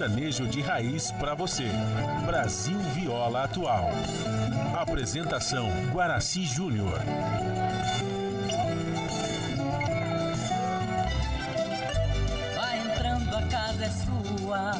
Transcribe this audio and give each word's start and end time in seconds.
sertanejo 0.00 0.46
de 0.46 0.62
raiz 0.62 1.12
para 1.12 1.34
você. 1.34 1.68
Brasil 2.24 2.78
Viola 2.94 3.44
Atual. 3.44 3.90
Apresentação 4.74 5.68
Guaraci 5.92 6.42
Júnior. 6.44 6.98
Vai 12.56 12.78
entrando, 12.78 13.36
a 13.36 13.42
casa 13.42 13.84
é 13.84 13.90
sua. 13.90 14.72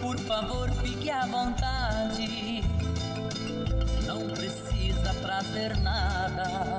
Por 0.00 0.18
favor, 0.20 0.70
fique 0.82 1.10
à 1.10 1.26
vontade. 1.26 2.64
Não 4.06 4.28
precisa 4.28 5.12
trazer 5.20 5.76
nada. 5.80 6.78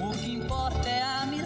O 0.00 0.10
que 0.16 0.36
importa 0.36 0.88
é 0.88 1.02
a 1.02 1.20
amizade. 1.20 1.45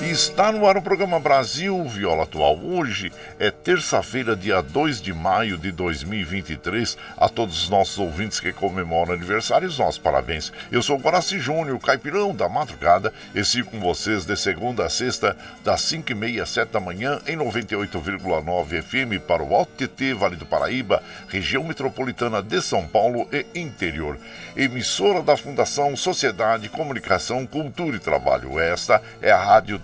E 0.00 0.10
está 0.10 0.52
no 0.52 0.64
ar 0.64 0.76
o 0.76 0.82
programa 0.82 1.18
Brasil 1.18 1.84
Viola 1.84 2.22
Atual. 2.22 2.56
Hoje 2.62 3.12
é 3.38 3.50
terça-feira, 3.50 4.36
dia 4.36 4.62
2 4.62 5.02
de 5.02 5.12
maio 5.12 5.58
de 5.58 5.72
2023. 5.72 6.96
A 7.16 7.28
todos 7.28 7.64
os 7.64 7.68
nossos 7.68 7.98
ouvintes 7.98 8.38
que 8.38 8.52
comemoram 8.52 9.12
aniversários, 9.12 9.78
nossos 9.78 9.98
parabéns. 9.98 10.52
Eu 10.70 10.82
sou 10.82 10.96
o 10.96 11.00
Guaraci 11.00 11.40
Júnior, 11.40 11.78
caipirão 11.80 12.32
da 12.32 12.48
madrugada, 12.48 13.12
e 13.34 13.44
sigo 13.44 13.72
com 13.72 13.80
vocês 13.80 14.24
de 14.24 14.36
segunda 14.36 14.86
a 14.86 14.88
sexta, 14.88 15.36
das 15.64 15.82
5 15.82 16.12
e 16.12 16.14
meia 16.14 16.42
às 16.44 16.50
7 16.50 16.70
da 16.70 16.80
manhã, 16.80 17.20
em 17.26 17.36
98,9 17.36 18.82
FM 18.82 19.20
para 19.26 19.42
o 19.42 19.52
Alto 19.54 19.72
TT, 19.72 20.14
Vale 20.14 20.36
do 20.36 20.46
Paraíba, 20.46 21.02
região 21.28 21.64
metropolitana 21.64 22.40
de 22.40 22.62
São 22.62 22.86
Paulo 22.86 23.28
e 23.32 23.44
interior. 23.58 24.16
Emissora 24.56 25.22
da 25.22 25.36
Fundação 25.36 25.96
Sociedade, 25.96 26.68
Comunicação, 26.68 27.44
Cultura 27.46 27.96
e 27.96 28.00
Trabalho. 28.00 28.58
Esta 28.60 29.02
é 29.20 29.30
a 29.30 29.42
Rádio 29.42 29.82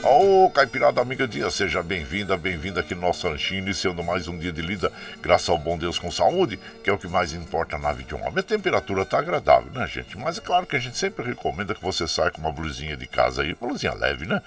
Ô, 0.00 0.48
Caipirada 0.50 1.00
Amiga 1.00 1.26
Dia, 1.26 1.50
seja 1.50 1.82
bem-vinda, 1.82 2.36
bem-vinda 2.36 2.78
aqui 2.80 2.94
no 2.94 3.00
nosso 3.00 3.28
ranchinho, 3.28 3.58
iniciando 3.58 4.02
mais 4.04 4.28
um 4.28 4.38
dia 4.38 4.52
de 4.52 4.62
lida, 4.62 4.92
graças 5.20 5.48
ao 5.48 5.58
bom 5.58 5.76
Deus 5.76 5.98
com 5.98 6.08
saúde, 6.08 6.56
que 6.84 6.88
é 6.88 6.92
o 6.92 6.98
que 6.98 7.08
mais 7.08 7.32
importa 7.32 7.76
na 7.76 7.90
vida 7.92 8.08
de 8.08 8.14
um 8.14 8.20
homem. 8.24 8.38
A 8.38 8.42
temperatura 8.44 9.04
tá 9.04 9.18
agradável, 9.18 9.72
né, 9.72 9.88
gente? 9.88 10.16
Mas 10.16 10.38
é 10.38 10.40
claro 10.40 10.66
que 10.66 10.76
a 10.76 10.78
gente 10.78 10.96
sempre 10.96 11.26
recomenda 11.26 11.74
que 11.74 11.82
você 11.82 12.06
saia 12.06 12.30
com 12.30 12.40
uma 12.40 12.52
blusinha 12.52 12.96
de 12.96 13.08
casa 13.08 13.42
aí, 13.42 13.56
uma 13.60 13.70
blusinha 13.70 13.92
leve, 13.92 14.24
né? 14.24 14.40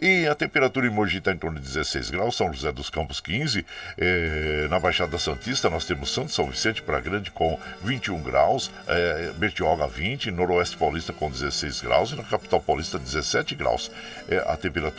E 0.00 0.26
a 0.26 0.34
temperatura 0.34 0.86
em 0.86 0.90
Mogi 0.90 1.18
está 1.18 1.32
em 1.32 1.36
torno 1.36 1.60
de 1.60 1.66
16 1.66 2.08
graus, 2.08 2.34
São 2.34 2.50
José 2.50 2.72
dos 2.72 2.88
Campos 2.88 3.20
15, 3.20 3.64
eh, 3.98 4.66
na 4.70 4.80
Baixada 4.80 5.18
Santista 5.18 5.68
nós 5.68 5.84
temos 5.84 6.14
Santo 6.14 6.32
São 6.32 6.48
Vicente 6.48 6.80
para 6.80 6.98
Grande 6.98 7.30
com 7.30 7.60
21 7.82 8.22
graus, 8.22 8.70
eh, 8.88 9.32
Bertioga 9.36 9.86
20, 9.86 10.30
Noroeste 10.30 10.78
Paulista 10.78 11.12
com 11.12 11.30
16 11.30 11.82
graus 11.82 12.10
e 12.12 12.16
na 12.16 12.24
Capital 12.24 12.60
Paulista 12.60 12.98
17 12.98 13.54
graus. 13.54 13.90
Eh, 14.30 14.42
a 14.46 14.56
temperatura 14.56 14.93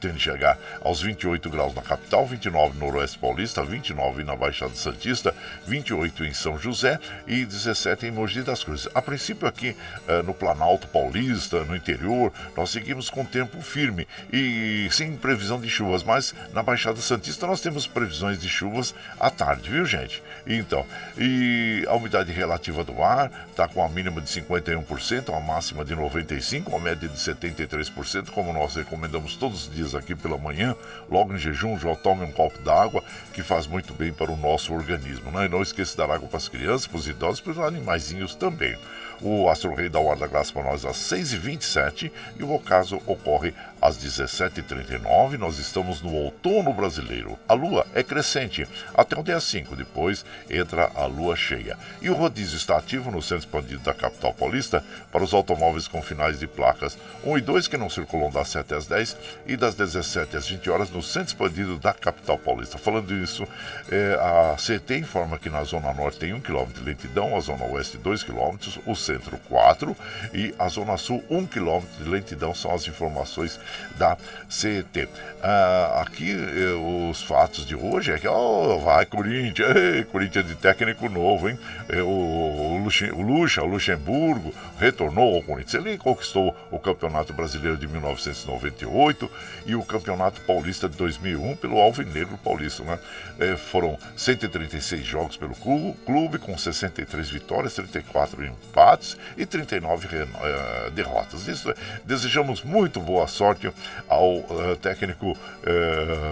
tende 0.00 0.16
a 0.16 0.18
chegar 0.18 0.58
aos 0.80 1.00
28 1.00 1.48
graus 1.50 1.74
na 1.74 1.82
capital, 1.82 2.26
29 2.26 2.78
no 2.78 2.86
Noroeste 2.86 3.18
Paulista, 3.18 3.64
29 3.64 4.24
na 4.24 4.36
Baixada 4.36 4.74
Santista, 4.74 5.34
28 5.66 6.24
em 6.24 6.32
São 6.32 6.58
José 6.58 6.98
e 7.26 7.44
17 7.44 8.06
em 8.06 8.10
Mogi 8.10 8.42
das 8.42 8.62
Cruzes. 8.62 8.88
A 8.94 9.02
princípio 9.02 9.48
aqui 9.48 9.76
eh, 10.06 10.22
no 10.22 10.34
Planalto 10.34 10.86
Paulista, 10.88 11.64
no 11.64 11.74
interior, 11.74 12.32
nós 12.56 12.70
seguimos 12.70 13.10
com 13.10 13.24
tempo 13.24 13.60
firme 13.60 14.06
e 14.32 14.88
sem 14.90 15.16
previsão 15.16 15.60
de 15.60 15.68
chuvas, 15.68 16.02
mas 16.02 16.34
na 16.52 16.62
Baixada 16.62 17.00
Santista 17.00 17.46
nós 17.46 17.60
temos 17.60 17.86
previsões 17.86 18.38
de 18.38 18.48
chuvas 18.48 18.94
à 19.18 19.30
tarde, 19.30 19.70
viu 19.70 19.84
gente? 19.84 20.22
Então, 20.46 20.86
e 21.18 21.84
a 21.88 21.94
umidade 21.94 22.32
relativa 22.32 22.84
do 22.84 23.02
ar 23.02 23.30
está 23.50 23.66
com 23.66 23.82
a 23.84 23.88
mínima 23.88 24.20
de 24.20 24.28
51%, 24.28 25.34
a 25.34 25.40
máxima 25.40 25.84
de 25.84 25.94
95%, 25.94 26.74
a 26.74 26.78
média 26.78 27.08
de 27.08 27.16
73%, 27.16 28.30
como 28.30 28.52
nós 28.52 28.74
recomendamos 28.74 29.35
todos 29.36 29.66
os 29.66 29.74
dias 29.74 29.94
aqui 29.94 30.14
pela 30.14 30.38
manhã, 30.38 30.74
logo 31.10 31.34
em 31.34 31.38
jejum, 31.38 31.78
já 31.78 31.94
tome 31.94 32.24
um 32.24 32.32
copo 32.32 32.58
d'água, 32.62 33.02
que 33.32 33.42
faz 33.42 33.66
muito 33.66 33.94
bem 33.94 34.12
para 34.12 34.30
o 34.30 34.36
nosso 34.36 34.72
organismo. 34.72 35.30
Né? 35.30 35.46
E 35.46 35.48
não 35.48 35.62
esqueça 35.62 35.92
de 35.92 35.96
dar 35.98 36.10
água 36.10 36.28
para 36.28 36.38
as 36.38 36.48
crianças, 36.48 36.86
para 36.86 36.98
os 36.98 37.06
idosos 37.06 37.40
para 37.40 37.52
os 37.52 37.58
animaizinhos 37.58 38.34
também. 38.34 38.76
O 39.20 39.48
Astro 39.48 39.74
Rei 39.74 39.88
da 39.88 40.26
graça 40.26 40.52
para 40.52 40.64
nós 40.64 40.84
às 40.84 40.96
6h27 40.96 42.10
e 42.38 42.42
o 42.42 42.52
ocaso 42.52 43.00
ocorre 43.06 43.54
às 43.86 43.96
17h39. 43.96 45.38
Nós 45.38 45.58
estamos 45.58 46.02
no 46.02 46.12
outono 46.12 46.72
brasileiro. 46.72 47.38
A 47.48 47.54
lua 47.54 47.86
é 47.94 48.02
crescente 48.02 48.66
até 48.94 49.18
o 49.18 49.22
dia 49.22 49.40
5. 49.40 49.76
Depois 49.76 50.24
entra 50.50 50.90
a 50.94 51.06
lua 51.06 51.36
cheia. 51.36 51.78
E 52.02 52.10
o 52.10 52.14
rodízio 52.14 52.56
está 52.56 52.76
ativo 52.76 53.10
no 53.10 53.22
centro 53.22 53.46
expandido 53.46 53.82
da 53.82 53.94
capital 53.94 54.34
paulista 54.34 54.84
para 55.12 55.22
os 55.22 55.32
automóveis 55.32 55.86
com 55.86 56.02
finais 56.02 56.40
de 56.40 56.46
placas 56.46 56.98
1 57.24 57.38
e 57.38 57.40
2 57.40 57.68
que 57.68 57.76
não 57.76 57.88
circulam 57.88 58.30
das 58.30 58.48
7 58.48 58.74
às 58.74 58.86
10 58.86 59.16
e 59.46 59.56
das 59.56 59.74
17 59.74 60.36
às 60.36 60.48
20 60.48 60.70
horas 60.70 60.90
no 60.90 61.02
centro 61.02 61.28
expandido 61.28 61.78
da 61.78 61.92
capital 61.92 62.38
paulista. 62.38 62.78
Falando 62.78 63.14
isso, 63.14 63.46
é, 63.90 64.18
a 64.20 64.56
CT 64.56 64.98
informa 64.98 65.38
que 65.38 65.48
na 65.48 65.62
zona 65.62 65.92
norte 65.92 66.18
tem 66.18 66.32
1 66.32 66.40
km 66.40 66.66
de 66.74 66.80
lentidão, 66.80 67.36
a 67.36 67.40
zona 67.40 67.64
oeste 67.66 67.98
2 67.98 68.22
km, 68.22 68.56
o 68.84 68.94
centro 68.94 69.38
4 69.48 69.96
e 70.32 70.54
a 70.58 70.68
Zona 70.68 70.96
Sul 70.96 71.22
1 71.30 71.46
km 71.46 71.82
de 71.98 72.08
lentidão 72.08 72.54
são 72.54 72.72
as 72.72 72.86
informações 72.88 73.58
da 73.96 74.16
CET. 74.48 75.08
Ah, 75.42 76.02
aqui 76.02 76.32
eh, 76.32 77.10
os 77.10 77.22
fatos 77.22 77.66
de 77.66 77.74
hoje 77.74 78.12
é 78.12 78.18
que 78.18 78.28
oh, 78.28 78.78
vai 78.80 79.06
Corinthians, 79.06 79.76
ei, 79.76 80.04
Corinthians 80.04 80.46
de 80.46 80.54
técnico 80.54 81.08
novo, 81.08 81.48
hein? 81.48 81.58
O, 82.04 82.10
o, 82.10 82.55
O 82.86 83.22
Luxa, 83.22 83.62
o 83.64 83.66
Luxemburgo 83.66 84.54
retornou 84.78 85.34
ao 85.34 85.42
Corinthians. 85.42 85.84
Ele 85.84 85.98
conquistou 85.98 86.56
o 86.70 86.78
Campeonato 86.78 87.32
Brasileiro 87.32 87.76
de 87.76 87.88
1998 87.88 89.28
e 89.66 89.74
o 89.74 89.82
Campeonato 89.82 90.40
Paulista 90.42 90.88
de 90.88 90.96
2001 90.96 91.56
pelo 91.56 91.78
Alvinegro 91.78 92.38
Paulista, 92.38 92.84
né? 92.84 92.98
É, 93.40 93.56
foram 93.56 93.98
136 94.16 95.04
jogos 95.04 95.36
pelo 95.36 95.54
clube, 95.56 96.38
com 96.38 96.56
63 96.56 97.28
vitórias, 97.28 97.74
34 97.74 98.44
empates 98.44 99.16
e 99.36 99.44
39 99.44 100.06
uh, 100.06 100.90
derrotas. 100.92 101.48
Isso, 101.48 101.74
desejamos 102.04 102.62
muito 102.62 103.00
boa 103.00 103.26
sorte 103.26 103.68
ao 104.08 104.36
uh, 104.36 104.76
técnico 104.80 105.36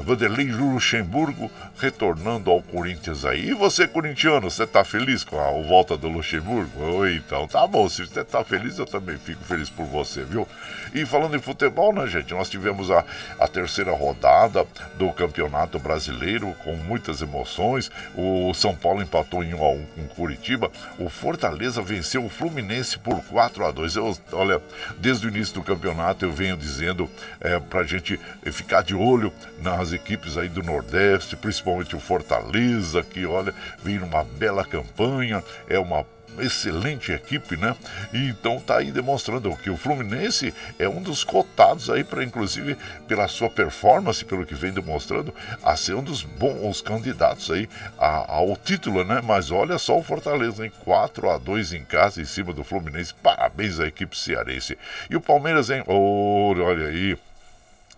Vanderlei 0.05 0.53
Luxemburgo 0.53 1.51
retornando 1.79 2.51
ao 2.51 2.63
Corinthians 2.63 3.25
aí. 3.25 3.49
E 3.51 3.55
você, 3.55 3.89
corintiano, 3.89 4.49
você 4.49 4.63
está 4.63 4.85
feliz 4.85 5.25
com 5.25 5.39
a 5.41 5.51
volta 5.67 5.97
do 5.97 6.09
Luxemburgo? 6.09 6.44
Oi, 6.47 7.17
então 7.17 7.49
tá 7.49 7.67
bom, 7.67 7.89
se 7.89 8.05
você 8.05 8.21
está 8.21 8.45
feliz, 8.45 8.79
eu 8.79 8.85
também 8.85 9.17
fico 9.17 9.43
feliz 9.45 9.71
por 9.71 9.87
você, 9.87 10.23
viu? 10.25 10.47
E 10.95 11.07
falando 11.07 11.35
em 11.35 11.41
futebol, 11.41 11.93
né, 11.93 12.07
gente, 12.07 12.35
nós 12.35 12.51
tivemos 12.51 12.91
a, 12.91 13.03
a 13.41 13.49
terceira 13.49 13.93
rodada 13.93 14.67
do 14.99 15.11
Campeonato 15.13 15.79
Brasileiro 15.79 16.55
com 16.63 16.77
muitas 16.77 17.23
emoções. 17.23 17.91
O 18.15 18.53
São 18.53 18.77
Paulo 18.77 19.01
empatou 19.01 19.43
em 19.43 19.55
1 19.55 19.65
a 19.65 19.71
1 19.71 19.87
com 19.87 20.09
Curitiba. 20.09 20.71
O 20.99 21.09
Fortaleza 21.09 21.81
venceu 21.81 22.25
o 22.25 22.29
Fluminense 22.29 22.99
por 22.99 23.25
4 23.25 23.65
a 23.65 23.71
2 23.71 23.97
eu, 23.97 24.17
Olha, 24.33 24.61
desde 24.99 25.27
o 25.27 25.31
início 25.31 25.55
do 25.55 25.63
campeonato 25.63 26.27
eu 26.27 26.33
venho 26.33 26.57
dizendo 26.57 27.09
é, 27.41 27.59
para 27.59 27.81
a 27.81 27.85
gente 27.85 28.21
ficar 28.53 28.83
de 28.83 28.95
olho 28.95 29.33
nas 29.63 29.93
equipes 29.93 30.37
aí 30.37 30.49
do 30.49 30.63
Nordeste, 30.63 31.37
principalmente 31.37 31.97
o 31.97 32.01
Fortaleza, 32.01 33.03
que 33.03 33.25
olha, 33.25 33.55
vem 33.83 33.99
numa 33.99 34.25
bela 34.25 34.65
campanha, 34.65 35.43
é 35.69 35.79
uma 35.79 36.05
excelente 36.39 37.13
equipe, 37.13 37.57
né? 37.57 37.75
E 38.13 38.29
então 38.29 38.61
tá 38.61 38.79
aí 38.79 38.91
demonstrando 38.91 39.55
que 39.57 39.71
o 39.71 39.77
Fluminense 39.77 40.55
é 40.79 40.89
um 40.89 41.03
dos 41.03 41.25
cotados 41.25 41.91
aí 41.91 42.05
para 42.05 42.25
inclusive 42.25 42.77
pela 43.07 43.29
sua 43.29 43.51
performance, 43.51 44.25
pelo 44.25 44.47
que 44.47 44.55
vem 44.55 44.73
demonstrando, 44.73 45.35
a 45.63 45.77
ser 45.77 45.95
um 45.95 46.03
dos 46.03 46.23
bons 46.23 46.81
candidatos 46.81 47.51
aí 47.51 47.69
ao 47.99 48.57
título, 48.57 49.05
né? 49.05 49.21
Mas 49.23 49.51
olha 49.51 49.79
só 49.79 49.99
o 49.99 50.03
Fortaleza, 50.03 50.67
em 50.67 50.71
4 50.71 51.31
a 51.31 51.39
2 51.39 51.73
em 51.73 51.85
casa 51.85 52.21
em 52.21 52.25
cima 52.25 52.53
do 52.53 52.65
Fluminense. 52.65 53.15
Parabéns 53.15 53.81
à 53.81 53.87
equipe 53.87 54.17
cearense. 54.17 54.77
E 55.09 55.17
o 55.17 55.21
Palmeiras, 55.21 55.71
hein? 55.71 55.83
Oh, 55.87 56.55
olha 56.57 56.89
aí 56.89 57.17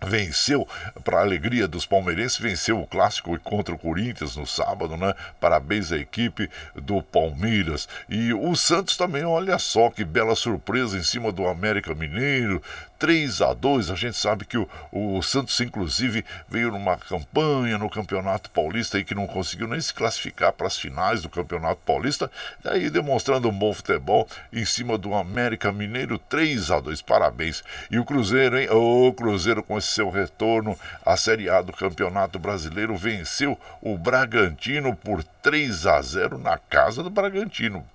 venceu, 0.01 0.67
para 1.03 1.19
a 1.19 1.21
alegria 1.21 1.67
dos 1.67 1.85
palmeirenses, 1.85 2.37
venceu 2.37 2.79
o 2.79 2.87
clássico 2.87 3.37
contra 3.39 3.73
o 3.73 3.77
Corinthians 3.77 4.35
no 4.35 4.45
sábado, 4.45 4.95
né? 4.95 5.13
Parabéns 5.39 5.91
à 5.91 5.97
equipe 5.97 6.49
do 6.75 7.01
Palmeiras. 7.01 7.87
E 8.09 8.33
o 8.33 8.55
Santos 8.55 8.97
também, 8.97 9.23
olha 9.23 9.57
só 9.57 9.89
que 9.89 10.03
bela 10.03 10.35
surpresa 10.35 10.97
em 10.97 11.03
cima 11.03 11.31
do 11.31 11.47
América 11.47 11.93
Mineiro, 11.93 12.61
3 12.99 13.41
a 13.41 13.53
2 13.53 13.91
A 13.91 13.95
gente 13.95 14.17
sabe 14.17 14.45
que 14.45 14.57
o, 14.57 14.67
o 14.91 15.21
Santos, 15.21 15.59
inclusive, 15.59 16.25
veio 16.49 16.71
numa 16.71 16.97
campanha 16.97 17.77
no 17.77 17.89
Campeonato 17.89 18.49
Paulista 18.49 18.97
e 18.97 19.03
que 19.03 19.15
não 19.15 19.27
conseguiu 19.27 19.67
nem 19.67 19.79
se 19.79 19.93
classificar 19.93 20.51
para 20.53 20.67
as 20.67 20.77
finais 20.77 21.21
do 21.21 21.29
Campeonato 21.29 21.81
Paulista, 21.85 22.31
daí 22.63 22.89
demonstrando 22.89 23.49
um 23.49 23.57
bom 23.57 23.73
futebol 23.73 24.27
em 24.51 24.65
cima 24.65 24.97
do 24.97 25.13
América 25.13 25.71
Mineiro, 25.71 26.17
3 26.17 26.71
a 26.71 26.79
2 26.79 27.01
Parabéns. 27.01 27.63
E 27.91 27.99
o 27.99 28.05
Cruzeiro, 28.05 28.57
hein? 28.59 28.69
O 28.71 29.13
Cruzeiro 29.13 29.63
com 29.63 29.77
esse 29.77 29.86
seu 29.87 30.09
retorno 30.09 30.77
à 31.05 31.17
Série 31.17 31.49
A 31.49 31.61
do 31.61 31.73
Campeonato 31.73 32.37
Brasileiro 32.37 32.95
venceu 32.95 33.57
o 33.81 33.97
Bragantino 33.97 34.95
por 34.95 35.23
3 35.23 35.87
a 35.87 36.01
0 36.01 36.37
na 36.37 36.57
casa 36.57 37.01
do 37.01 37.09
Bragantino 37.09 37.85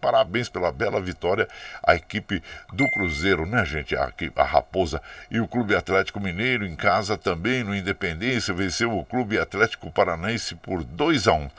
parabéns 0.00 0.48
pela 0.48 0.72
bela 0.72 1.00
vitória 1.00 1.48
à 1.82 1.94
equipe 1.94 2.42
do 2.72 2.84
Cruzeiro, 2.90 3.46
né, 3.46 3.64
gente? 3.64 3.96
A, 3.96 4.12
a 4.36 4.44
Raposa 4.44 5.00
e 5.30 5.40
o 5.40 5.46
Clube 5.46 5.76
Atlético 5.76 6.20
Mineiro 6.20 6.66
em 6.66 6.74
casa 6.74 7.16
também 7.16 7.62
no 7.62 7.74
Independência 7.74 8.52
venceu 8.52 8.96
o 8.96 9.04
Clube 9.04 9.38
Atlético 9.38 9.90
Paranaense 9.90 10.54
por 10.56 10.82
2 10.82 11.28
a 11.28 11.32
1. 11.32 11.50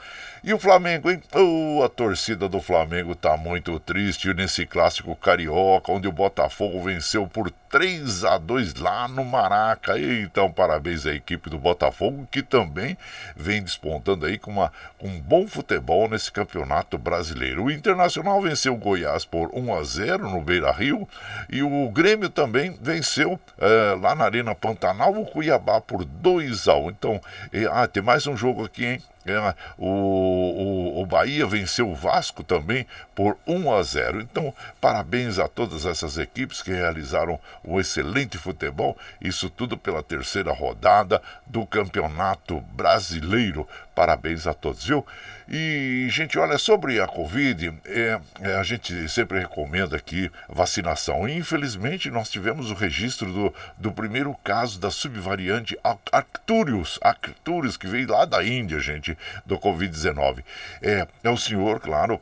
E 0.44 0.52
o 0.52 0.58
Flamengo, 0.58 1.08
hein? 1.08 1.22
Oh, 1.32 1.84
a 1.84 1.88
torcida 1.88 2.48
do 2.48 2.60
Flamengo 2.60 3.14
tá 3.14 3.36
muito 3.36 3.78
triste 3.78 4.34
nesse 4.34 4.66
clássico 4.66 5.14
carioca, 5.14 5.92
onde 5.92 6.08
o 6.08 6.12
Botafogo 6.12 6.82
venceu 6.82 7.28
por 7.28 7.48
3 7.70 8.24
a 8.24 8.38
2 8.38 8.74
lá 8.74 9.06
no 9.06 9.24
Maraca. 9.24 9.96
Então, 9.96 10.50
parabéns 10.50 11.06
à 11.06 11.14
equipe 11.14 11.48
do 11.48 11.60
Botafogo, 11.60 12.26
que 12.28 12.42
também 12.42 12.98
vem 13.36 13.62
despontando 13.62 14.26
aí 14.26 14.36
com, 14.36 14.50
uma, 14.50 14.72
com 14.98 15.06
um 15.06 15.20
bom 15.20 15.46
futebol 15.46 16.08
nesse 16.08 16.32
campeonato 16.32 16.98
brasileiro. 16.98 17.62
O 17.62 17.70
Internacional 17.70 18.42
venceu 18.42 18.74
o 18.74 18.78
Goiás 18.78 19.24
por 19.24 19.48
1 19.54 19.74
a 19.76 19.84
0 19.84 20.28
no 20.28 20.40
Beira 20.40 20.72
Rio 20.72 21.08
e 21.48 21.62
o 21.62 21.88
Grêmio 21.90 22.28
também 22.28 22.76
venceu 22.82 23.38
é, 23.58 23.94
lá 23.94 24.12
na 24.16 24.24
Arena 24.24 24.56
Pantanal 24.56 25.12
o 25.12 25.24
Cuiabá 25.24 25.80
por 25.80 26.04
2 26.04 26.66
a 26.66 26.74
1. 26.74 26.90
Então, 26.90 27.20
e, 27.52 27.64
ah, 27.64 27.86
tem 27.86 28.02
mais 28.02 28.26
um 28.26 28.36
jogo 28.36 28.64
aqui, 28.64 28.84
hein? 28.84 29.02
É, 29.24 29.54
o, 29.78 29.86
o, 29.86 31.02
o, 31.02 31.06
Bahia 31.06 31.46
venceu 31.46 31.88
o 31.88 31.94
Vasco 31.94 32.42
também 32.42 32.86
por 33.14 33.38
1 33.46 33.72
a 33.72 33.82
0. 33.82 34.20
Então, 34.20 34.52
parabéns 34.80 35.38
a 35.38 35.46
todas 35.46 35.86
essas 35.86 36.18
equipes 36.18 36.60
que 36.60 36.72
realizaram 36.72 37.38
um 37.64 37.78
excelente 37.78 38.36
futebol. 38.36 38.96
Isso 39.20 39.48
tudo 39.48 39.76
pela 39.76 40.02
terceira 40.02 40.52
rodada 40.52 41.22
do 41.46 41.64
Campeonato 41.66 42.60
Brasileiro. 42.72 43.68
Parabéns 43.94 44.46
a 44.46 44.54
todos, 44.54 44.84
viu? 44.84 45.06
E, 45.48 46.06
gente, 46.10 46.38
olha, 46.38 46.56
sobre 46.56 46.98
a 46.98 47.06
Covid, 47.06 47.74
é, 47.84 48.18
é, 48.40 48.54
a 48.54 48.62
gente 48.62 49.06
sempre 49.08 49.38
recomenda 49.38 49.96
aqui 49.96 50.30
vacinação. 50.48 51.28
E, 51.28 51.36
infelizmente, 51.36 52.10
nós 52.10 52.30
tivemos 52.30 52.70
o 52.70 52.74
registro 52.74 53.30
do, 53.30 53.54
do 53.76 53.92
primeiro 53.92 54.34
caso 54.42 54.80
da 54.80 54.90
subvariante 54.90 55.78
Arcturus, 56.10 56.98
Arcturus, 57.02 57.76
que 57.76 57.86
veio 57.86 58.10
lá 58.10 58.24
da 58.24 58.42
Índia, 58.42 58.80
gente, 58.80 59.11
do 59.44 59.58
Covid-19. 59.58 60.44
É, 60.80 61.06
é 61.22 61.30
o 61.30 61.36
senhor, 61.36 61.80
claro, 61.80 62.20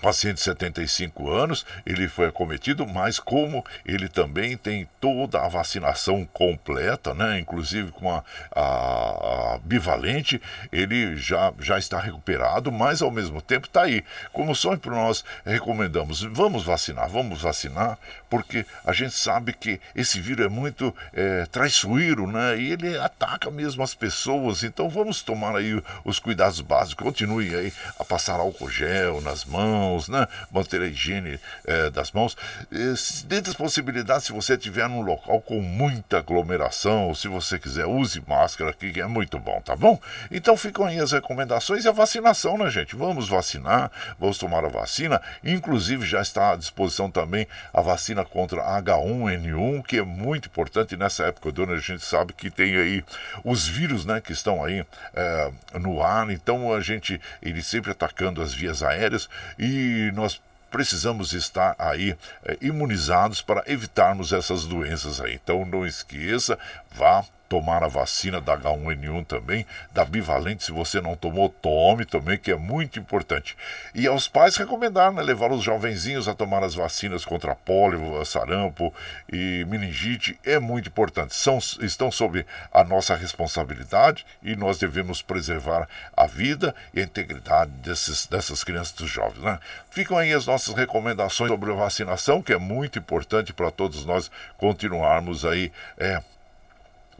paciente 0.00 0.36
de 0.36 0.42
75 0.42 1.30
anos, 1.30 1.66
ele 1.84 2.08
foi 2.08 2.26
acometido, 2.26 2.86
mas 2.86 3.18
como 3.18 3.64
ele 3.84 4.08
também 4.08 4.56
tem 4.56 4.88
toda 5.00 5.40
a 5.40 5.48
vacinação 5.48 6.26
completa, 6.32 7.14
né, 7.14 7.38
inclusive 7.38 7.92
com 7.92 8.10
a, 8.10 8.24
a, 8.54 9.54
a 9.54 9.58
bivalente, 9.62 10.40
ele 10.72 11.16
já, 11.16 11.52
já 11.60 11.78
está 11.78 12.00
recuperado, 12.00 12.72
mas 12.72 13.02
ao 13.02 13.10
mesmo 13.10 13.40
tempo 13.40 13.66
está 13.66 13.82
aí. 13.82 14.04
Como 14.32 14.54
sempre 14.54 14.90
nós 14.90 15.24
recomendamos, 15.44 16.22
vamos 16.22 16.64
vacinar, 16.64 17.08
vamos 17.08 17.42
vacinar, 17.42 17.98
porque 18.30 18.64
a 18.84 18.92
gente 18.92 19.14
sabe 19.14 19.52
que 19.52 19.80
esse 19.94 20.20
vírus 20.20 20.46
é 20.46 20.48
muito 20.48 20.94
é, 21.12 21.46
traiçoeiro, 21.46 22.26
né, 22.26 22.58
e 22.58 22.72
ele 22.72 22.98
ataca 22.98 23.50
mesmo 23.50 23.82
as 23.82 23.94
pessoas, 23.94 24.62
então 24.62 24.88
vamos 24.88 25.22
tomar 25.22 25.56
aí 25.56 25.80
os 26.04 26.18
cuidados 26.18 26.60
básicos, 26.60 27.04
continue 27.04 27.54
aí 27.54 27.72
a 27.98 28.04
passar 28.04 28.40
álcool 28.40 28.70
gel 28.70 29.20
nas 29.20 29.44
mãos, 29.44 29.81
mãos, 29.82 30.08
né? 30.08 30.26
Manter 30.50 30.80
a 30.82 30.86
higiene 30.86 31.40
é, 31.66 31.90
das 31.90 32.12
mãos. 32.12 32.36
E, 32.70 32.94
dentro 33.26 33.46
das 33.46 33.54
possibilidades, 33.54 34.26
se 34.26 34.32
você 34.32 34.54
estiver 34.54 34.88
num 34.88 35.02
local 35.02 35.40
com 35.40 35.60
muita 35.60 36.18
aglomeração, 36.18 37.08
ou 37.08 37.14
se 37.14 37.26
você 37.26 37.58
quiser, 37.58 37.86
use 37.86 38.22
máscara 38.26 38.72
que 38.72 39.00
é 39.00 39.06
muito 39.06 39.38
bom, 39.38 39.60
tá 39.60 39.74
bom? 39.74 39.98
Então 40.30 40.56
ficam 40.56 40.84
aí 40.84 40.98
as 41.00 41.12
recomendações 41.12 41.84
e 41.84 41.88
a 41.88 41.92
vacinação, 41.92 42.56
né, 42.56 42.70
gente? 42.70 42.94
Vamos 42.94 43.28
vacinar, 43.28 43.90
vamos 44.18 44.38
tomar 44.38 44.64
a 44.64 44.68
vacina. 44.68 45.20
Inclusive, 45.42 46.06
já 46.06 46.20
está 46.20 46.52
à 46.52 46.56
disposição 46.56 47.10
também 47.10 47.46
a 47.72 47.80
vacina 47.80 48.24
contra 48.24 48.62
H1N1, 48.80 49.84
que 49.84 49.98
é 49.98 50.02
muito 50.02 50.46
importante 50.48 50.96
nessa 50.96 51.24
época 51.24 51.50
do 51.50 51.62
ano. 51.64 51.72
A 51.72 51.80
gente 51.80 52.04
sabe 52.04 52.32
que 52.32 52.50
tem 52.50 52.76
aí 52.76 53.04
os 53.44 53.66
vírus, 53.66 54.04
né, 54.04 54.20
que 54.20 54.32
estão 54.32 54.64
aí 54.64 54.84
é, 55.14 55.50
no 55.78 56.02
ar. 56.02 56.30
Então, 56.30 56.72
a 56.72 56.80
gente, 56.80 57.20
ele 57.42 57.62
sempre 57.62 57.90
atacando 57.90 58.42
as 58.42 58.52
vias 58.52 58.82
aéreas 58.82 59.28
e 59.58 59.71
nós 60.14 60.40
precisamos 60.70 61.34
estar 61.34 61.76
aí 61.78 62.16
é, 62.44 62.56
imunizados 62.60 63.42
para 63.42 63.62
evitarmos 63.66 64.32
essas 64.32 64.64
doenças 64.64 65.20
aí. 65.20 65.38
Então 65.42 65.64
não 65.66 65.86
esqueça, 65.86 66.58
vá 66.90 67.24
tomar 67.52 67.84
a 67.84 67.86
vacina 67.86 68.40
da 68.40 68.56
H1N1 68.56 69.26
também, 69.26 69.66
da 69.92 70.06
bivalente, 70.06 70.64
se 70.64 70.72
você 70.72 71.02
não 71.02 71.14
tomou, 71.14 71.50
tome 71.50 72.06
também, 72.06 72.38
que 72.38 72.50
é 72.50 72.56
muito 72.56 72.98
importante. 72.98 73.54
E 73.94 74.06
aos 74.06 74.26
pais 74.26 74.56
recomendar, 74.56 75.12
né, 75.12 75.20
levar 75.20 75.52
os 75.52 75.62
jovenzinhos 75.62 76.28
a 76.28 76.34
tomar 76.34 76.64
as 76.64 76.74
vacinas 76.74 77.26
contra 77.26 77.54
pólio, 77.54 78.24
sarampo 78.24 78.90
e 79.30 79.66
meningite 79.68 80.40
é 80.42 80.58
muito 80.58 80.88
importante. 80.88 81.34
São, 81.34 81.58
estão 81.58 82.10
sob 82.10 82.46
a 82.72 82.82
nossa 82.84 83.14
responsabilidade 83.14 84.24
e 84.42 84.56
nós 84.56 84.78
devemos 84.78 85.20
preservar 85.20 85.86
a 86.16 86.26
vida 86.26 86.74
e 86.94 87.00
a 87.00 87.02
integridade 87.02 87.70
desses, 87.82 88.26
dessas 88.26 88.64
crianças 88.64 88.94
e 88.94 89.02
dos 89.02 89.10
jovens. 89.10 89.42
Né? 89.42 89.58
Ficam 89.90 90.16
aí 90.16 90.32
as 90.32 90.46
nossas 90.46 90.74
recomendações 90.74 91.50
sobre 91.50 91.70
a 91.70 91.74
vacinação, 91.74 92.40
que 92.40 92.54
é 92.54 92.58
muito 92.58 92.98
importante 92.98 93.52
para 93.52 93.70
todos 93.70 94.06
nós 94.06 94.30
continuarmos 94.56 95.44
aí 95.44 95.70
é, 95.98 96.22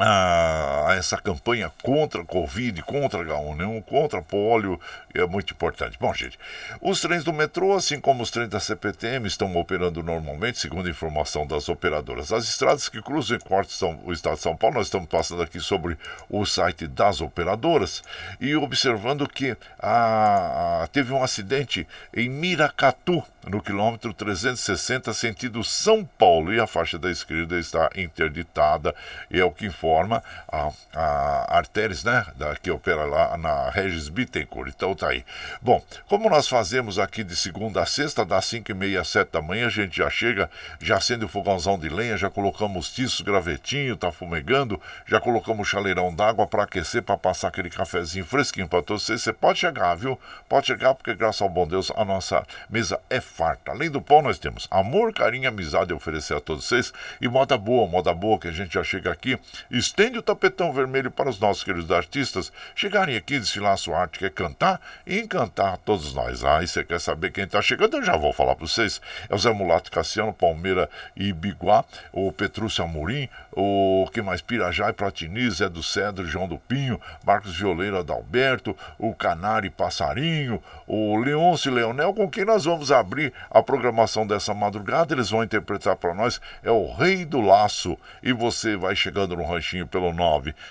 a, 0.04 0.94
essa 0.97 1.16
campanha 1.16 1.71
contra 1.82 2.23
a 2.23 2.25
Covid, 2.25 2.82
contra 2.82 3.25
H1N1, 3.25 3.85
contra 3.85 4.21
polio, 4.21 4.80
é 5.14 5.26
muito 5.26 5.52
importante. 5.52 5.99
Bom, 5.99 6.12
gente, 6.14 6.38
os 6.81 7.00
trens 7.00 7.25
do 7.25 7.33
metrô, 7.33 7.75
assim 7.75 8.00
como 8.00 8.23
os 8.23 8.31
trens 8.31 8.49
da 8.49 8.61
CPTM, 8.61 9.26
estão 9.26 9.54
operando 9.57 10.02
normalmente, 10.02 10.59
segundo 10.59 10.87
a 10.87 10.90
informação 10.90 11.47
das 11.47 11.69
operadoras. 11.69 12.33
As 12.33 12.45
estradas 12.45 12.88
que 12.88 13.02
cruzam 13.02 13.37
e 13.37 13.40
cortam 13.40 14.00
o 14.04 14.12
estado 14.12 14.37
de 14.37 14.42
São 14.42 14.57
Paulo, 14.57 14.76
nós 14.76 14.87
estamos 14.87 15.09
passando 15.09 15.42
aqui 15.42 15.61
sobre 15.61 15.99
o 16.28 16.45
site 16.45 16.87
das 16.87 17.21
operadoras 17.21 18.02
e 18.40 18.54
observando 18.54 19.28
que 19.28 19.57
a, 19.78 20.83
a, 20.83 20.87
teve 20.88 21.12
um 21.12 21.23
acidente 21.23 21.87
em 22.14 22.28
Miracatu, 22.28 23.23
no 23.47 23.61
quilômetro 23.61 24.14
360, 24.14 25.12
sentido 25.12 25.64
São 25.64 26.04
Paulo, 26.04 26.52
e 26.52 26.61
a 26.61 26.66
faixa 26.66 26.99
da 26.99 27.11
esquerda 27.11 27.59
está 27.59 27.90
interditada, 27.97 28.95
e 29.31 29.40
é 29.40 29.45
o 29.45 29.50
que 29.50 29.66
informa 29.66 30.23
a, 30.49 30.71
a 30.95 31.62
né, 32.04 32.26
da, 32.37 32.57
que 32.57 32.71
opera 32.71 33.04
lá 33.04 33.37
na 33.37 33.71
Regis 33.71 34.09
Bittencourt. 34.09 34.73
Então 34.75 34.95
tá 35.02 35.09
aí. 35.09 35.25
Bom, 35.61 35.82
como 36.06 36.30
nós 36.30 36.47
fazemos 36.49 36.99
aqui 36.99 37.25
de 37.25 37.35
segunda 37.35 37.82
a 37.82 37.87
sexta, 37.87 38.25
das 38.25 38.44
5 38.44 38.71
e 38.71 38.75
meia 38.75 39.00
às 39.00 39.09
7 39.09 39.32
da 39.32 39.42
manhã, 39.42 39.66
a 39.66 39.71
gente 39.71 39.97
já 39.97 40.09
chega, 40.09 40.49
já 40.80 40.97
acende 40.97 41.25
o 41.25 41.28
fogãozão 41.28 41.76
de 41.76 41.88
lenha, 41.88 42.16
já 42.16 42.30
colocamos 42.30 42.92
tiços, 42.92 43.21
gravetinho, 43.21 43.97
tá 43.97 44.12
fumegando, 44.12 44.80
já 45.06 45.21
colocamos 45.21 45.68
chaleirão 45.68 46.14
d'água 46.14 46.47
para 46.47 46.62
aquecer, 46.62 47.02
para 47.02 47.16
passar 47.16 47.49
aquele 47.49 47.68
cafezinho 47.68 48.25
fresquinho 48.25 48.68
para 48.68 48.82
todos 48.82 49.04
vocês. 49.04 49.23
Você 49.23 49.32
pode 49.32 49.59
chegar, 49.59 49.94
viu? 49.97 50.18
Pode 50.49 50.66
chegar, 50.68 50.94
porque 50.94 51.14
graças 51.14 51.42
ao 51.42 51.49
bom 51.49 51.66
Deus 51.66 51.90
a 51.97 52.04
nossa 52.04 52.47
mesa 52.71 53.00
é 53.11 53.21
farta. 53.21 53.73
Além 53.73 53.90
do 53.90 54.00
pão, 54.00 54.23
nós 54.23 54.38
temos 54.38 54.68
amor, 54.71 55.12
carinho, 55.12 55.49
amizade 55.49 55.92
a 55.92 55.97
oferecer 55.97 56.37
a 56.37 56.40
todos 56.40 56.64
vocês 56.64 56.92
e 57.21 57.28
moda 57.28 57.59
boa, 57.59 57.88
moda 57.88 58.14
boa 58.14 58.38
que 58.38 58.49
a 58.49 58.52
gente 58.52 58.75
já 58.75 58.85
chega 58.85 59.11
aqui, 59.11 59.38
estende 59.71 60.18
o 60.18 60.23
tapetão 60.23 60.73
vermelho 60.73 61.11
para 61.11 61.28
os 61.28 61.40
nossos 61.40 61.64
queridos 61.64 61.90
artistas 61.90 62.52
chegarem 62.75 63.16
aqui, 63.16 63.38
desfilar 63.38 63.73
a 63.73 63.76
sua 63.76 63.99
arte, 63.99 64.18
quer 64.18 64.30
cantar 64.30 64.80
e 65.06 65.18
encantar 65.20 65.78
todos 65.78 66.14
nós. 66.14 66.44
Ah, 66.44 66.62
e 66.62 66.68
você 66.68 66.84
quer 66.84 67.00
saber 67.00 67.30
quem 67.30 67.44
está 67.44 67.61
chegando? 67.61 67.96
Eu 67.96 68.02
já 68.02 68.16
vou 68.16 68.32
falar 68.32 68.54
para 68.54 68.66
vocês. 68.66 69.00
É 69.28 69.34
o 69.34 69.38
Zé 69.38 69.52
Mulato 69.52 69.90
Cassiano, 69.90 70.32
Palmeira 70.32 70.88
e 71.16 71.32
Biguá, 71.32 71.84
o 72.12 72.32
Petrúcio 72.32 72.84
Amorim, 72.84 73.28
o 73.54 74.09
que 74.12 74.23
mais? 74.23 74.40
Pirajá 74.40 74.88
e 74.88 74.92
Platini, 74.92 75.50
Zé 75.50 75.68
do 75.68 75.82
Cedro, 75.82 76.26
João 76.26 76.49
do 76.49 76.59
Pinho, 76.59 77.00
Marcos 77.25 77.54
Violeiro 77.54 77.99
Adalberto, 77.99 78.76
o 78.99 79.14
Canário 79.14 79.71
Passarinho, 79.71 80.62
o 80.87 81.18
Leôncio 81.18 81.73
Leonel, 81.73 82.14
com 82.14 82.30
quem 82.30 82.44
nós 82.44 82.64
vamos 82.64 82.90
abrir 82.90 83.32
a 83.50 83.62
programação 83.62 84.26
dessa 84.26 84.52
madrugada. 84.54 85.14
Eles 85.14 85.30
vão 85.30 85.44
interpretar 85.44 85.97
para 85.97 86.14
nós, 86.14 86.40
é 86.62 86.71
o 86.71 86.92
Rei 86.92 87.25
do 87.25 87.40
Laço. 87.40 87.99
E 88.23 88.32
você 88.32 88.76
vai 88.76 88.94
chegando 88.97 89.37
no 89.37 89.44
ranchinho 89.44 89.87
pelo 89.87 90.12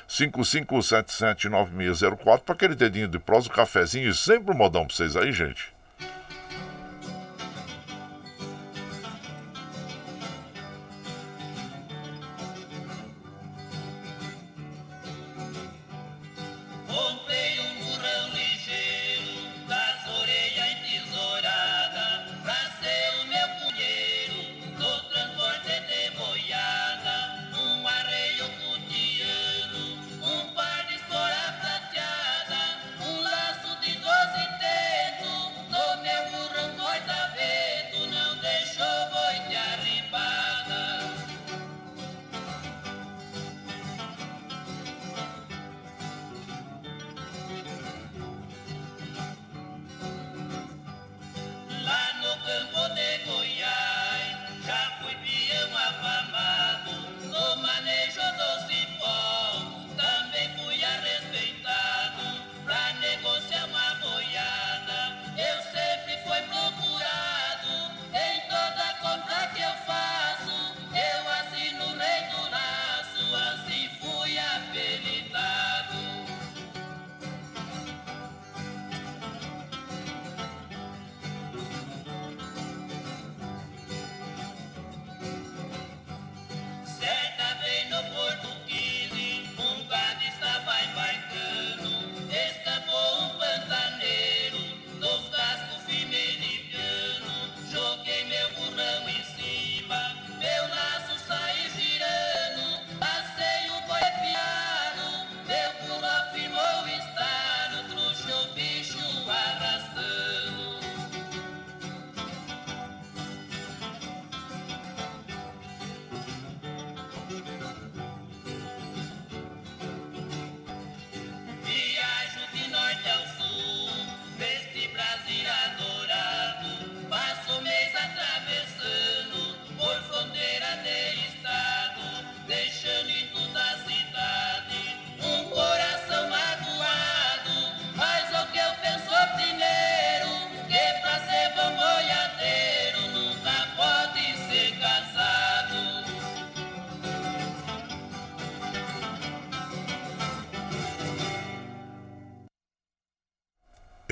955779604 0.07 2.39
para 2.39 2.55
aquele 2.55 2.75
dedinho 2.75 3.07
de 3.07 3.19
prosa, 3.19 3.47
o 3.47 3.51
cafezinho 3.51 4.09
e 4.09 4.13
sempre 4.13 4.53
um 4.53 4.57
modão 4.57 4.85
para 4.85 4.95
vocês 4.95 5.15
aí, 5.15 5.31
gente. 5.31 5.71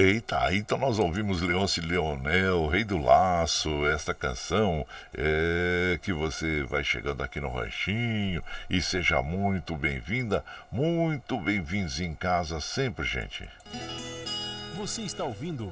Eita, 0.02 0.56
então 0.56 0.78
nós 0.78 0.98
ouvimos 0.98 1.42
Leôncio 1.42 1.86
Leonel, 1.86 2.68
Rei 2.68 2.86
do 2.86 2.98
Laço, 2.98 3.86
esta 3.86 4.14
canção 4.14 4.88
é, 5.14 6.00
que 6.02 6.14
você 6.14 6.64
vai 6.64 6.86
chegando 6.86 7.22
aqui 7.22 7.42
no 7.42 7.50
Ranchinho 7.50 8.42
e 8.70 8.82
seja 8.82 9.22
muito 9.22 9.76
bem-vinda, 9.76 10.42
muito 10.72 11.38
bem-vindos 11.38 12.00
em 12.00 12.14
casa 12.16 12.62
sempre, 12.62 13.06
gente. 13.06 13.46
Você 14.78 15.02
está 15.02 15.26
ouvindo 15.26 15.70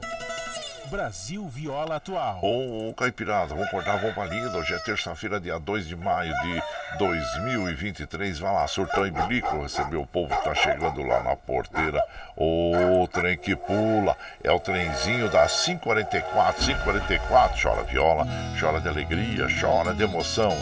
Brasil 0.89 1.46
Viola 1.48 1.98
Atual. 1.98 2.39
Ô, 2.41 2.94
Caipirada, 2.94 3.53
vamos 3.53 3.70
cortar 3.70 3.96
a 3.96 4.25
linda. 4.25 4.58
Hoje 4.58 4.74
é 4.74 4.79
terça-feira, 4.79 5.39
dia 5.39 5.60
2 5.60 5.88
de 5.88 5.96
maio 5.96 6.34
de 6.41 6.63
2023. 6.98 8.39
Vai 8.39 8.53
lá, 8.53 8.67
surtão 8.67 9.06
e 9.06 9.12
bilico, 9.12 9.62
receber 9.62 9.98
o 9.98 10.06
povo 10.06 10.36
que 10.36 10.44
tá 10.44 10.56
chegando 10.56 11.03
lá 11.03 11.22
na 11.22 11.36
porteira. 11.36 12.01
O 12.36 13.08
trem 13.12 13.38
que 13.38 13.56
pula, 13.56 14.15
é 14.44 14.51
o 14.51 14.60
trenzinho 14.60 15.29
das 15.29 15.65
544, 15.65 16.65
544. 16.65 17.62
Chora 17.62 17.84
viola, 17.84 18.25
chora 18.60 18.79
de 18.79 18.88
alegria, 18.88 19.48
chora 19.60 19.94
de 19.94 20.03
emoção. 20.03 20.56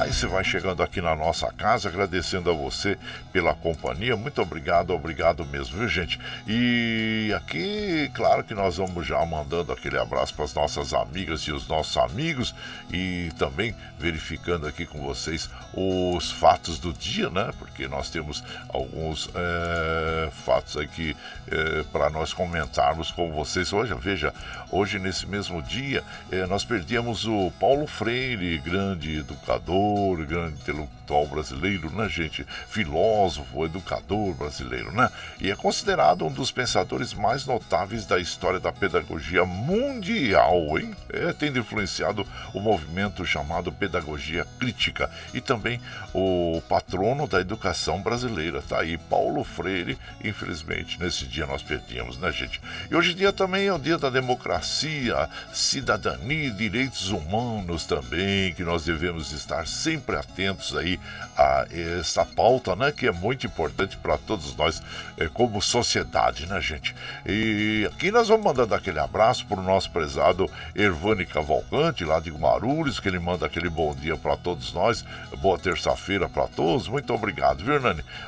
Aí 0.00 0.10
você 0.10 0.26
vai 0.26 0.42
chegando 0.42 0.82
aqui 0.82 1.02
na 1.02 1.14
nossa 1.14 1.52
casa, 1.52 1.90
agradecendo 1.90 2.50
a 2.50 2.54
você 2.54 2.96
pela 3.34 3.52
companhia. 3.52 4.16
Muito 4.16 4.40
obrigado, 4.40 4.94
obrigado 4.94 5.44
mesmo, 5.44 5.76
viu, 5.76 5.88
gente? 5.88 6.18
E 6.48 7.30
aqui, 7.36 8.10
claro 8.14 8.42
que 8.42 8.54
nós 8.54 8.78
vamos 8.78 9.06
já 9.06 9.22
mandando 9.26 9.70
aquele 9.70 9.98
abraço 9.98 10.32
para 10.32 10.46
as 10.46 10.54
nossas 10.54 10.94
amigas 10.94 11.42
e 11.42 11.52
os 11.52 11.68
nossos 11.68 11.98
amigos 11.98 12.54
e 12.90 13.28
também 13.38 13.76
verificando 13.98 14.66
aqui 14.66 14.86
com 14.86 15.02
vocês 15.02 15.50
os 15.74 16.30
fatos 16.30 16.78
do 16.78 16.94
dia, 16.94 17.28
né? 17.28 17.50
Porque 17.58 17.86
nós 17.86 18.08
temos 18.08 18.42
alguns 18.70 19.28
é, 19.34 20.30
fatos 20.46 20.78
aqui 20.78 21.14
é, 21.46 21.82
para 21.92 22.08
nós 22.08 22.32
comentarmos 22.32 23.10
com 23.10 23.30
vocês 23.30 23.70
hoje. 23.70 23.92
Veja, 24.00 24.32
hoje 24.70 24.98
nesse 24.98 25.26
mesmo 25.26 25.62
dia 25.62 26.02
é, 26.32 26.46
nós 26.46 26.64
perdíamos 26.64 27.26
o 27.26 27.52
Paulo 27.60 27.86
Freire, 27.86 28.56
grande 28.56 29.18
educador 29.18 29.89
grande 30.26 30.60
intelectual 30.60 31.26
brasileiro, 31.26 31.90
né, 31.90 32.08
gente? 32.08 32.46
Filósofo, 32.68 33.64
educador 33.64 34.34
brasileiro, 34.34 34.92
né? 34.92 35.10
E 35.40 35.50
é 35.50 35.56
considerado 35.56 36.24
um 36.24 36.32
dos 36.32 36.50
pensadores 36.50 37.12
mais 37.14 37.46
notáveis 37.46 38.06
da 38.06 38.18
história 38.18 38.60
da 38.60 38.72
pedagogia 38.72 39.44
mundial, 39.44 40.78
hein? 40.78 40.94
É, 41.12 41.32
tendo 41.32 41.58
influenciado 41.58 42.26
o 42.54 42.60
movimento 42.60 43.24
chamado 43.24 43.72
pedagogia 43.72 44.46
crítica 44.58 45.10
e 45.34 45.40
também 45.40 45.80
o 46.14 46.62
patrono 46.68 47.26
da 47.26 47.40
educação 47.40 48.00
brasileira. 48.02 48.62
Tá 48.62 48.80
aí, 48.80 48.96
Paulo 48.96 49.42
Freire, 49.44 49.98
infelizmente, 50.22 51.00
nesse 51.00 51.26
dia 51.26 51.46
nós 51.46 51.62
perdíamos, 51.62 52.18
né, 52.18 52.30
gente? 52.30 52.60
E 52.90 52.94
hoje 52.94 53.12
em 53.12 53.16
dia 53.16 53.32
também 53.32 53.66
é 53.66 53.72
o 53.72 53.78
dia 53.78 53.98
da 53.98 54.10
democracia, 54.10 55.28
cidadania 55.52 56.48
e 56.48 56.50
direitos 56.50 57.10
humanos 57.10 57.84
também, 57.84 58.52
que 58.54 58.62
nós 58.62 58.84
devemos 58.84 59.32
estar 59.32 59.66
sempre 59.70 60.16
atentos 60.16 60.76
aí 60.76 61.00
a 61.36 61.66
essa 61.98 62.24
pauta, 62.24 62.76
né, 62.76 62.92
que 62.92 63.06
é 63.06 63.12
muito 63.12 63.46
importante 63.46 63.96
para 63.96 64.18
todos 64.18 64.54
nós 64.56 64.82
é, 65.16 65.26
como 65.28 65.60
sociedade, 65.62 66.46
né, 66.46 66.60
gente? 66.60 66.94
E 67.26 67.88
aqui 67.92 68.10
nós 68.10 68.28
vamos 68.28 68.44
mandando 68.44 68.74
aquele 68.74 68.98
abraço 68.98 69.46
para 69.46 69.58
o 69.58 69.62
nosso 69.62 69.90
prezado 69.90 70.50
Ervani 70.74 71.24
Cavalcante, 71.24 72.04
lá 72.04 72.20
de 72.20 72.30
Guarulhos, 72.30 73.00
que 73.00 73.08
ele 73.08 73.18
manda 73.18 73.46
aquele 73.46 73.70
bom 73.70 73.94
dia 73.94 74.16
para 74.16 74.36
todos 74.36 74.72
nós, 74.72 75.04
boa 75.38 75.58
terça-feira 75.58 76.28
para 76.28 76.46
todos, 76.46 76.88
muito 76.88 77.12
obrigado, 77.12 77.64
viu? 77.64 77.80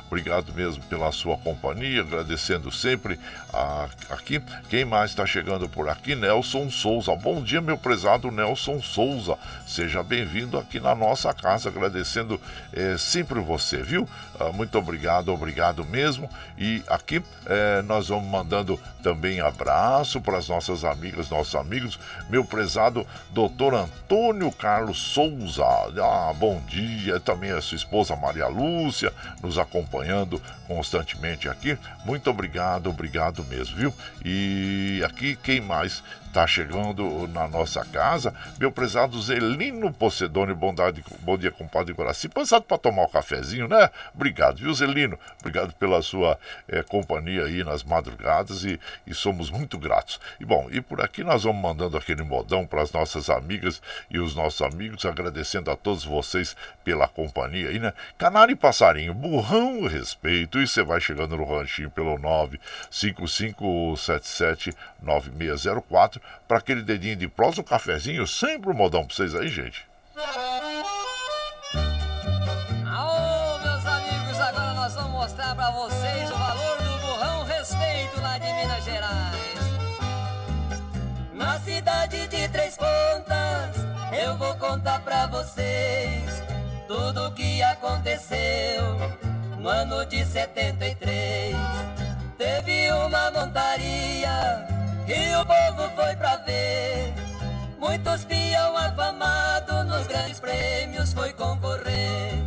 Obrigado 0.07 0.53
mesmo 0.53 0.83
pela 0.85 1.11
sua 1.11 1.37
companhia, 1.37 2.01
agradecendo 2.01 2.71
sempre 2.71 3.19
a, 3.53 3.87
aqui. 4.09 4.41
Quem 4.69 4.85
mais 4.85 5.11
está 5.11 5.25
chegando 5.25 5.67
por 5.69 5.89
aqui? 5.89 6.15
Nelson 6.15 6.69
Souza. 6.69 7.15
Bom 7.15 7.41
dia, 7.41 7.61
meu 7.61 7.77
prezado 7.77 8.31
Nelson 8.31 8.81
Souza. 8.81 9.37
Seja 9.67 10.01
bem-vindo 10.01 10.57
aqui 10.57 10.79
na 10.79 10.95
nossa 10.95 11.32
casa, 11.33 11.69
agradecendo 11.69 12.39
é, 12.71 12.97
sempre 12.97 13.39
você, 13.39 13.81
viu? 13.81 14.07
Ah, 14.39 14.51
muito 14.51 14.77
obrigado, 14.77 15.29
obrigado 15.29 15.83
mesmo. 15.85 16.29
E 16.57 16.83
aqui 16.87 17.21
é, 17.45 17.81
nós 17.83 18.07
vamos 18.07 18.29
mandando 18.29 18.79
também 19.01 19.41
abraço 19.41 20.21
para 20.21 20.37
as 20.37 20.47
nossas 20.47 20.83
amigas, 20.83 21.29
nossos 21.29 21.55
amigos. 21.55 21.99
Meu 22.29 22.45
prezado 22.45 23.05
doutor 23.31 23.73
Antônio 23.73 24.51
Carlos 24.51 24.97
Souza. 24.97 25.63
Ah, 25.63 26.33
bom 26.35 26.61
dia. 26.67 27.19
Também 27.19 27.51
a 27.51 27.61
sua 27.61 27.75
esposa 27.75 28.15
Maria 28.15 28.47
Lúcia 28.47 29.11
nos 29.41 29.57
acompanhando 29.57 30.41
constantemente 30.67 31.49
aqui. 31.49 31.77
Muito 32.05 32.29
obrigado, 32.29 32.89
obrigado 32.89 33.43
mesmo, 33.45 33.75
viu? 33.75 33.93
E 34.23 35.01
aqui 35.05 35.35
quem 35.35 35.61
mais 35.61 36.03
está 36.33 36.47
chegando 36.47 37.27
na 37.27 37.47
nossa 37.47 37.85
casa, 37.85 38.33
meu 38.57 38.71
prezado 38.71 39.21
Zelino 39.21 39.93
Pocedone, 39.93 40.55
bondade, 40.55 41.03
bom 41.19 41.37
dia, 41.37 41.51
compadre 41.51 41.93
Guaraci. 41.93 42.27
Passado 42.27 42.63
para 42.63 42.79
tomar 42.79 43.03
um 43.03 43.07
cafezinho, 43.07 43.67
né? 43.67 43.91
Obrigado, 44.15 44.57
viu, 44.57 44.73
Zelino? 44.73 45.19
Obrigado 45.39 45.75
pela 45.75 46.01
sua 46.01 46.39
é, 46.67 46.81
companhia 46.81 47.43
aí 47.43 47.63
nas 47.63 47.83
madrugadas 47.83 48.63
e, 48.63 48.79
e 49.05 49.13
somos 49.13 49.51
muito 49.51 49.77
gratos. 49.77 50.19
E 50.39 50.45
bom, 50.45 50.67
e 50.71 50.81
por 50.81 51.01
aqui 51.01 51.23
nós 51.23 51.43
vamos 51.43 51.61
mandando 51.61 51.95
aquele 51.95 52.23
modão 52.23 52.65
para 52.65 52.81
as 52.81 52.91
nossas 52.91 53.29
amigas 53.29 53.79
e 54.09 54.17
os 54.17 54.33
nossos 54.33 54.63
amigos, 54.63 55.05
agradecendo 55.05 55.69
a 55.69 55.75
todos 55.75 56.03
vocês 56.03 56.55
pela 56.83 57.07
companhia 57.07 57.69
aí, 57.69 57.77
né? 57.77 57.93
Canário 58.17 58.53
e 58.53 58.55
passarinho, 58.55 59.13
burrão, 59.13 59.85
respeito. 59.85 60.59
E 60.59 60.67
você 60.67 60.81
vai 60.81 60.99
chegando 60.99 61.37
no 61.37 61.45
ranchinho 61.45 61.91
pelo 61.91 62.17
95577 62.17 64.73
9604 64.99 66.22
para 66.47 66.57
aquele 66.57 66.81
dedinho 66.81 67.15
de 67.15 67.27
prosa, 67.27 67.61
um 67.61 67.63
cafezinho, 67.63 68.27
sempre 68.27 68.69
um 68.69 68.73
modão 68.73 69.05
para 69.05 69.15
vocês 69.15 69.35
aí, 69.35 69.47
gente. 69.47 69.85
Aô, 72.85 73.59
meus 73.59 73.85
amigos, 73.85 74.39
agora 74.39 74.73
nós 74.73 74.93
vamos 74.93 75.11
mostrar 75.11 75.55
para 75.55 75.71
vocês 75.71 76.29
o 76.29 76.37
valor 76.37 76.77
do 76.77 76.97
burrão 76.99 77.43
respeito 77.43 78.21
lá 78.21 78.37
de 78.37 78.53
Minas 78.53 78.83
Gerais. 78.83 79.43
Na 81.33 81.59
cidade 81.59 82.27
de 82.27 82.47
Três 82.49 82.77
Pontas, 82.77 83.77
eu 84.11 84.37
vou 84.37 84.55
contar 84.55 84.99
para 84.99 85.27
vocês 85.27 86.43
tudo 86.87 87.27
o 87.27 87.31
que 87.31 87.63
aconteceu 87.63 88.83
no 89.57 89.67
ano 89.67 90.05
de 90.05 90.25
73. 90.25 91.55
Teve 92.37 92.91
uma 92.91 93.31
montaria 93.31 94.72
e 95.07 95.35
o 95.35 95.45
povo 95.45 95.89
foi 95.95 96.15
pra 96.15 96.37
ver. 96.37 97.13
Muitos 97.79 98.23
peão 98.25 98.77
afamado 98.77 99.83
nos 99.83 100.07
grandes 100.07 100.39
prêmios 100.39 101.13
foi 101.13 101.33
concorrer. 101.33 102.43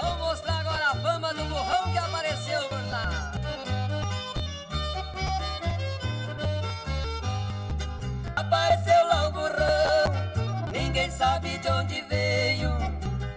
Vamos 0.00 0.18
mostrar 0.18 0.60
agora 0.60 0.90
a 0.90 0.94
fama 0.96 1.34
do 1.34 1.44
burrão 1.44 1.92
que 1.92 1.98
apareceu 1.98 2.62
por 2.68 2.90
lá. 2.90 3.32
Apareceu 8.36 9.06
lá 9.08 9.28
o 9.28 9.32
burrão, 9.32 10.70
ninguém 10.72 11.10
sabe 11.10 11.56
de 11.58 11.68
onde 11.68 12.00
veio. 12.02 12.70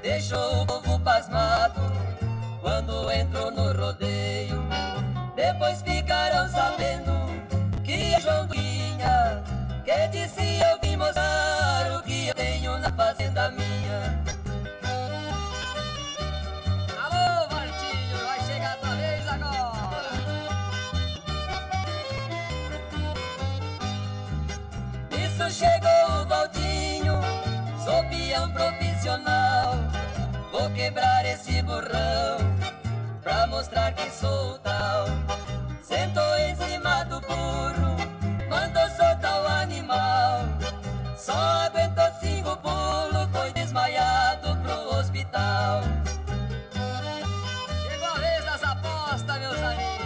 Deixou 0.01 0.61
o 0.61 0.65
povo 0.65 0.99
pasmado 0.99 1.81
quando 2.61 3.11
entrou 3.11 3.51
no 3.51 3.71
rodeio. 3.73 4.63
Depois 5.35 5.81
ficaram 5.81 6.04
Que 9.95 10.07
disse 10.09 10.59
eu 10.59 10.77
vim 10.81 10.97
mostrar 10.97 11.97
o 11.97 12.03
que 12.03 12.27
eu 12.27 12.35
tenho 12.35 12.77
na 12.79 12.91
fazenda 12.91 13.49
minha. 13.51 14.21
Alô, 17.01 17.47
Martinho, 17.49 18.17
vai 18.25 18.39
chegar 18.41 18.73
a 18.73 18.75
tua 18.75 18.95
vez 18.95 19.25
agora. 19.25 20.11
Isso 25.11 25.49
chegou 25.49 26.21
o 26.21 26.25
Valdinho, 26.25 27.21
sou 27.81 28.03
peão 28.09 28.51
profissional. 28.51 29.75
Vou 30.51 30.69
quebrar 30.71 31.25
esse 31.25 31.61
burrão 31.61 32.37
pra 33.23 33.47
mostrar 33.47 33.93
que 33.93 34.11
sou 34.11 34.59
tal. 34.59 35.05
Sentou 35.81 36.37
em 36.39 36.53
cima 36.57 37.05
do 37.05 37.21
burro, 37.21 37.84
Só 41.25 41.33
aguentou 41.33 42.05
cinco 42.19 42.55
pulos, 42.57 43.27
foi 43.31 43.51
desmaiado 43.53 44.55
pro 44.57 44.95
hospital. 44.95 45.81
Chegou 47.81 48.07
a 48.07 48.19
vez 48.19 48.45
das 48.45 48.63
apostas, 48.63 49.39
meus 49.39 49.57
amigos. 49.57 50.05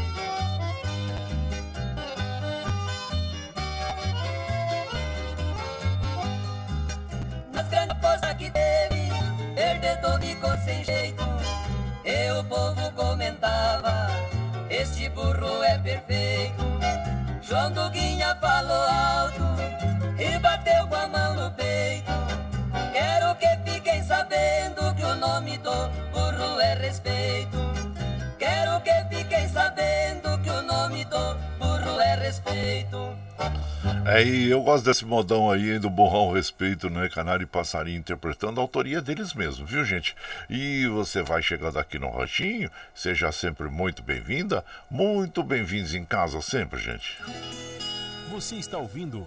Nas 7.51 7.67
grandes 7.67 7.97
apostas 7.97 8.33
que 8.35 8.49
teve, 8.49 9.09
perdedor 9.55 10.21
ficou 10.21 10.57
sem 10.59 10.85
jeito. 10.85 11.25
E 12.05 12.31
o 12.31 12.45
povo 12.45 12.93
comentava: 12.93 14.07
Este 14.69 15.09
burro 15.09 15.61
é 15.65 15.77
perfeito. 15.79 16.63
João 17.41 17.73
Duguinha 17.73 18.37
falou 18.39 18.87
alto 18.87 19.48
é 34.05 34.23
e 34.23 34.49
eu 34.49 34.61
gosto 34.61 34.85
desse 34.85 35.05
modão 35.05 35.51
aí 35.51 35.77
do 35.79 35.89
Borrão 35.89 36.33
Respeito, 36.33 36.89
né? 36.89 37.07
Canário 37.09 37.43
e 37.43 37.47
Passarinho 37.47 37.99
interpretando 37.99 38.59
a 38.59 38.63
autoria 38.63 39.01
deles 39.01 39.33
mesmos, 39.33 39.69
viu, 39.69 39.85
gente? 39.85 40.15
E 40.49 40.87
você 40.87 41.21
vai 41.21 41.41
chegando 41.41 41.77
aqui 41.77 41.99
no 41.99 42.09
Ranchinho, 42.09 42.69
seja 42.93 43.31
sempre 43.31 43.69
muito 43.69 44.01
bem-vinda, 44.01 44.65
muito 44.89 45.43
bem-vindos 45.43 45.93
em 45.93 46.03
casa 46.03 46.41
sempre, 46.41 46.79
gente. 46.79 47.17
Você 48.29 48.55
está 48.55 48.77
ouvindo 48.77 49.25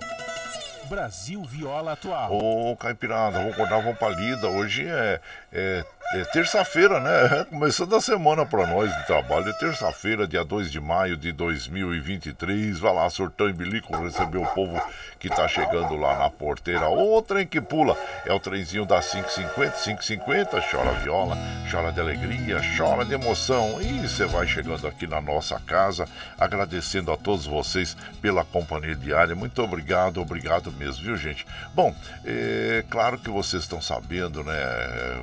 Brasil 0.88 1.42
Viola 1.44 1.92
Atual. 1.92 2.32
Ô, 2.32 2.76
Caipirada, 2.76 3.40
vou 3.40 3.52
acordar, 3.52 3.80
vou 3.82 3.94
palida. 3.94 4.48
Hoje 4.48 4.86
é, 4.86 5.20
é 5.52 5.84
é 6.14 6.24
terça-feira, 6.24 7.00
né? 7.00 7.46
Começando 7.48 7.96
a 7.96 8.00
semana 8.00 8.44
para 8.44 8.66
nós 8.66 8.94
de 8.94 9.06
trabalho. 9.06 9.48
É 9.48 9.52
terça-feira, 9.54 10.26
dia 10.26 10.44
2 10.44 10.70
de 10.70 10.78
maio 10.78 11.16
de 11.16 11.32
2023. 11.32 12.78
Vai 12.78 12.94
lá, 12.94 13.08
Surtão 13.08 13.48
e 13.48 13.52
Bilico, 13.52 13.96
receber 13.96 14.38
o 14.38 14.46
povo 14.46 14.78
que 15.18 15.30
tá 15.30 15.48
chegando 15.48 15.96
lá 15.96 16.18
na 16.18 16.28
porteira. 16.28 16.88
O 16.90 17.22
trem 17.22 17.46
que 17.46 17.60
pula 17.60 17.96
é 18.26 18.32
o 18.32 18.40
trenzinho 18.40 18.84
das 18.84 19.10
550, 19.10 19.70
550. 19.70 20.60
Chora 20.70 20.92
viola, 21.00 21.36
chora 21.70 21.90
de 21.90 22.00
alegria, 22.00 22.60
chora 22.76 23.04
de 23.04 23.14
emoção. 23.14 23.80
E 23.80 24.06
você 24.06 24.26
vai 24.26 24.46
chegando 24.46 24.86
aqui 24.86 25.06
na 25.06 25.20
nossa 25.20 25.58
casa, 25.60 26.06
agradecendo 26.38 27.10
a 27.10 27.16
todos 27.16 27.46
vocês 27.46 27.96
pela 28.20 28.44
companhia 28.44 28.94
diária. 28.94 29.34
Muito 29.34 29.62
obrigado, 29.62 30.20
obrigado 30.20 30.70
mesmo, 30.72 31.04
viu, 31.04 31.16
gente? 31.16 31.46
Bom, 31.74 31.94
é 32.24 32.84
claro 32.90 33.16
que 33.18 33.30
vocês 33.30 33.62
estão 33.62 33.80
sabendo, 33.80 34.44
né? 34.44 34.54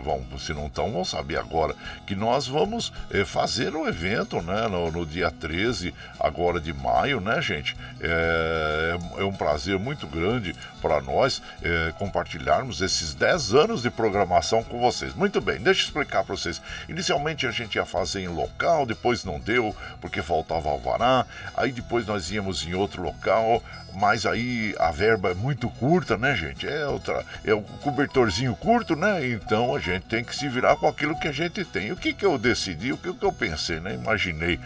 Vão, 0.04 0.26
se 0.40 0.54
não 0.54 0.68
estão, 0.80 0.92
vão 0.92 1.04
saber 1.04 1.38
agora 1.38 1.76
que 2.06 2.16
nós 2.16 2.48
vamos 2.48 2.94
é, 3.12 3.26
fazer 3.26 3.76
um 3.76 3.88
evento, 3.88 4.42
né? 4.42 4.68
No, 4.68 4.92
no, 4.92 5.06
dia 5.06 5.30
13, 5.30 5.94
agora 6.20 6.60
de 6.60 6.74
maio, 6.74 7.20
né, 7.20 7.42
gente? 7.42 7.76
É, 8.00 8.98
é 9.18 9.24
um 9.24 9.34
prazer 9.34 9.78
muito 9.78 10.08
grande 10.08 10.56
para 10.82 11.02
nós 11.02 11.42
é, 11.62 11.94
compartilharmos 11.98 12.82
esses 12.82 13.14
10 13.14 13.54
anos 13.54 13.82
de 13.82 13.90
programação 13.90 14.64
com 14.64 14.80
vocês. 14.80 15.14
Muito 15.14 15.42
bem, 15.42 15.58
deixa 15.58 15.82
eu 15.82 15.86
explicar 15.86 16.24
para 16.24 16.36
vocês. 16.36 16.62
Inicialmente 16.88 17.46
a 17.46 17.52
gente 17.52 17.76
ia 17.76 17.86
fazer 17.86 18.22
em 18.22 18.28
local, 18.28 18.86
depois 18.86 19.24
não 19.24 19.40
deu, 19.40 19.76
porque 20.00 20.22
faltava 20.22 20.70
alvará. 20.70 21.26
Aí 21.56 21.72
depois 21.72 22.06
nós 22.06 22.32
íamos 22.32 22.66
em 22.66 22.74
outro 22.74 23.02
local, 23.02 23.62
mas 23.96 24.26
aí 24.26 24.76
a 24.80 24.92
verba 24.92 25.32
é 25.32 25.34
muito 25.34 25.70
curta, 25.70 26.18
né, 26.18 26.36
gente? 26.36 26.68
É, 26.68 26.88
outra, 26.88 27.26
é 27.44 27.54
o 27.54 27.62
cobertorzinho 27.62 28.56
curto, 28.56 28.96
né? 28.96 29.28
Então 29.28 29.76
a 29.76 29.80
gente 29.80 30.04
tem 30.04 30.24
que 30.24 30.36
se 30.36 30.48
virar 30.48 30.76
com 30.76 30.88
aquilo 30.88 31.20
que 31.20 31.28
a 31.28 31.32
gente 31.32 31.64
tem. 31.66 31.92
O 31.92 31.98
que, 31.98 32.14
que 32.14 32.26
eu 32.26 32.38
decidi, 32.38 32.94
o 32.94 32.98
que, 32.98 33.14
que 33.14 33.26
eu 33.26 33.32
pensei, 33.32 33.80
né? 33.80 33.94
Imaginei. 33.94 34.60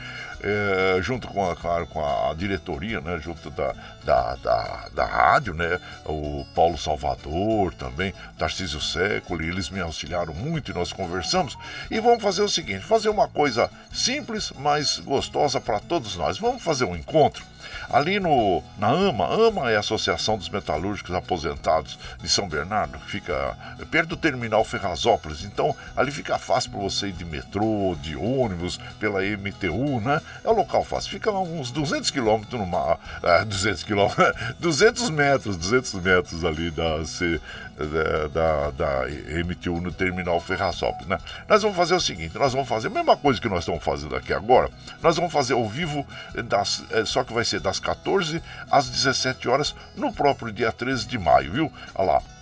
É, 0.46 1.02
junto 1.02 1.26
com 1.30 1.50
a, 1.50 1.56
claro, 1.56 1.88
com 1.88 2.04
a 2.04 2.34
diretoria, 2.34 3.00
né, 3.00 3.18
junto 3.18 3.50
da, 3.50 3.74
da, 4.04 4.36
da, 4.36 4.90
da 4.94 5.06
rádio, 5.06 5.54
né, 5.54 5.80
o 6.06 6.46
Paulo 6.54 6.78
Salvador 6.78 7.74
também, 7.76 8.14
Tarcísio 8.38 8.82
Século, 8.82 9.42
eles 9.42 9.70
me 9.70 9.80
auxiliaram 9.80 10.34
muito 10.34 10.70
e 10.70 10.74
nós 10.74 10.92
conversamos. 10.92 11.58
E 11.90 11.98
vamos 12.02 12.22
fazer 12.22 12.42
o 12.42 12.50
seguinte: 12.50 12.84
fazer 12.84 13.08
uma 13.08 13.30
coisa 13.30 13.72
simples, 13.94 14.52
mas 14.60 15.00
gostosa 15.00 15.62
para 15.62 15.80
todos 15.80 16.18
nós. 16.18 16.38
Vamos 16.38 16.62
fazer 16.62 16.84
um 16.84 16.96
encontro 16.98 17.53
Ali 17.90 18.20
no, 18.20 18.64
na 18.78 18.88
AMA, 18.88 19.26
AMA 19.26 19.72
é 19.72 19.78
a 19.78 19.80
Associação 19.80 20.38
dos 20.38 20.50
Metalúrgicos 20.50 21.14
Aposentados 21.14 21.98
de 22.22 22.30
São 22.30 22.48
Bernardo, 22.48 23.00
fica 23.00 23.58
perto 23.92 24.10
do 24.10 24.18
terminal 24.18 24.64
Ferrazópolis. 24.64 25.44
Então, 25.44 25.76
ali 25.96 26.12
fica 26.12 26.38
fácil 26.38 26.72
para 26.72 26.80
você 26.80 27.08
ir 27.08 27.14
de 27.14 27.26
metrô, 27.26 27.96
de 28.02 28.16
ônibus, 28.16 28.80
pela 29.00 29.22
MTU, 29.22 30.00
né? 30.02 30.22
É 30.44 30.50
um 30.50 30.54
local 30.54 30.84
fácil. 30.84 31.12
Fica 31.12 31.32
uns 31.32 31.72
200 31.72 32.10
quilômetros 32.12 32.60
numa. 32.60 32.98
É, 33.22 33.46
200 33.46 33.84
quilômetros. 33.84 34.34
200 34.60 35.10
metros, 35.10 35.58
200 35.58 35.94
metros 35.96 36.46
ali 36.46 36.72
da, 36.72 37.04
da, 38.34 38.72
da, 38.72 39.02
MTU 39.46 39.82
no 39.82 39.92
terminal 39.92 40.40
Ferrazópolis, 40.40 41.08
né? 41.08 41.18
Nós 41.48 41.62
vamos 41.62 41.78
fazer 41.78 41.96
o 41.96 42.00
seguinte: 42.00 42.38
nós 42.38 42.54
vamos 42.54 42.68
fazer 42.68 42.88
a 42.88 42.92
mesma 42.92 43.16
coisa 43.16 43.40
que 43.40 43.50
nós 43.50 43.60
estamos 43.60 43.84
fazendo 43.84 44.16
aqui 44.16 44.34
agora. 44.34 44.70
Nós 45.02 45.16
vamos 45.16 45.32
fazer 45.32 45.54
ao 45.54 45.68
vivo, 45.68 46.06
das, 46.46 46.84
é, 46.92 47.06
só 47.06 47.24
que 47.24 47.34
vai 47.34 47.46
ser 47.46 47.60
das 47.60 47.80
14 47.80 48.42
às 48.70 48.90
17 48.90 49.48
horas 49.48 49.76
no 49.96 50.12
próprio 50.12 50.52
dia 50.52 50.72
13 50.72 51.08
de 51.08 51.18
maio, 51.18 51.52
viu? 51.52 51.72
Olha 51.96 52.14
lá. 52.14 52.33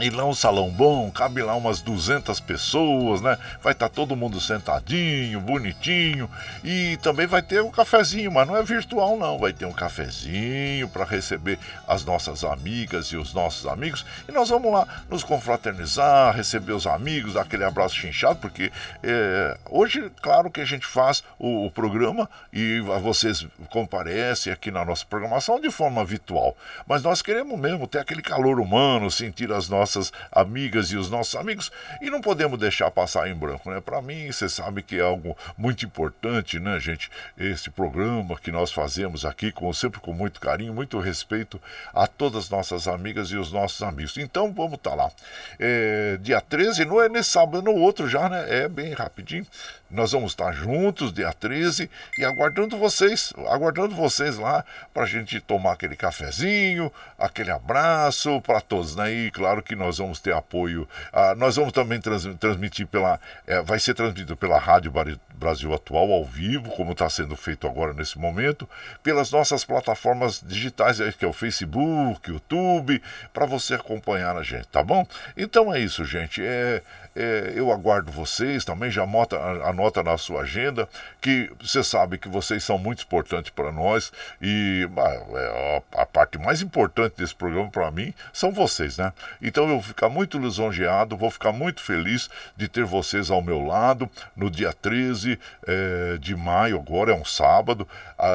E 0.00 0.10
lá 0.10 0.24
um 0.24 0.34
salão 0.34 0.70
bom, 0.70 1.08
cabe 1.08 1.40
lá 1.40 1.54
umas 1.54 1.80
200 1.80 2.40
pessoas, 2.40 3.20
né? 3.20 3.38
Vai 3.62 3.72
estar 3.72 3.88
tá 3.88 3.94
todo 3.94 4.16
mundo 4.16 4.40
sentadinho, 4.40 5.40
bonitinho. 5.40 6.28
E 6.64 6.96
também 6.96 7.28
vai 7.28 7.40
ter 7.40 7.62
um 7.62 7.70
cafezinho, 7.70 8.32
mas 8.32 8.46
não 8.48 8.56
é 8.56 8.62
virtual 8.64 9.16
não. 9.16 9.38
Vai 9.38 9.52
ter 9.52 9.66
um 9.66 9.72
cafezinho 9.72 10.88
para 10.88 11.04
receber 11.04 11.60
as 11.86 12.04
nossas 12.04 12.42
amigas 12.42 13.06
e 13.06 13.16
os 13.16 13.32
nossos 13.32 13.68
amigos. 13.68 14.04
E 14.28 14.32
nós 14.32 14.48
vamos 14.48 14.72
lá 14.72 15.04
nos 15.08 15.22
confraternizar, 15.22 16.34
receber 16.34 16.72
os 16.72 16.88
amigos, 16.88 17.34
dar 17.34 17.42
aquele 17.42 17.62
abraço 17.62 17.94
chinchado, 17.94 18.40
porque 18.40 18.72
é, 19.00 19.56
hoje, 19.70 20.10
claro 20.20 20.50
que 20.50 20.60
a 20.60 20.64
gente 20.64 20.86
faz 20.86 21.22
o, 21.38 21.66
o 21.66 21.70
programa 21.70 22.28
e 22.52 22.80
vocês 23.00 23.46
comparecem 23.70 24.52
aqui 24.52 24.72
na 24.72 24.84
nossa 24.84 25.06
programação 25.06 25.60
de 25.60 25.70
forma 25.70 26.04
virtual. 26.04 26.56
Mas 26.84 27.00
nós 27.04 27.22
queremos 27.22 27.56
mesmo 27.60 27.86
ter 27.86 28.00
aquele 28.00 28.22
calor 28.22 28.58
humano, 28.58 29.08
sentir 29.08 29.52
as 29.52 29.68
nossas 29.68 29.83
nossas 29.84 30.12
amigas 30.32 30.90
e 30.90 30.96
os 30.96 31.10
nossos 31.10 31.34
amigos 31.36 31.70
e 32.00 32.08
não 32.08 32.22
podemos 32.22 32.58
deixar 32.58 32.90
passar 32.90 33.28
em 33.28 33.34
branco, 33.34 33.70
né? 33.70 33.82
Para 33.82 34.00
mim, 34.00 34.32
você 34.32 34.48
sabe 34.48 34.82
que 34.82 34.98
é 34.98 35.02
algo 35.02 35.36
muito 35.58 35.84
importante, 35.84 36.58
né, 36.58 36.80
gente? 36.80 37.10
Esse 37.36 37.68
programa 37.70 38.38
que 38.38 38.50
nós 38.50 38.72
fazemos 38.72 39.26
aqui, 39.26 39.52
com, 39.52 39.70
sempre 39.74 40.00
com 40.00 40.12
muito 40.14 40.40
carinho, 40.40 40.72
muito 40.72 40.98
respeito 40.98 41.60
a 41.92 42.06
todas 42.06 42.44
as 42.44 42.50
nossas 42.50 42.88
amigas 42.88 43.28
e 43.28 43.36
os 43.36 43.52
nossos 43.52 43.82
amigos. 43.82 44.16
Então, 44.16 44.52
vamos 44.52 44.74
estar 44.74 44.90
tá 44.90 44.96
lá. 44.96 45.10
É, 45.58 46.16
dia 46.22 46.40
13, 46.40 46.86
não 46.86 47.02
é 47.02 47.08
nesse 47.08 47.30
sábado, 47.30 47.60
no 47.60 47.74
outro 47.74 48.08
já, 48.08 48.28
né? 48.28 48.46
É 48.48 48.68
bem 48.68 48.94
rapidinho. 48.94 49.46
Nós 49.90 50.10
vamos 50.10 50.32
estar 50.32 50.50
juntos, 50.52 51.12
dia 51.12 51.32
13, 51.32 51.88
e 52.18 52.24
aguardando 52.24 52.76
vocês, 52.76 53.32
aguardando 53.48 53.94
vocês 53.94 54.38
lá 54.38 54.64
para 54.92 55.04
a 55.04 55.06
gente 55.06 55.40
tomar 55.40 55.72
aquele 55.72 55.94
cafezinho, 55.94 56.90
aquele 57.16 57.52
abraço 57.52 58.40
para 58.40 58.60
todos, 58.60 58.96
né? 58.96 59.12
E 59.12 59.30
claro 59.30 59.62
que 59.62 59.73
nós 59.74 59.98
vamos 59.98 60.20
ter 60.20 60.32
apoio. 60.32 60.88
Ah, 61.12 61.34
nós 61.34 61.56
vamos 61.56 61.72
também 61.72 62.00
trans, 62.00 62.26
transmitir 62.38 62.86
pela. 62.86 63.20
É, 63.46 63.62
vai 63.62 63.78
ser 63.78 63.94
transmitido 63.94 64.36
pela 64.36 64.58
Rádio 64.58 64.92
Brasil 65.34 65.72
Atual 65.74 66.12
ao 66.12 66.24
vivo, 66.24 66.70
como 66.70 66.92
está 66.92 67.08
sendo 67.08 67.36
feito 67.36 67.66
agora 67.66 67.92
nesse 67.92 68.18
momento, 68.18 68.68
pelas 69.02 69.30
nossas 69.30 69.64
plataformas 69.64 70.40
digitais, 70.44 70.98
que 71.16 71.24
é 71.24 71.28
o 71.28 71.32
Facebook, 71.32 72.30
YouTube, 72.30 73.02
para 73.32 73.46
você 73.46 73.74
acompanhar 73.74 74.36
a 74.36 74.42
gente, 74.42 74.66
tá 74.68 74.82
bom? 74.82 75.06
Então 75.36 75.72
é 75.72 75.80
isso, 75.80 76.04
gente. 76.04 76.42
É, 76.44 76.82
é, 77.14 77.52
eu 77.54 77.70
aguardo 77.70 78.10
vocês 78.10 78.64
também, 78.64 78.90
já 78.90 79.04
anota, 79.04 79.36
anota 79.66 80.02
na 80.02 80.18
sua 80.18 80.42
agenda, 80.42 80.88
que 81.20 81.50
você 81.60 81.82
sabe 81.82 82.18
que 82.18 82.28
vocês 82.28 82.62
são 82.64 82.78
muito 82.78 83.04
importantes 83.04 83.50
para 83.50 83.70
nós 83.70 84.12
e 84.40 84.88
é, 84.96 85.82
a, 85.96 86.02
a, 86.02 86.06
parte 86.06 86.38
mais 86.38 86.60
importante 86.60 87.14
desse 87.16 87.34
programa 87.34 87.70
para 87.70 87.90
mim 87.90 88.12
são 88.32 88.52
vocês, 88.52 88.98
né? 88.98 89.12
Então 89.40 89.64
eu 89.64 89.70
vou 89.70 89.82
ficar 89.82 90.08
muito 90.08 90.38
lisonjeado, 90.38 91.16
vou 91.16 91.30
ficar 91.30 91.52
muito 91.52 91.80
feliz 91.80 92.28
de 92.56 92.68
ter 92.68 92.84
vocês 92.84 93.30
ao 93.30 93.42
meu 93.42 93.64
lado 93.64 94.08
no 94.36 94.50
dia 94.50 94.72
13 94.72 95.38
é, 95.66 96.18
de 96.18 96.34
maio, 96.36 96.78
agora 96.78 97.12
é 97.12 97.14
um 97.14 97.24
sábado, 97.24 97.86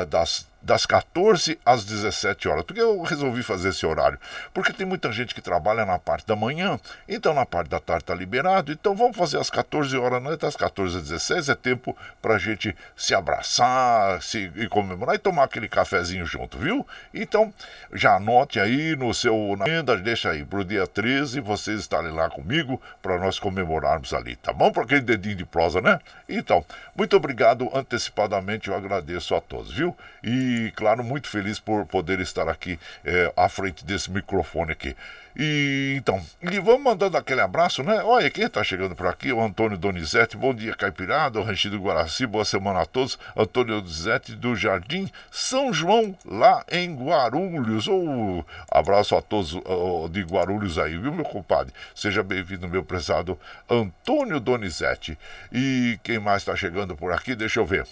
das 0.10 0.49
das 0.62 0.86
14 0.86 1.60
às 1.66 1.86
17 1.86 2.48
horas. 2.48 2.64
Por 2.64 2.74
que 2.74 2.82
eu 2.82 3.02
resolvi 3.02 3.44
fazer 3.44 3.70
esse 3.70 3.86
horário? 3.86 4.20
Porque 4.54 4.74
tem 4.74 4.86
muita 4.86 5.12
gente 5.12 5.34
que 5.34 5.42
trabalha 5.42 5.86
na 5.86 5.98
parte 5.98 6.28
da 6.28 6.36
manhã, 6.36 6.80
então 7.08 7.34
na 7.34 7.46
parte 7.46 7.70
da 7.70 7.80
tarde 7.80 8.04
está 8.04 8.14
liberado. 8.14 8.72
Então 8.72 8.96
vamos 8.96 9.16
fazer 9.16 9.38
às 9.38 9.50
14 9.50 9.98
horas, 9.98 10.22
não 10.22 10.32
é 10.32 10.38
das 10.38 10.56
14 10.56 10.98
às 10.98 11.04
16, 11.04 11.50
é 11.50 11.56
tempo 11.56 11.96
para 12.22 12.36
a 12.36 12.38
gente 12.38 12.76
se 12.96 13.16
abraçar 13.16 14.22
se, 14.22 14.52
e 14.56 14.68
comemorar 14.68 15.16
e 15.16 15.20
tomar 15.20 15.46
aquele 15.46 15.68
cafezinho 15.68 16.26
junto, 16.26 16.58
viu? 16.58 16.86
Então 17.14 17.54
já 17.94 18.18
anote 18.18 18.60
aí 18.60 18.96
no 18.96 19.14
seu 19.14 19.56
na 19.58 19.66
agenda, 19.66 19.98
deixa 19.98 20.32
aí 20.32 20.44
para 20.44 20.60
o 20.60 20.66
dia 20.66 20.86
13 20.86 21.40
vocês 21.40 21.80
estarem 21.80 22.12
lá 22.12 22.30
comigo 22.30 22.82
para 23.02 23.18
nós 23.18 23.40
comemorarmos 23.40 24.14
ali, 24.14 24.36
tá 24.36 24.52
bom? 24.52 24.72
Para 24.72 24.84
aquele 24.84 25.02
dedinho 25.02 25.36
de 25.36 25.46
prosa, 25.46 25.82
né? 25.82 26.00
Então, 26.28 26.66
muito 26.96 27.16
obrigado 27.16 27.70
antecipadamente, 27.74 28.68
eu 28.68 28.76
agradeço 28.76 29.34
a 29.36 29.42
todos, 29.42 29.72
viu? 29.72 29.96
E 30.24 30.49
e, 30.50 30.72
claro, 30.72 31.04
muito 31.04 31.28
feliz 31.28 31.60
por 31.60 31.86
poder 31.86 32.20
estar 32.20 32.50
aqui 32.50 32.80
é, 33.06 33.32
à 33.38 33.48
frente 33.48 33.86
desse 33.86 34.10
microfone 34.10 34.72
aqui. 34.72 34.96
E 35.38 35.94
então, 35.96 36.22
e 36.42 36.60
vamos 36.60 36.82
mandando 36.82 37.16
aquele 37.16 37.40
abraço, 37.40 37.84
né? 37.84 38.02
Olha, 38.04 38.30
quem 38.30 38.46
está 38.46 38.64
chegando 38.64 38.96
por 38.96 39.06
aqui, 39.06 39.32
o 39.32 39.42
Antônio 39.42 39.78
Donizete. 39.78 40.36
Bom 40.36 40.54
dia, 40.54 40.76
Caipirada, 40.76 41.40
o 41.40 41.44
Ranchido 41.44 41.80
Guaraci. 41.80 42.26
Boa 42.26 42.44
semana 42.44 42.82
a 42.82 42.86
todos. 42.86 43.18
Antônio 43.38 43.80
Donizete 43.80 44.36
do 44.36 44.56
Jardim 44.56 45.10
São 45.32 45.72
João, 45.72 46.18
lá 46.26 46.66
em 46.70 46.96
Guarulhos. 46.96 47.88
Oh, 47.88 48.44
abraço 48.72 49.16
a 49.16 49.22
todos 49.22 49.54
oh, 49.66 50.10
de 50.12 50.24
Guarulhos 50.24 50.80
aí, 50.80 50.98
viu, 50.98 51.14
meu 51.14 51.26
compadre? 51.26 51.74
Seja 51.94 52.24
bem-vindo, 52.24 52.68
meu 52.68 52.84
prezado 52.84 53.40
Antônio 53.70 54.40
Donizete. 54.40 55.18
E 55.54 56.00
quem 56.04 56.20
mais 56.20 56.42
está 56.42 56.56
chegando 56.56 56.98
por 56.98 57.14
aqui? 57.14 57.36
Deixa 57.36 57.60
eu 57.60 57.66
ver. 57.66 57.86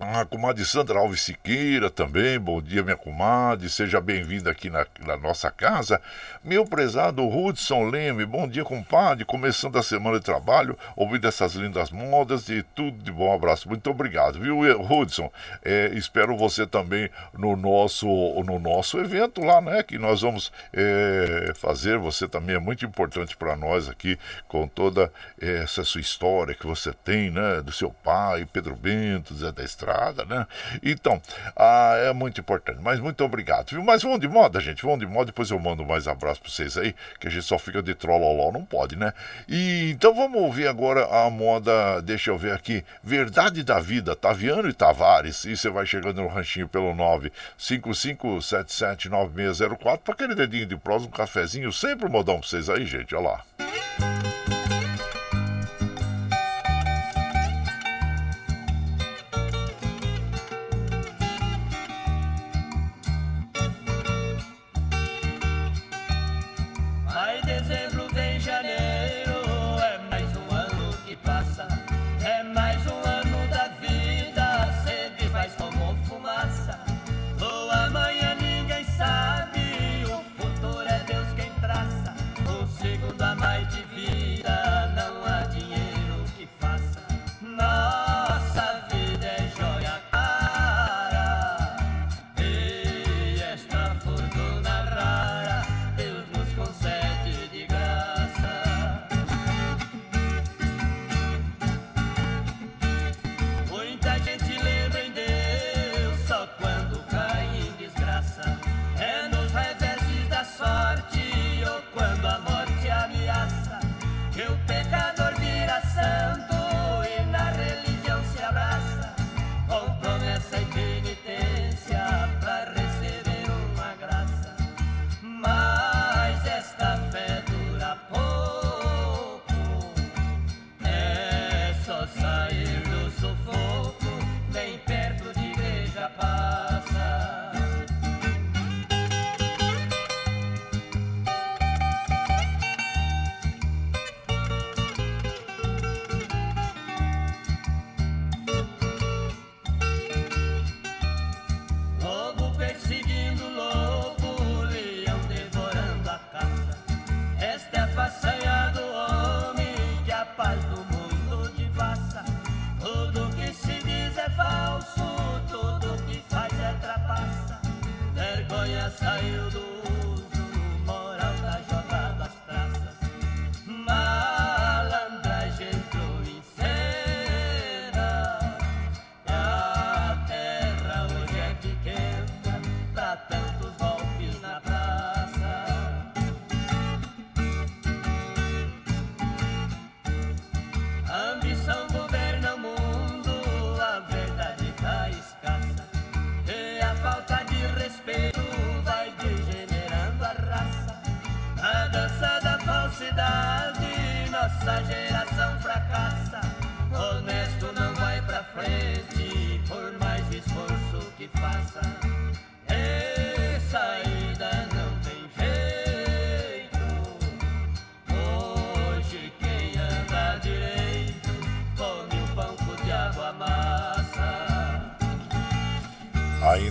A 0.00 0.24
comadre 0.24 0.64
Sandra 0.64 1.00
Alves 1.00 1.22
Siqueira 1.22 1.90
também, 1.90 2.38
bom 2.38 2.62
dia, 2.62 2.84
minha 2.84 2.96
comadre, 2.96 3.68
seja 3.68 4.00
bem-vinda 4.00 4.48
aqui 4.48 4.70
na, 4.70 4.86
na, 5.04 5.16
nossa 5.16 5.50
casa. 5.50 6.00
Meu 6.44 6.64
prezado 6.64 7.26
Hudson 7.26 7.88
Leme, 7.88 8.24
bom 8.24 8.46
dia, 8.46 8.62
compadre, 8.62 9.24
começando 9.24 9.76
a 9.76 9.82
semana 9.82 10.20
de 10.20 10.24
trabalho, 10.24 10.78
ouvindo 10.94 11.26
essas 11.26 11.56
lindas 11.56 11.90
modas 11.90 12.48
e 12.48 12.62
tudo 12.76 13.02
de 13.02 13.10
bom 13.10 13.34
abraço. 13.34 13.68
Muito 13.68 13.90
obrigado, 13.90 14.38
viu, 14.38 14.60
Hudson? 14.60 15.32
É, 15.64 15.90
espero 15.92 16.36
você 16.36 16.64
também 16.64 17.10
no 17.36 17.56
nosso, 17.56 18.06
no 18.44 18.60
nosso 18.60 19.00
evento 19.00 19.44
lá, 19.44 19.60
né, 19.60 19.82
que 19.82 19.98
nós 19.98 20.20
vamos 20.20 20.52
é, 20.72 21.50
fazer. 21.56 21.98
Você 21.98 22.28
também 22.28 22.54
é 22.54 22.60
muito 22.60 22.84
importante 22.84 23.36
para 23.36 23.56
nós 23.56 23.88
aqui, 23.88 24.16
com 24.46 24.68
toda 24.68 25.12
essa 25.40 25.82
sua 25.82 26.00
história 26.00 26.54
que 26.54 26.68
você 26.68 26.92
tem, 26.92 27.32
né, 27.32 27.60
do 27.62 27.72
seu 27.72 27.90
pai, 27.90 28.46
Pedro 28.52 28.76
Bento, 28.76 29.34
Zé 29.34 29.50
da 29.50 29.64
Estrada 29.64 29.87
estrada, 29.88 30.24
né? 30.24 30.46
Então, 30.82 31.20
ah, 31.56 31.94
é 31.96 32.12
muito 32.12 32.40
importante. 32.40 32.80
Mas 32.82 32.98
muito 33.00 33.24
obrigado, 33.24 33.70
viu? 33.70 33.82
Mas 33.82 34.02
vão 34.02 34.18
de 34.18 34.28
moda, 34.28 34.60
gente, 34.60 34.82
vão 34.82 34.98
de 34.98 35.06
moda. 35.06 35.26
Depois 35.26 35.50
eu 35.50 35.58
mando 35.58 35.84
mais 35.84 36.06
abraço 36.06 36.40
pra 36.40 36.50
vocês 36.50 36.76
aí, 36.76 36.94
que 37.18 37.26
a 37.26 37.30
gente 37.30 37.44
só 37.44 37.58
fica 37.58 37.82
de 37.82 37.94
trolloló, 37.94 38.52
não 38.52 38.64
pode, 38.64 38.94
né? 38.96 39.12
E 39.48 39.90
então 39.92 40.14
vamos 40.14 40.40
ouvir 40.40 40.68
agora 40.68 41.06
a 41.06 41.28
moda, 41.30 42.00
deixa 42.02 42.30
eu 42.30 42.38
ver 42.38 42.52
aqui, 42.52 42.84
Verdade 43.02 43.64
da 43.64 43.80
Vida, 43.80 44.14
Taviano 44.14 44.68
e 44.68 44.72
Tavares. 44.72 45.44
E 45.44 45.56
você 45.56 45.68
vai 45.70 45.84
chegando 45.86 46.22
no 46.22 46.28
ranchinho 46.28 46.68
pelo 46.68 46.94
955779604 47.58 49.98
para 49.98 50.14
aquele 50.14 50.34
dedinho 50.34 50.66
de 50.66 50.76
prosa, 50.76 51.06
um 51.06 51.10
cafezinho, 51.10 51.72
sempre 51.72 52.08
modão 52.08 52.40
pra 52.40 52.48
vocês 52.48 52.68
aí, 52.68 52.84
gente, 52.84 53.14
olha 53.14 53.28
lá. 53.28 53.44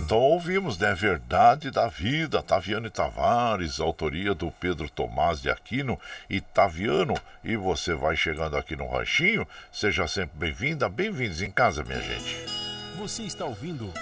Então 0.08 0.20
ouvimos, 0.20 0.78
né? 0.78 0.94
Verdade 0.94 1.70
da 1.70 1.86
Vida, 1.86 2.42
Taviano 2.42 2.88
Tavares, 2.88 3.78
autoria 3.78 4.34
do 4.34 4.50
Pedro 4.50 4.88
Tomás 4.88 5.42
de 5.42 5.50
Aquino 5.50 6.00
e 6.30 6.40
Taviano. 6.40 7.12
E 7.44 7.58
você 7.58 7.92
vai 7.92 8.16
chegando 8.16 8.56
aqui 8.56 8.74
no 8.74 8.88
Ranchinho, 8.88 9.46
seja 9.70 10.08
sempre 10.08 10.30
bem-vinda, 10.38 10.88
bem-vindos 10.88 11.42
em 11.42 11.50
casa, 11.50 11.84
minha 11.84 12.00
gente. 12.00 12.36
Você 12.96 13.24
está 13.24 13.44
ouvindo 13.44 13.92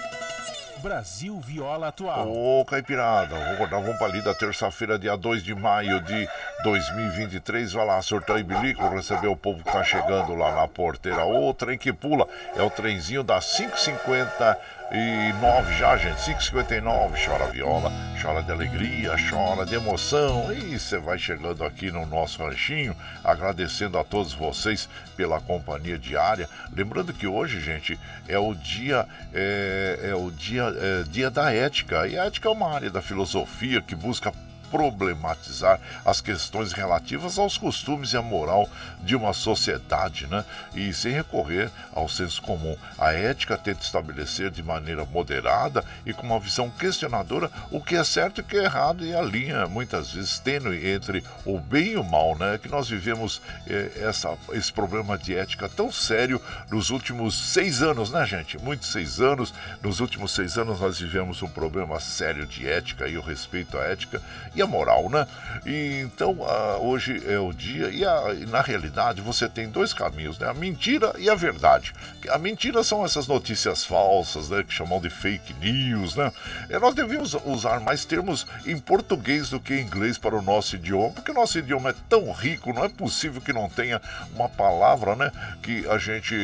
Brasil 0.77 1.39
Viola 1.41 1.89
Atual. 1.89 2.31
Ô, 2.31 2.63
Caipirada, 2.63 3.57
vou 3.57 3.67
dar 3.67 3.81
vamos 3.81 4.01
ali 4.01 4.21
da 4.21 4.33
terça-feira, 4.33 4.97
dia 4.97 5.17
2 5.17 5.43
de 5.43 5.53
maio 5.53 5.99
de 6.01 6.25
2023. 6.63 7.73
Vai 7.73 7.85
lá, 7.85 8.01
surtão 8.01 8.37
e 8.37 8.43
bilico, 8.43 8.87
receber 8.89 9.27
o 9.27 9.35
povo 9.35 9.63
que 9.63 9.71
tá 9.71 9.83
chegando 9.83 10.35
lá 10.35 10.55
na 10.55 10.67
porteira. 10.67 11.25
Ô, 11.25 11.53
trem 11.53 11.77
que 11.77 11.93
pula, 11.93 12.27
é 12.55 12.61
o 12.61 12.69
trenzinho 12.69 13.23
das 13.23 13.55
550 13.55 14.57
e 14.91 15.33
9 15.41 15.73
já, 15.73 15.97
gente. 15.97 16.17
5h59, 16.17 17.25
chora 17.25 17.47
viola, 17.47 17.91
chora 18.21 18.41
de 18.41 18.51
alegria, 18.51 19.15
chora 19.29 19.65
de 19.65 19.75
emoção. 19.75 20.51
E 20.53 20.79
você 20.79 20.97
vai 20.97 21.19
chegando 21.19 21.63
aqui 21.63 21.91
no 21.91 22.05
nosso 22.05 22.43
ranchinho, 22.43 22.95
agradecendo 23.23 23.97
a 23.97 24.03
todos 24.03 24.33
vocês 24.33 24.87
pela 25.15 25.41
companhia 25.41 25.97
diária. 25.97 26.49
Lembrando 26.73 27.13
que 27.13 27.27
hoje, 27.27 27.59
gente, 27.59 27.99
é 28.27 28.39
o 28.39 28.53
dia 28.55 29.05
é, 29.33 29.99
é 30.11 30.15
o 30.15 30.31
dia, 30.31 30.63
é, 30.63 31.03
dia 31.03 31.29
da 31.29 31.53
ética. 31.53 32.07
E 32.07 32.17
a 32.17 32.25
ética 32.25 32.47
é 32.47 32.51
uma 32.51 32.73
área 32.73 32.89
da 32.89 33.01
filosofia 33.01 33.81
que 33.81 33.95
busca 33.95 34.31
problematizar 34.71 35.79
as 36.05 36.21
questões 36.21 36.71
relativas 36.71 37.37
aos 37.37 37.57
costumes 37.57 38.13
e 38.13 38.17
à 38.17 38.21
moral 38.21 38.69
de 39.01 39.15
uma 39.15 39.33
sociedade, 39.33 40.27
né? 40.27 40.43
E 40.75 40.93
sem 40.93 41.11
recorrer 41.11 41.69
ao 41.93 42.07
senso 42.07 42.41
comum. 42.41 42.75
A 42.97 43.13
ética 43.13 43.57
tenta 43.57 43.81
estabelecer 43.81 44.51
de 44.51 44.63
maneira 44.63 45.05
moderada 45.05 45.83
e 46.05 46.13
com 46.13 46.25
uma 46.25 46.39
visão 46.39 46.69
questionadora 46.69 47.49
o 47.71 47.81
que 47.81 47.95
é 47.95 48.03
certo 48.03 48.39
e 48.39 48.41
o 48.41 48.43
que 48.43 48.57
é 48.57 48.63
errado 48.63 49.05
e 49.05 49.15
a 49.15 49.21
linha 49.21 49.67
muitas 49.67 50.11
vezes 50.11 50.39
tênue 50.39 50.89
entre 50.89 51.23
o 51.45 51.59
bem 51.59 51.93
e 51.93 51.97
o 51.97 52.03
mal, 52.03 52.37
né? 52.37 52.57
Que 52.61 52.69
nós 52.69 52.89
vivemos 52.89 53.41
eh, 53.67 53.91
essa, 54.01 54.37
esse 54.51 54.71
problema 54.71 55.17
de 55.17 55.35
ética 55.35 55.69
tão 55.69 55.91
sério 55.91 56.41
nos 56.69 56.89
últimos 56.89 57.53
seis 57.53 57.81
anos, 57.81 58.11
né, 58.11 58.25
gente? 58.25 58.57
Muitos 58.57 58.91
seis 58.91 59.19
anos. 59.19 59.53
Nos 59.81 59.99
últimos 59.99 60.31
seis 60.31 60.57
anos 60.57 60.79
nós 60.79 60.99
vivemos 60.99 61.41
um 61.41 61.47
problema 61.47 61.99
sério 61.99 62.45
de 62.45 62.67
ética 62.67 63.07
e 63.07 63.17
o 63.17 63.21
respeito 63.21 63.77
à 63.77 63.83
ética 63.83 64.21
e 64.57 64.61
a 64.61 64.67
moral, 64.67 65.09
né? 65.09 65.27
E, 65.65 66.01
então, 66.01 66.31
uh, 66.31 66.81
hoje 66.81 67.21
é 67.27 67.37
o 67.37 67.53
dia, 67.53 67.89
e, 67.89 68.03
a, 68.03 68.33
e, 68.33 68.45
na 68.47 68.61
realidade 68.61 69.21
você 69.21 69.47
tem 69.47 69.69
dois 69.69 69.93
caminhos, 69.93 70.39
né? 70.39 70.49
A 70.49 70.53
mentira 70.53 71.13
e 71.19 71.29
a 71.29 71.35
verdade. 71.35 71.93
A 72.29 72.37
mentira 72.39 72.83
são 72.83 73.05
essas 73.05 73.27
notícias 73.27 73.85
falsas, 73.85 74.49
né? 74.49 74.63
Que 74.63 74.73
chamam 74.73 74.99
de 74.99 75.09
fake 75.09 75.53
news, 75.53 76.15
né? 76.15 76.31
E 76.69 76.79
nós 76.79 76.95
devemos 76.95 77.35
usar 77.45 77.79
mais 77.79 78.03
termos 78.03 78.47
em 78.65 78.79
português 78.79 79.49
do 79.51 79.59
que 79.59 79.75
em 79.75 79.81
inglês 79.81 80.17
para 80.17 80.35
o 80.35 80.41
nosso 80.41 80.75
idioma, 80.75 81.11
porque 81.11 81.31
o 81.31 81.35
nosso 81.35 81.59
idioma 81.59 81.91
é 81.91 81.95
tão 82.09 82.31
rico, 82.31 82.73
não 82.73 82.83
é 82.83 82.89
possível 82.89 83.39
que 83.39 83.53
não 83.53 83.69
tenha 83.69 84.01
uma 84.33 84.49
palavra, 84.49 85.15
né? 85.15 85.31
Que 85.61 85.87
a 85.87 85.99
gente 85.99 86.35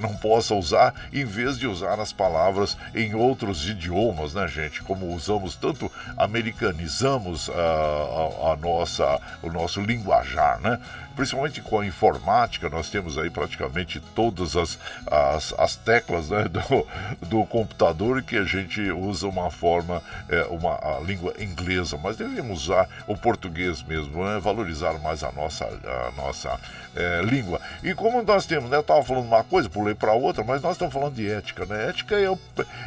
não 0.00 0.14
possa 0.16 0.54
usar, 0.54 0.94
em 1.12 1.24
vez 1.24 1.58
de 1.58 1.66
usar 1.66 1.98
as 1.98 2.12
palavras 2.12 2.76
em 2.94 3.14
outros 3.14 3.68
idiomas, 3.68 4.34
né, 4.34 4.46
gente? 4.46 4.82
Como 4.82 5.12
usamos 5.12 5.56
tanto, 5.56 5.90
americanizamos 6.16 7.50
a, 7.60 8.52
a, 8.52 8.56
nossa, 8.56 9.20
o 9.42 9.50
nosso 9.50 9.80
linguajar, 9.80 10.60
né? 10.60 10.78
Principalmente 11.16 11.62
com 11.62 11.80
a 11.80 11.86
informática, 11.86 12.68
nós 12.68 12.90
temos 12.90 13.16
aí 13.16 13.30
praticamente 13.30 13.98
todas 14.14 14.54
as, 14.54 14.78
as, 15.06 15.54
as 15.58 15.74
teclas 15.74 16.28
né, 16.28 16.44
do, 16.46 16.86
do 17.26 17.46
computador 17.46 18.22
que 18.22 18.36
a 18.36 18.44
gente 18.44 18.80
usa 18.90 19.26
uma 19.26 19.50
forma, 19.50 20.02
é, 20.28 20.42
uma 20.44 20.78
língua 21.04 21.32
inglesa, 21.38 21.96
mas 21.96 22.16
devemos 22.16 22.64
usar 22.64 22.86
o 23.06 23.16
português 23.16 23.82
mesmo, 23.82 24.24
né, 24.24 24.38
valorizar 24.38 24.92
mais 24.98 25.24
a 25.24 25.32
nossa, 25.32 25.64
a 25.64 26.12
nossa 26.16 26.60
é, 26.94 27.22
língua. 27.22 27.60
E 27.82 27.94
como 27.94 28.22
nós 28.22 28.44
temos, 28.44 28.68
né, 28.70 28.76
eu 28.76 28.82
estava 28.82 29.02
falando 29.02 29.26
uma 29.26 29.42
coisa, 29.42 29.70
pulei 29.70 29.94
para 29.94 30.12
outra, 30.12 30.44
mas 30.44 30.60
nós 30.60 30.72
estamos 30.72 30.92
falando 30.92 31.14
de 31.14 31.30
ética, 31.30 31.64
né? 31.64 31.88
Ética 31.88 32.16
é 32.16 32.28
o, 32.28 32.38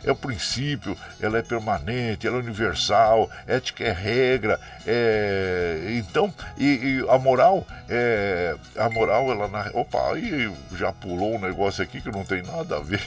é 0.03 0.11
o 0.11 0.15
princípio, 0.15 0.95
ela 1.19 1.39
é 1.39 1.41
permanente, 1.41 2.27
ela 2.27 2.37
é 2.37 2.39
universal, 2.39 3.29
ética 3.47 3.83
é 3.83 3.91
regra, 3.91 4.59
é, 4.85 5.95
então, 5.97 6.33
e, 6.57 6.65
e 6.65 7.05
a 7.09 7.17
moral 7.17 7.65
é 7.87 8.18
é, 8.19 8.55
a 8.77 8.89
moral, 8.89 9.31
ela 9.31 9.47
na. 9.47 9.71
Opa, 9.73 10.13
aí 10.13 10.51
já 10.75 10.91
pulou 10.91 11.35
um 11.35 11.39
negócio 11.39 11.83
aqui 11.83 12.01
que 12.01 12.11
não 12.11 12.25
tem 12.25 12.41
nada 12.41 12.77
a 12.77 12.79
ver. 12.79 13.01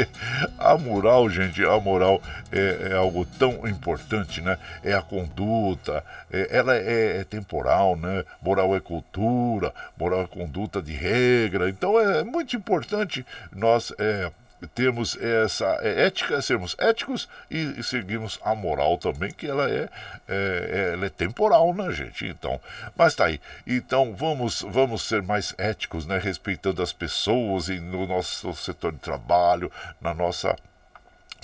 a 0.58 0.76
moral, 0.76 1.28
gente, 1.30 1.64
a 1.64 1.80
moral 1.80 2.20
é, 2.52 2.90
é, 2.90 2.94
algo 2.94 3.24
tão 3.38 3.66
importante, 3.66 4.40
né? 4.40 4.58
É 4.84 4.92
a 4.92 5.02
conduta, 5.02 6.04
é, 6.30 6.48
ela 6.50 6.76
é, 6.76 7.20
é, 7.20 7.24
temporal, 7.24 7.96
né? 7.96 8.24
Moral 8.42 8.76
é 8.76 8.80
cultura, 8.80 9.72
moral 9.96 10.22
é 10.22 10.26
conduta 10.26 10.82
de 10.82 10.92
regra. 10.92 11.68
Então 11.68 11.98
é 11.98 12.22
muito 12.22 12.54
importante 12.54 13.24
nós 13.52 13.92
é, 13.98 14.30
termos 14.68 15.16
essa 15.16 15.78
é, 15.82 16.06
ética, 16.06 16.40
sermos 16.42 16.76
éticos 16.78 17.28
e, 17.50 17.78
e 17.78 17.82
seguirmos 17.82 18.38
a 18.42 18.54
moral 18.54 18.98
também, 18.98 19.30
que 19.30 19.46
ela 19.46 19.68
é, 19.70 19.88
é, 20.28 20.90
ela 20.92 21.06
é 21.06 21.08
temporal, 21.08 21.74
né, 21.74 21.90
gente? 21.92 22.26
Então, 22.26 22.60
mas 22.96 23.14
tá 23.14 23.26
aí. 23.26 23.40
Então 23.66 24.14
vamos, 24.14 24.62
vamos 24.62 25.02
ser 25.02 25.22
mais 25.22 25.54
éticos, 25.58 26.06
né? 26.06 26.18
Respeitando 26.18 26.82
as 26.82 26.92
pessoas 26.92 27.68
e 27.68 27.80
no 27.80 28.06
nosso 28.06 28.52
setor 28.54 28.92
de 28.92 28.98
trabalho, 28.98 29.70
na 30.00 30.14
nossa 30.14 30.56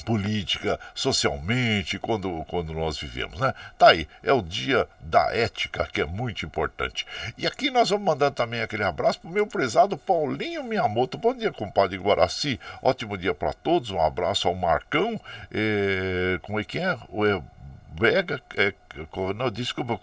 política, 0.06 0.78
socialmente, 0.94 1.98
quando, 1.98 2.44
quando 2.46 2.72
nós 2.72 2.96
vivemos, 2.96 3.40
né? 3.40 3.52
Tá 3.76 3.88
aí, 3.88 4.06
é 4.22 4.32
o 4.32 4.40
dia 4.40 4.88
da 5.00 5.34
ética, 5.34 5.88
que 5.92 6.00
é 6.00 6.04
muito 6.04 6.46
importante. 6.46 7.04
E 7.36 7.44
aqui 7.44 7.72
nós 7.72 7.90
vamos 7.90 8.06
mandar 8.06 8.30
também 8.30 8.62
aquele 8.62 8.84
abraço 8.84 9.18
pro 9.18 9.28
meu 9.28 9.48
prezado 9.48 9.98
Paulinho 9.98 10.62
Miyamoto. 10.62 11.18
Bom 11.18 11.34
dia, 11.34 11.52
compadre 11.52 11.98
Guaraci. 11.98 12.60
Ótimo 12.80 13.18
dia 13.18 13.34
para 13.34 13.52
todos. 13.52 13.90
Um 13.90 14.00
abraço 14.00 14.46
ao 14.46 14.54
Marcão. 14.54 15.20
É, 15.52 16.38
como 16.42 16.60
é 16.60 16.64
que 16.64 16.78
é? 16.78 16.96
O, 17.08 17.42
Vega, 17.98 18.40
é, 18.56 18.74
não, 19.34 19.50
desculpa, 19.50 19.98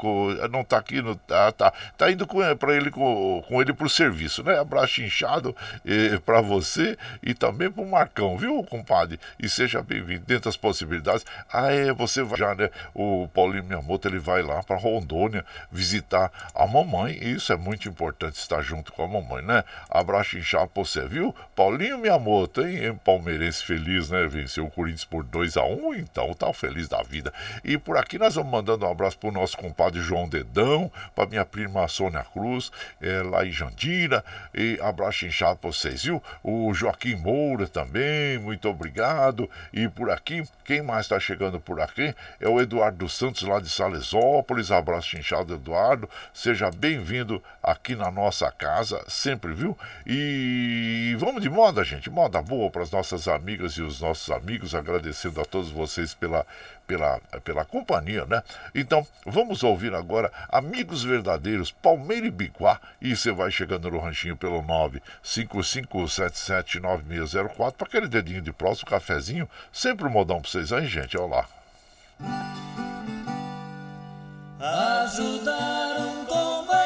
não 0.49 0.61
está 0.61 0.77
aqui, 0.77 1.01
no, 1.01 1.15
tá, 1.15 1.51
tá, 1.51 1.73
tá 1.97 2.11
indo 2.11 2.27
para 2.57 2.75
ele 2.75 2.91
com, 2.91 3.43
com 3.47 3.61
ele 3.61 3.73
pro 3.73 3.89
serviço, 3.89 4.43
né? 4.43 4.59
Abraço 4.59 5.01
inchado 5.01 5.55
eh, 5.85 6.19
para 6.25 6.41
você 6.41 6.97
e 7.21 7.33
também 7.33 7.71
pro 7.71 7.85
Marcão, 7.85 8.37
viu, 8.37 8.63
compadre? 8.63 9.19
E 9.39 9.49
seja 9.49 9.81
bem-vindo 9.81 10.25
dentro 10.25 10.45
das 10.45 10.57
possibilidades. 10.57 11.25
Ah, 11.51 11.71
é, 11.71 11.93
você 11.93 12.21
vai 12.23 12.37
já, 12.37 12.55
né? 12.55 12.69
O 12.93 13.27
Paulinho 13.33 13.63
Miyamoto, 13.63 14.07
ele 14.07 14.19
vai 14.19 14.41
lá 14.41 14.61
para 14.63 14.77
Rondônia 14.77 15.45
visitar 15.71 16.31
a 16.53 16.67
mamãe, 16.67 17.17
e 17.21 17.33
isso 17.33 17.53
é 17.53 17.57
muito 17.57 17.87
importante 17.87 18.35
estar 18.35 18.61
junto 18.61 18.91
com 18.91 19.03
a 19.03 19.07
mamãe, 19.07 19.43
né? 19.43 19.63
Abraço 19.89 20.37
inchado 20.37 20.67
pra 20.67 20.83
você, 20.83 21.07
viu? 21.07 21.35
Paulinho 21.55 21.97
Miyamoto, 21.97 22.65
hein? 22.65 22.99
Palmeirense 23.03 23.63
feliz, 23.63 24.09
né? 24.09 24.27
Venceu 24.27 24.65
o 24.65 24.71
Corinthians 24.71 25.05
por 25.05 25.23
2 25.23 25.57
a 25.57 25.63
1 25.63 25.93
então 25.95 26.33
tá 26.33 26.51
feliz 26.53 26.87
da 26.87 27.01
vida. 27.01 27.33
E 27.63 27.77
por 27.77 27.97
aqui 27.97 28.17
nós 28.17 28.35
vamos 28.35 28.51
mandando 28.51 28.82
um 28.87 28.91
abraço 28.91 29.17
para 29.17 29.29
o 29.29 29.31
nosso 29.31 29.57
compadre 29.57 30.01
João 30.01 30.27
Dedão, 30.27 30.91
para 31.15 31.29
minha 31.29 31.45
prima 31.45 31.87
Sônia 31.87 32.23
Cruz, 32.23 32.71
é, 33.01 33.21
lá 33.21 33.45
em 33.45 33.51
Jandira. 33.51 34.23
E 34.53 34.79
abraço 34.81 35.25
inchado 35.25 35.57
para 35.57 35.71
vocês, 35.71 36.03
viu? 36.03 36.21
O 36.43 36.73
Joaquim 36.73 37.15
Moura 37.15 37.67
também, 37.67 38.37
muito 38.39 38.67
obrigado. 38.69 39.49
E 39.71 39.87
por 39.87 40.09
aqui, 40.09 40.43
quem 40.65 40.81
mais 40.81 41.05
está 41.05 41.19
chegando 41.19 41.59
por 41.59 41.79
aqui 41.79 42.13
é 42.39 42.47
o 42.47 42.59
Eduardo 42.59 43.07
Santos, 43.09 43.43
lá 43.43 43.59
de 43.59 43.69
Salesópolis. 43.69 44.71
Abraço 44.71 45.17
inchado, 45.17 45.53
Eduardo. 45.53 46.09
Seja 46.33 46.69
bem-vindo 46.71 47.43
aqui 47.61 47.95
na 47.95 48.11
nossa 48.11 48.51
casa, 48.51 49.03
sempre, 49.07 49.53
viu? 49.53 49.77
E 50.05 51.15
vamos 51.19 51.41
de 51.41 51.49
moda, 51.49 51.83
gente. 51.83 52.09
Moda 52.09 52.41
boa 52.41 52.69
para 52.69 52.83
as 52.83 52.91
nossas 52.91 53.27
amigas 53.27 53.73
e 53.73 53.81
os 53.81 54.01
nossos 54.01 54.29
amigos. 54.29 54.75
Agradecendo 54.75 55.39
a 55.41 55.45
todos 55.45 55.69
vocês 55.69 56.13
pela 56.13 56.45
pela, 56.87 57.19
pela 57.43 57.65
companhia, 57.65 58.25
né? 58.25 58.41
Então, 58.73 59.05
vamos 59.25 59.61
ouvir 59.63 59.93
agora 59.93 60.31
Amigos 60.49 61.03
Verdadeiros, 61.03 61.71
Palmeira 61.71 62.25
e 62.27 62.31
Biguá. 62.31 62.79
E 63.01 63.13
você 63.15 63.31
vai 63.31 63.49
chegando 63.51 63.89
no 63.89 63.99
ranchinho 63.99 64.37
pelo 64.37 64.61
955779604 65.23 67.73
para 67.73 67.87
aquele 67.87 68.07
dedinho 68.07 68.41
de 68.41 68.51
próximo, 68.51 68.89
cafezinho. 68.89 69.47
Sempre 69.71 70.05
um 70.05 70.11
modão 70.11 70.41
para 70.41 70.49
vocês 70.49 70.73
aí, 70.73 70.87
gente. 70.87 71.15
Olha 71.17 71.35
lá. 71.35 71.45
Ajudar 74.59 75.99
um 75.99 76.25
companheiro 76.25 76.83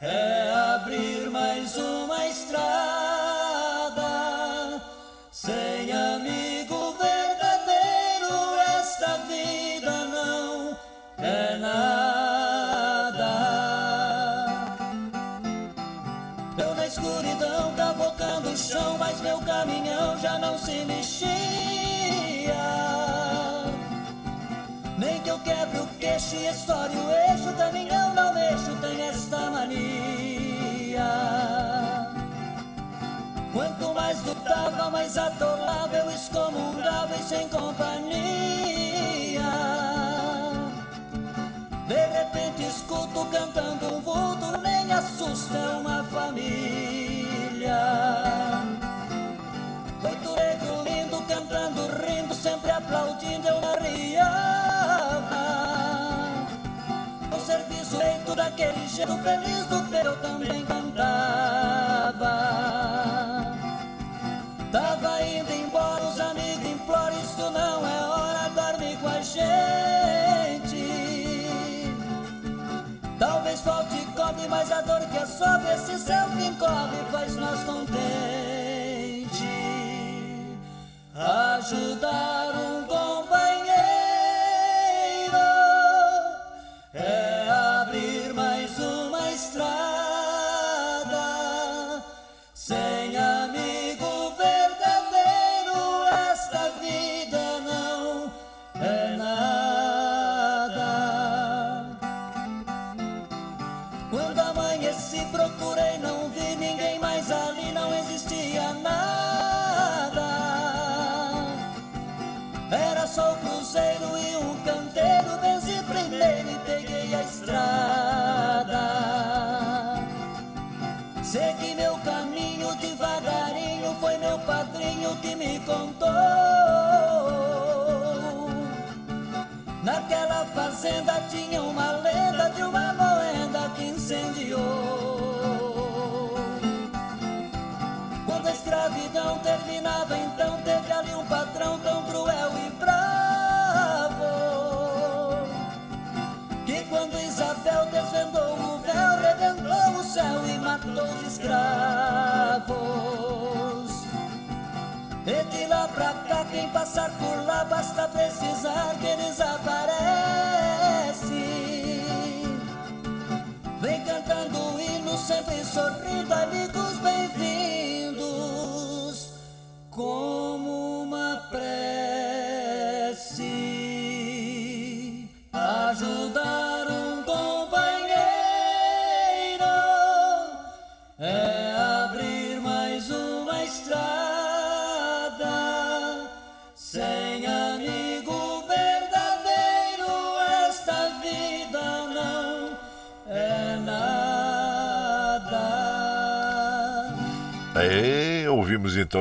é 0.00 0.35
quebra 25.56 25.82
o 25.82 25.86
queixo 25.98 26.36
e 26.36 26.46
estoura 26.46 26.92
o 26.92 27.10
eixo, 27.30 27.52
também 27.56 27.86
não 27.86 28.14
não 28.14 28.34
mexo, 28.34 28.76
tem 28.76 29.00
esta 29.00 29.50
mania. 29.50 31.00
Quanto 33.52 33.94
mais 33.94 34.22
lutava, 34.22 34.90
mais 34.90 35.16
adorava, 35.16 35.96
eu 35.96 36.10
excomungava 36.10 37.14
e 37.16 37.22
sem 37.22 37.48
companhia. 37.48 38.16
De 41.88 42.06
repente 42.06 42.66
escuto 42.68 43.24
cantando 43.26 43.94
um 43.94 44.00
vulto, 44.00 44.58
nem 44.58 44.92
assusta, 44.92 45.56
é 45.56 45.76
uma 45.76 46.04
família. 46.04 47.78
Oito 50.04 50.36
negro 50.36 50.82
lindo, 50.82 51.22
cantando, 51.22 51.88
rindo, 52.04 52.34
sempre 52.34 52.70
aplaudindo, 52.70 53.48
eu 53.48 53.60
ria. 53.82 54.35
Cheiro 58.96 59.18
feliz 59.18 59.66
do 59.66 59.82
que 59.88 59.94
eu 59.94 60.16
também 60.22 60.64
cantava. 60.64 62.32
Tava 64.72 65.22
indo 65.22 65.52
embora, 65.52 66.02
os 66.04 66.18
amigos 66.18 66.66
imploram, 66.66 67.20
isso 67.20 67.50
não 67.50 67.86
é 67.86 68.00
hora, 68.06 68.48
dorme 68.54 68.96
com 68.96 69.08
a 69.08 69.20
gente. 69.20 70.86
Talvez 73.18 73.60
falte 73.60 73.96
cobre, 74.16 74.48
mas 74.48 74.72
a 74.72 74.80
dor 74.80 75.00
que 75.00 75.18
é 75.18 75.26
sobe, 75.26 75.66
esse 75.74 75.98
céu 75.98 76.26
que 76.30 76.46
encobre 76.46 76.96
faz 77.12 77.36
nós 77.36 77.62
contente. 77.64 77.96
Ajudar 81.14 82.54
um 82.56 82.84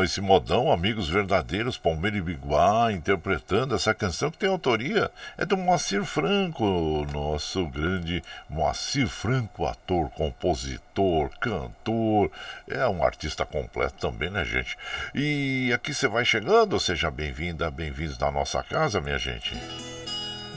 esse 0.05 0.21
modão, 0.21 0.71
Amigos 0.71 1.09
Verdadeiros, 1.09 1.77
Palmeira 1.77 2.17
e 2.17 2.21
Biguá, 2.21 2.91
interpretando 2.91 3.75
essa 3.75 3.93
canção 3.93 4.31
que 4.31 4.37
tem 4.37 4.47
autoria, 4.47 5.11
é 5.37 5.45
do 5.45 5.57
Moacir 5.57 6.03
Franco, 6.05 7.05
nosso 7.11 7.65
grande 7.67 8.23
Moacir 8.49 9.07
Franco, 9.07 9.65
ator, 9.65 10.09
compositor, 10.11 11.29
cantor, 11.39 12.31
é 12.69 12.87
um 12.87 13.03
artista 13.03 13.45
completo 13.45 13.95
também, 13.99 14.29
né, 14.29 14.45
gente? 14.45 14.77
E 15.13 15.71
aqui 15.73 15.93
você 15.93 16.07
vai 16.07 16.23
chegando, 16.23 16.79
seja 16.79 17.09
bem-vinda, 17.09 17.69
bem-vindos 17.69 18.17
na 18.17 18.31
nossa 18.31 18.63
casa, 18.63 19.01
minha 19.01 19.17
gente. 19.17 19.53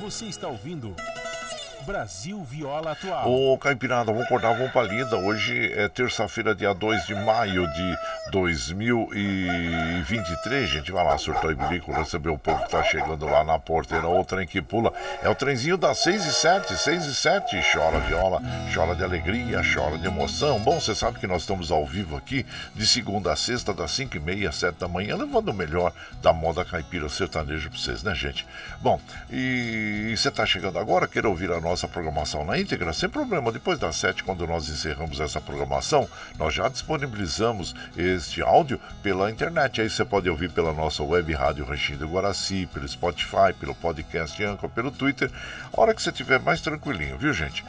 Você 0.00 0.26
está 0.26 0.46
ouvindo 0.46 0.94
Brasil 1.88 2.44
Viola 2.44 2.92
Atual. 2.92 3.32
Ô, 3.32 3.56
Caipirada, 3.56 4.12
vamos 4.12 4.26
acordar, 4.26 4.52
vamos 4.52 4.70
pra 4.72 4.82
lida. 4.82 5.16
Hoje 5.16 5.72
é 5.72 5.88
terça-feira, 5.88 6.54
dia 6.54 6.74
2 6.74 7.06
de 7.06 7.14
maio 7.14 7.66
de 7.66 7.96
2023. 8.30 10.68
Gente, 10.68 10.92
vai 10.92 11.04
lá, 11.04 11.18
surtou 11.18 11.50
e 11.50 11.54
bilico, 11.54 11.92
receber 11.92 12.30
o 12.30 12.38
povo 12.38 12.64
que 12.64 12.70
tá 12.70 12.82
chegando 12.82 13.26
lá 13.26 13.44
na 13.44 13.58
porteira. 13.58 14.08
O 14.08 14.24
trem 14.24 14.46
que 14.46 14.62
pula 14.62 14.92
é 15.22 15.28
o 15.28 15.34
trenzinho 15.34 15.76
das 15.76 15.98
6 15.98 16.24
e 16.26 16.32
7, 16.32 16.74
6 16.76 17.06
e 17.06 17.14
7. 17.14 17.60
Chora 17.72 17.98
viola, 18.00 18.40
chora 18.74 18.94
de 18.94 19.04
alegria, 19.04 19.60
chora 19.62 19.98
de 19.98 20.06
emoção. 20.06 20.58
Bom, 20.60 20.80
você 20.80 20.94
sabe 20.94 21.18
que 21.18 21.26
nós 21.26 21.42
estamos 21.42 21.70
ao 21.70 21.84
vivo 21.84 22.16
aqui 22.16 22.46
de 22.74 22.86
segunda 22.86 23.30
a 23.32 23.36
sexta, 23.36 23.74
das 23.74 23.90
5 23.92 24.16
e 24.16 24.20
meia 24.20 24.48
às 24.48 24.56
7 24.56 24.78
da 24.78 24.88
manhã, 24.88 25.16
levando 25.16 25.48
o 25.48 25.54
melhor 25.54 25.92
da 26.22 26.32
moda 26.32 26.64
caipira 26.64 27.08
sertaneja 27.08 27.68
pra 27.68 27.78
vocês, 27.78 28.02
né, 28.02 28.14
gente? 28.14 28.46
Bom, 28.80 29.00
e 29.30 30.14
você 30.16 30.30
tá 30.30 30.46
chegando 30.46 30.78
agora, 30.78 31.08
quer 31.08 31.26
ouvir 31.26 31.50
a 31.50 31.60
nossa 31.60 31.88
programação 31.88 32.44
na 32.44 32.58
íntegra, 32.58 32.92
sem 32.92 33.08
problema. 33.08 33.52
Depois 33.52 33.78
das 33.78 33.96
7, 33.96 34.24
quando 34.24 34.46
nós 34.46 34.68
encerramos 34.68 35.20
essa 35.20 35.40
programação, 35.40 36.08
nós 36.38 36.54
já 36.54 36.68
disponibilizamos 36.68 37.74
este 38.18 38.42
áudio 38.42 38.80
pela 39.02 39.30
internet. 39.30 39.80
Aí 39.80 39.88
você 39.88 40.04
pode 40.04 40.28
ouvir 40.28 40.50
pela 40.50 40.72
nossa 40.72 41.02
web 41.02 41.32
rádio 41.32 41.64
Ranchinho 41.64 41.98
do 41.98 42.08
Guaraci, 42.08 42.68
pelo 42.72 42.86
Spotify, 42.86 43.52
pelo 43.58 43.74
podcast 43.74 44.42
Anchor, 44.44 44.68
pelo 44.68 44.90
Twitter, 44.90 45.30
a 45.72 45.80
hora 45.80 45.94
que 45.94 46.02
você 46.02 46.10
estiver 46.10 46.40
mais 46.40 46.60
tranquilinho, 46.60 47.16
viu, 47.16 47.32
gente? 47.32 47.64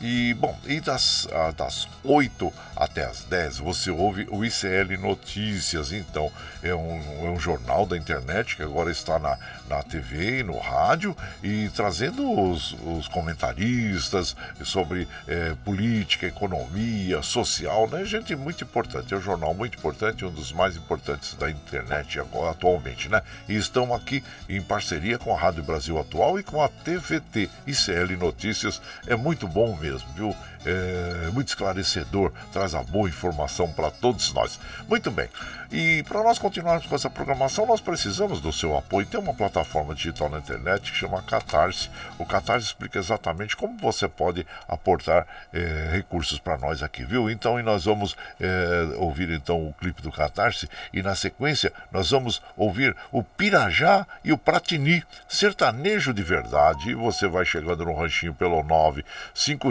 E, 0.00 0.34
bom, 0.34 0.58
e 0.66 0.80
das, 0.80 1.26
ah, 1.32 1.52
das 1.56 1.88
8 2.02 2.52
até 2.76 3.04
as 3.04 3.22
10 3.24 3.58
você 3.58 3.90
ouve 3.90 4.26
o 4.30 4.44
ICL 4.44 4.98
Notícias. 5.00 5.92
Então, 5.92 6.30
é 6.62 6.74
um, 6.74 7.26
é 7.26 7.30
um 7.30 7.38
jornal 7.38 7.86
da 7.86 7.96
internet 7.96 8.56
que 8.56 8.62
agora 8.62 8.90
está 8.90 9.18
na, 9.18 9.38
na 9.68 9.82
TV 9.82 10.40
e 10.40 10.42
no 10.42 10.58
rádio 10.58 11.16
e 11.42 11.70
trazendo 11.74 12.30
os, 12.30 12.74
os 12.84 13.08
comentaristas 13.08 14.36
sobre 14.64 15.08
eh, 15.26 15.54
política, 15.64 16.26
economia, 16.26 17.22
social, 17.22 17.88
né? 17.88 18.04
Gente 18.04 18.34
muito 18.34 18.64
importante. 18.64 19.14
É 19.14 19.16
um 19.16 19.20
jornal 19.20 19.54
muito 19.54 19.78
importante, 19.78 20.24
um 20.24 20.30
dos 20.30 20.52
mais 20.52 20.76
importantes 20.76 21.34
da 21.34 21.50
internet 21.50 22.18
agora, 22.18 22.50
atualmente, 22.50 23.08
né? 23.08 23.22
E 23.48 23.54
estão 23.56 23.94
aqui 23.94 24.22
em 24.48 24.60
parceria 24.60 25.18
com 25.18 25.34
a 25.34 25.38
Rádio 25.38 25.62
Brasil 25.62 25.98
Atual 25.98 26.38
e 26.38 26.42
com 26.42 26.62
a 26.62 26.68
TVT. 26.68 27.48
ICL 27.66 28.16
Notícias 28.18 28.80
é 29.06 29.16
muito 29.16 29.46
bom 29.46 29.76
mesmo, 29.76 29.83
viu? 30.14 30.34
É 30.66 31.30
muito 31.30 31.48
esclarecedor, 31.48 32.32
traz 32.52 32.74
a 32.74 32.82
boa 32.82 33.08
informação 33.08 33.70
para 33.70 33.90
todos 33.90 34.32
nós. 34.32 34.58
Muito 34.88 35.10
bem. 35.10 35.28
E 35.70 36.02
para 36.04 36.22
nós 36.22 36.38
continuarmos 36.38 36.86
com 36.86 36.94
essa 36.94 37.10
programação, 37.10 37.66
nós 37.66 37.80
precisamos 37.80 38.40
do 38.40 38.52
seu 38.52 38.76
apoio. 38.76 39.06
Tem 39.06 39.18
uma 39.18 39.34
plataforma 39.34 39.94
digital 39.94 40.30
na 40.30 40.38
internet 40.38 40.92
que 40.92 40.96
chama 40.96 41.20
Catarse. 41.22 41.90
O 42.18 42.24
Catarse 42.24 42.66
explica 42.66 42.98
exatamente 42.98 43.56
como 43.56 43.76
você 43.78 44.06
pode 44.06 44.46
aportar 44.68 45.26
eh, 45.52 45.88
recursos 45.90 46.38
para 46.38 46.56
nós 46.56 46.82
aqui, 46.82 47.04
viu? 47.04 47.28
Então, 47.28 47.58
e 47.58 47.62
nós 47.62 47.84
vamos 47.84 48.16
eh, 48.40 48.94
ouvir 48.96 49.30
então 49.30 49.66
o 49.68 49.72
clipe 49.72 50.00
do 50.00 50.12
Catarse 50.12 50.68
e 50.92 51.02
na 51.02 51.14
sequência 51.14 51.72
nós 51.90 52.10
vamos 52.10 52.40
ouvir 52.56 52.94
o 53.10 53.22
Pirajá 53.22 54.06
e 54.22 54.32
o 54.32 54.38
Pratini, 54.38 55.02
sertanejo 55.28 56.14
de 56.14 56.22
verdade. 56.22 56.90
E 56.90 56.94
você 56.94 57.26
vai 57.26 57.44
chegando 57.44 57.84
no 57.84 57.94
ranchinho 57.94 58.32
pelo 58.32 58.62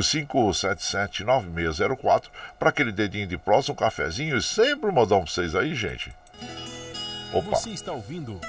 955779604 0.04 2.30
para 2.60 2.70
aquele 2.70 2.91
dedinho 2.91 3.28
de 3.28 3.38
próximo, 3.38 3.74
um 3.74 3.78
cafezinho 3.78 4.38
e 4.38 4.41
sempre 4.41 4.89
um 4.89 4.93
modão 4.93 5.24
para 5.24 5.32
vocês 5.32 5.56
aí, 5.56 5.74
gente. 5.74 6.14
Opa. 7.34 7.56
Você 7.56 7.72
está 7.72 7.91
ouvindo 7.91 8.39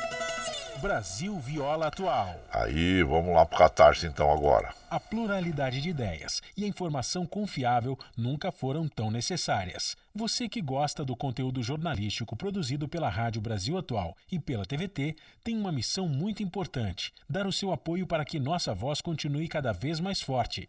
Brasil 0.84 1.38
Viola 1.38 1.86
Atual. 1.86 2.38
Aí, 2.52 3.02
vamos 3.02 3.34
lá 3.34 3.46
pro 3.46 3.56
Catarse 3.56 4.06
então 4.06 4.30
agora. 4.30 4.74
A 4.90 5.00
pluralidade 5.00 5.80
de 5.80 5.88
ideias 5.88 6.42
e 6.54 6.64
a 6.64 6.68
informação 6.68 7.24
confiável 7.24 7.98
nunca 8.14 8.52
foram 8.52 8.86
tão 8.86 9.10
necessárias. 9.10 9.96
Você 10.14 10.46
que 10.46 10.60
gosta 10.60 11.02
do 11.02 11.16
conteúdo 11.16 11.62
jornalístico 11.62 12.36
produzido 12.36 12.86
pela 12.86 13.08
Rádio 13.08 13.40
Brasil 13.40 13.78
Atual 13.78 14.14
e 14.30 14.38
pela 14.38 14.66
TVT 14.66 15.16
tem 15.42 15.56
uma 15.56 15.72
missão 15.72 16.06
muito 16.06 16.42
importante: 16.42 17.14
dar 17.26 17.46
o 17.46 17.52
seu 17.52 17.72
apoio 17.72 18.06
para 18.06 18.22
que 18.22 18.38
nossa 18.38 18.74
voz 18.74 19.00
continue 19.00 19.48
cada 19.48 19.72
vez 19.72 20.00
mais 20.00 20.20
forte. 20.20 20.68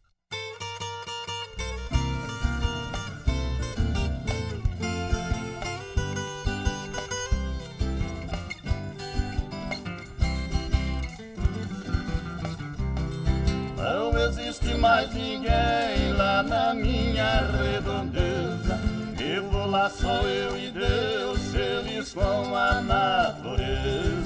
Existe 14.71 14.77
mais 14.77 15.13
ninguém 15.13 16.13
lá 16.17 16.43
na 16.43 16.73
minha 16.73 17.41
redondeza. 17.51 18.79
Vivo 19.15 19.67
lá 19.67 19.89
sou 19.89 20.27
eu 20.27 20.57
e 20.57 20.71
Deus, 20.71 21.39
feliz 21.51 22.13
com 22.13 22.55
a 22.55 22.81
natureza. 22.81 24.19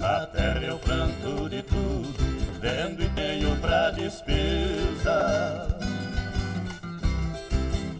A 0.00 0.26
terra 0.26 0.60
eu 0.62 0.78
planto 0.78 1.48
de 1.48 1.62
tudo, 1.62 2.14
vendo 2.60 3.02
e 3.02 3.08
tenho 3.10 3.56
pra 3.56 3.90
despesa. 3.90 5.66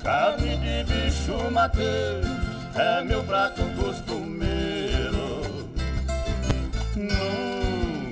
Carne 0.02 0.56
de 0.56 0.84
bicho 0.84 1.50
matei, 1.50 2.22
é 2.74 3.04
meu 3.04 3.22
prato 3.24 3.62
costumeiro. 3.76 4.59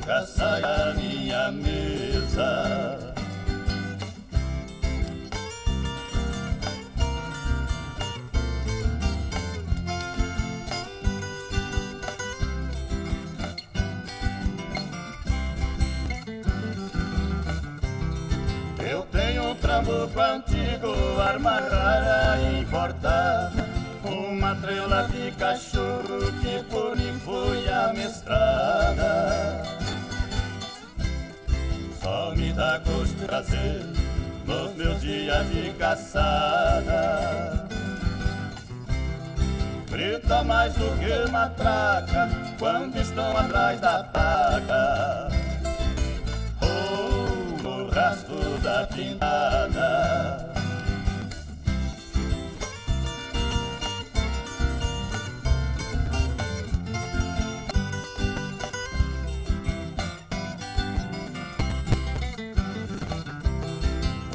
Nunca 0.09 0.27
sai 0.27 0.63
da 0.63 0.95
minha 0.95 1.53
mesa. 1.53 3.15
Eu 18.79 19.03
tenho 19.13 19.51
um 19.51 19.55
trambuco 19.57 20.19
antigo, 20.19 21.21
arma 21.21 21.61
rara 21.61 22.41
importada 22.59 23.63
Uma 24.03 24.55
trela 24.55 25.07
de 25.09 25.31
cachorro 25.33 26.33
que 26.41 26.65
por 26.71 26.97
mim 26.97 27.21
foi 27.23 27.69
amestrada 27.69 29.78
Só 32.09 32.33
me 32.35 32.55
dá 32.55 32.79
gosto 32.79 33.27
prazer 33.27 33.85
nos 34.47 34.75
meus 34.77 34.99
dias 35.03 35.47
de 35.51 35.75
caçada 35.75 37.69
Grita 39.91 40.43
mais 40.43 40.73
do 40.73 40.89
que 40.99 41.31
matraca 41.31 42.31
quando 42.59 42.97
estão 42.97 43.37
atrás 43.37 43.79
da 43.81 44.05
paca 44.05 45.29
ou 46.63 47.63
no 47.63 47.91
rastro 47.91 48.59
da 48.63 48.87
pintada. 48.87 50.58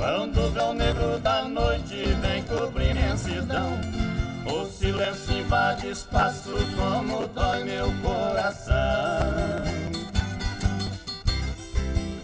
Quando 0.04 0.38
o 0.38 0.52
véu 0.52 0.74
negro 0.74 1.18
da 1.20 1.48
noite 1.48 1.96
vem 2.22 2.44
cobrir 2.44 2.92
imensidão, 2.92 3.80
o 4.46 4.66
silêncio 4.66 5.38
invade 5.38 5.92
espaço 5.92 6.52
como 6.76 7.26
dói 7.30 7.64
meu 7.64 7.90
coração. 8.02 8.74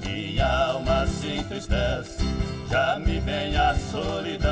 Minha 0.06 0.46
alma 0.46 1.08
se 1.08 1.38
entristece, 1.38 2.18
já 2.70 3.00
me 3.00 3.18
vem 3.22 3.56
a 3.56 3.74
solidão. 3.74 4.50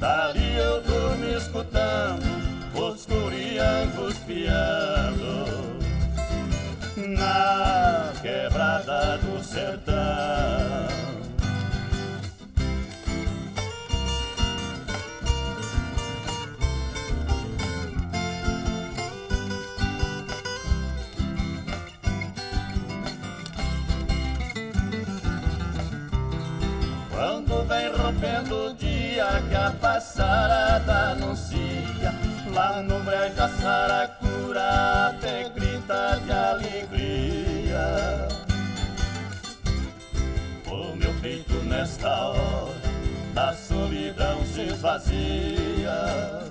Dali 0.00 0.56
eu 0.56 0.82
durmo 0.82 1.26
escutando 1.26 2.24
os 2.74 3.06
curiangos 3.06 4.18
piando 4.26 5.59
na 7.16 8.12
quebrada 8.22 9.18
do 9.18 9.42
sertão. 9.42 9.94
Quando 27.10 27.64
vem 27.68 27.88
rompendo 27.92 28.66
o 28.66 28.74
dia 28.74 29.42
que 29.48 29.54
a 29.54 29.70
passarada 29.80 31.10
anuncia 31.12 32.14
Lá 32.54 32.82
no 32.82 32.98
brejo 33.00 33.34
da 33.34 33.48
saracura 33.48 35.08
até 35.08 35.48
grita 35.90 36.20
de 36.24 36.32
alegria. 36.32 37.88
O 40.66 40.94
meu 40.94 41.12
peito 41.20 41.54
nesta 41.64 42.08
hora 42.08 42.80
da 43.34 43.52
solidão 43.52 44.44
se 44.46 44.62
esvazia. 44.62 46.42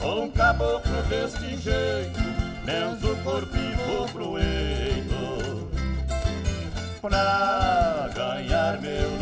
Sou 0.00 0.24
um 0.24 0.30
caboclo 0.30 1.02
deste 1.08 1.56
jeito, 1.56 2.20
benzo 2.64 3.12
o 3.12 3.16
corpo 3.22 3.56
e 3.56 3.74
vou 3.86 4.08
pro 4.08 4.38
eito 4.38 5.70
pra 7.00 8.10
ganhar 8.14 8.80
meu 8.80 9.21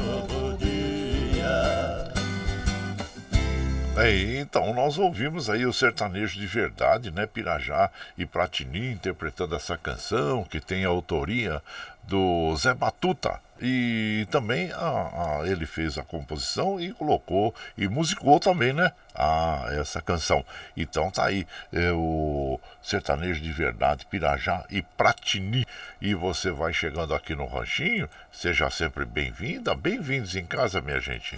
É, 4.02 4.40
então, 4.40 4.72
nós 4.72 4.96
ouvimos 4.96 5.50
aí 5.50 5.66
o 5.66 5.74
sertanejo 5.74 6.38
de 6.38 6.46
verdade, 6.46 7.10
né? 7.10 7.26
Pirajá 7.26 7.90
e 8.16 8.24
Pratini 8.24 8.92
interpretando 8.92 9.54
essa 9.54 9.76
canção 9.76 10.42
que 10.42 10.58
tem 10.58 10.86
a 10.86 10.88
autoria 10.88 11.62
do 12.04 12.56
Zé 12.56 12.72
Batuta. 12.72 13.38
E 13.60 14.26
também 14.30 14.72
a, 14.72 15.40
a, 15.42 15.42
ele 15.44 15.66
fez 15.66 15.98
a 15.98 16.02
composição 16.02 16.80
e 16.80 16.94
colocou 16.94 17.54
e 17.76 17.88
musicou 17.88 18.40
também, 18.40 18.72
né? 18.72 18.90
A, 19.14 19.66
essa 19.72 20.00
canção. 20.00 20.42
Então 20.74 21.10
tá 21.10 21.26
aí 21.26 21.46
é, 21.70 21.92
o 21.92 22.58
sertanejo 22.82 23.42
de 23.42 23.52
verdade, 23.52 24.06
Pirajá 24.06 24.64
e 24.70 24.80
Pratini. 24.80 25.66
E 26.00 26.14
você 26.14 26.50
vai 26.50 26.72
chegando 26.72 27.14
aqui 27.14 27.34
no 27.34 27.44
Ranchinho, 27.44 28.08
seja 28.32 28.70
sempre 28.70 29.04
bem-vinda, 29.04 29.74
bem-vindos 29.74 30.34
em 30.36 30.46
casa, 30.46 30.80
minha 30.80 31.00
gente. 31.00 31.36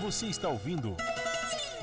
Você 0.00 0.26
está 0.26 0.48
ouvindo 0.48 0.96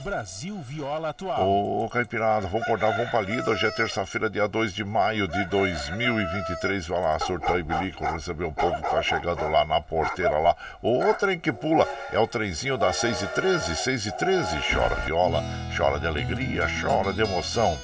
Brasil 0.05 0.55
Viola 0.61 1.09
Atual. 1.09 1.49
Ô, 1.49 1.89
Caipirada, 1.89 2.45
vamos 2.45 2.61
acordar, 2.61 2.95
vamos 2.95 3.09
pra 3.09 3.21
lida. 3.21 3.49
Hoje 3.49 3.65
é 3.65 3.71
terça-feira, 3.71 4.29
dia 4.29 4.47
2 4.47 4.71
de 4.71 4.85
maio 4.85 5.27
de 5.27 5.43
2023. 5.45 6.87
Vai 6.87 7.01
lá, 7.01 7.17
surtar 7.17 7.57
e 7.57 7.63
bilico, 7.63 8.05
receber 8.05 8.45
um 8.45 8.53
povo 8.53 8.75
que 8.75 8.87
tá 8.87 9.01
chegando 9.01 9.49
lá 9.49 9.65
na 9.65 9.81
porteira 9.81 10.37
lá. 10.37 10.55
O 10.79 11.11
trem 11.15 11.39
que 11.39 11.51
pula 11.51 11.87
é 12.13 12.19
o 12.19 12.27
trenzinho 12.27 12.77
das 12.77 12.97
6 12.97 13.23
e 13.23 13.27
13 13.29 13.75
6 13.75 14.05
e 14.05 14.11
13 14.11 14.57
Chora 14.71 14.95
viola, 14.97 15.43
chora 15.75 15.99
de 15.99 16.05
alegria, 16.05 16.67
chora 16.79 17.11
de 17.11 17.21
emoção. 17.21 17.75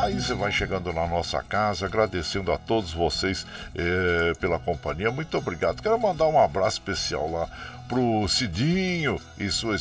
Aí 0.00 0.18
você 0.18 0.32
vai 0.32 0.50
chegando 0.50 0.90
na 0.94 1.06
nossa 1.06 1.42
casa, 1.42 1.84
agradecendo 1.84 2.50
a 2.50 2.56
todos 2.56 2.90
vocês 2.90 3.46
eh, 3.74 4.32
pela 4.40 4.58
companhia. 4.58 5.10
Muito 5.10 5.36
obrigado. 5.36 5.82
Quero 5.82 6.00
mandar 6.00 6.26
um 6.26 6.40
abraço 6.42 6.78
especial 6.78 7.30
lá 7.30 7.46
pro 7.86 8.26
Cidinho 8.26 9.20
e 9.38 9.50
sua, 9.50 9.76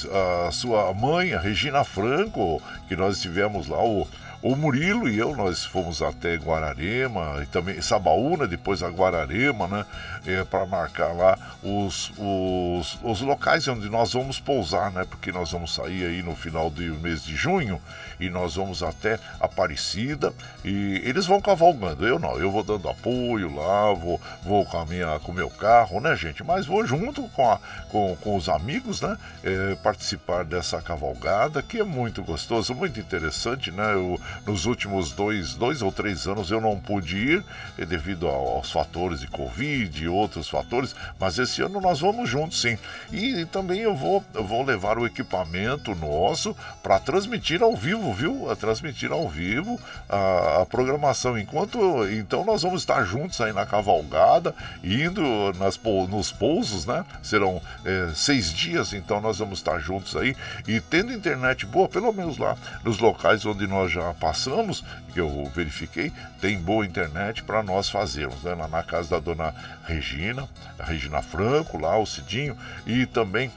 a 0.46 0.52
sua 0.52 0.94
mãe, 0.94 1.34
a 1.34 1.40
Regina 1.40 1.86
Franco, 1.86 2.62
que 2.90 2.98
nós 2.98 3.16
estivemos 3.16 3.68
lá, 3.68 3.82
o, 3.82 4.06
o 4.42 4.56
Murilo 4.56 5.10
e 5.10 5.18
eu, 5.18 5.36
nós 5.36 5.66
fomos 5.66 6.02
até 6.02 6.36
Guararema 6.36 7.42
e 7.44 7.46
também 7.48 7.82
Sabaúna, 7.82 8.48
depois 8.48 8.82
a 8.82 8.88
Guararema, 8.88 9.68
né? 9.68 9.86
É, 10.26 10.44
para 10.44 10.66
marcar 10.66 11.14
lá 11.14 11.38
os, 11.62 12.12
os, 12.18 13.00
os 13.04 13.22
locais 13.22 13.68
onde 13.68 13.90
nós 13.90 14.14
vamos 14.14 14.40
pousar, 14.40 14.92
né? 14.92 15.06
Porque 15.10 15.32
nós 15.32 15.52
vamos 15.52 15.74
sair 15.74 16.06
aí 16.06 16.24
no 16.24 16.36
final 16.36 16.70
do 16.70 16.82
mês 17.00 17.24
de 17.24 17.36
junho 17.36 17.82
e 18.20 18.30
nós 18.30 18.56
vamos 18.56 18.84
até 18.84 19.20
Aparecida 19.40 20.34
e 20.64 21.02
eles 21.04 21.26
vão 21.26 21.42
cavalgando. 21.42 22.08
Eu 22.08 22.20
não, 22.20 22.38
eu 22.38 22.52
vou 22.52 22.64
dando 22.64 22.90
apoio 22.90 23.54
lá, 23.54 23.94
vou, 23.94 24.22
vou 24.44 24.66
com, 24.66 24.86
minha, 24.86 25.20
com 25.20 25.32
o 25.32 25.36
meu 25.36 25.50
carro, 25.50 26.00
né, 26.00 26.16
gente? 26.16 26.44
Mas 26.44 26.66
vou 26.66 26.86
junto 26.86 27.24
com, 27.30 27.50
a, 27.50 27.60
com, 27.90 28.16
com 28.22 28.36
os 28.36 28.48
amigos, 28.48 29.02
né? 29.02 29.18
É, 29.44 29.76
participar 29.76 30.46
dessa 30.46 30.82
cavalgada 30.82 31.62
que 31.62 31.80
é 31.80 31.84
muito 31.84 32.24
gostoso, 32.24 32.74
muito 32.74 33.00
interessante, 33.00 33.72
né? 33.72 33.94
Eu, 33.94 34.20
nos 34.46 34.66
últimos 34.66 35.12
dois, 35.12 35.54
dois 35.54 35.82
ou 35.82 35.92
três 35.92 36.28
anos 36.28 36.50
eu 36.52 36.62
não 36.62 36.80
pude 36.80 37.18
ir 37.18 37.44
devido 37.88 38.28
aos 38.28 38.72
fatores 38.72 39.20
de 39.20 39.28
Covid 39.28 40.04
e 40.04 40.08
outros 40.08 40.50
fatores, 40.50 40.96
mas 41.20 41.38
esse 41.38 41.62
ano 41.62 41.80
nós 41.82 42.00
vamos 42.00 42.30
juntos 42.30 42.62
sim. 42.62 42.78
E, 43.12 43.42
e 43.42 43.46
também 43.46 43.82
eu 43.82 43.96
vou, 43.96 44.24
eu 44.34 44.44
vou 44.44 44.64
levar 44.64 44.98
o 44.98 45.06
equipamento 45.06 45.94
nosso 45.96 46.56
para 46.82 47.00
transmitir 47.00 47.62
ao 47.62 47.76
vivo 47.76 47.90
vivo, 47.90 48.14
viu? 48.14 48.52
A 48.52 48.56
transmitir 48.56 49.12
ao 49.12 49.28
vivo 49.28 49.80
a, 50.08 50.62
a, 50.62 50.66
programação. 50.66 51.38
Enquanto 51.38 52.08
então 52.12 52.46
nós 52.46 52.62
vamos 52.62 52.82
estar 52.82 53.04
juntos 53.04 53.40
aí 53.42 53.52
na 53.52 53.66
cavalgada, 53.66 54.56
indo 54.84 55.22
nas, 55.58 55.80
nos 56.10 56.32
pousos, 56.32 56.86
né? 56.86 57.04
Serão 57.22 57.62
é, 57.86 58.12
seis 58.16 58.54
dias, 58.54 58.94
então 58.94 59.20
nós 59.20 59.40
vamos 59.40 59.60
estar 59.60 59.80
juntos 59.80 60.16
aí 60.16 60.36
e 60.68 60.80
tendo 60.80 61.12
internet 61.12 61.66
boa, 61.66 61.88
pelo 61.88 62.12
menos 62.14 62.38
lá 62.38 62.56
nos 62.84 63.00
locais 63.00 63.46
onde 63.46 63.68
nós 63.68 63.92
já 63.92 64.14
passamos, 64.20 64.84
que 65.14 65.20
eu 65.20 65.50
verifiquei, 65.56 66.12
tem 66.40 66.60
boa 66.60 66.86
internet 66.86 67.44
para 67.44 67.64
nós 67.64 67.90
fazermos, 67.90 68.44
né? 68.44 68.56
Na 68.56 68.84
casa 68.84 69.10
da 69.10 69.20
dona 69.20 69.54
Regina, 69.86 70.48
a 70.78 70.84
Regina 70.84 71.22
Franco, 71.22 71.78
lá 71.78 71.98
o 71.98 72.06
Cidinho, 72.06 72.58
e 72.86 73.06
também 73.06 73.52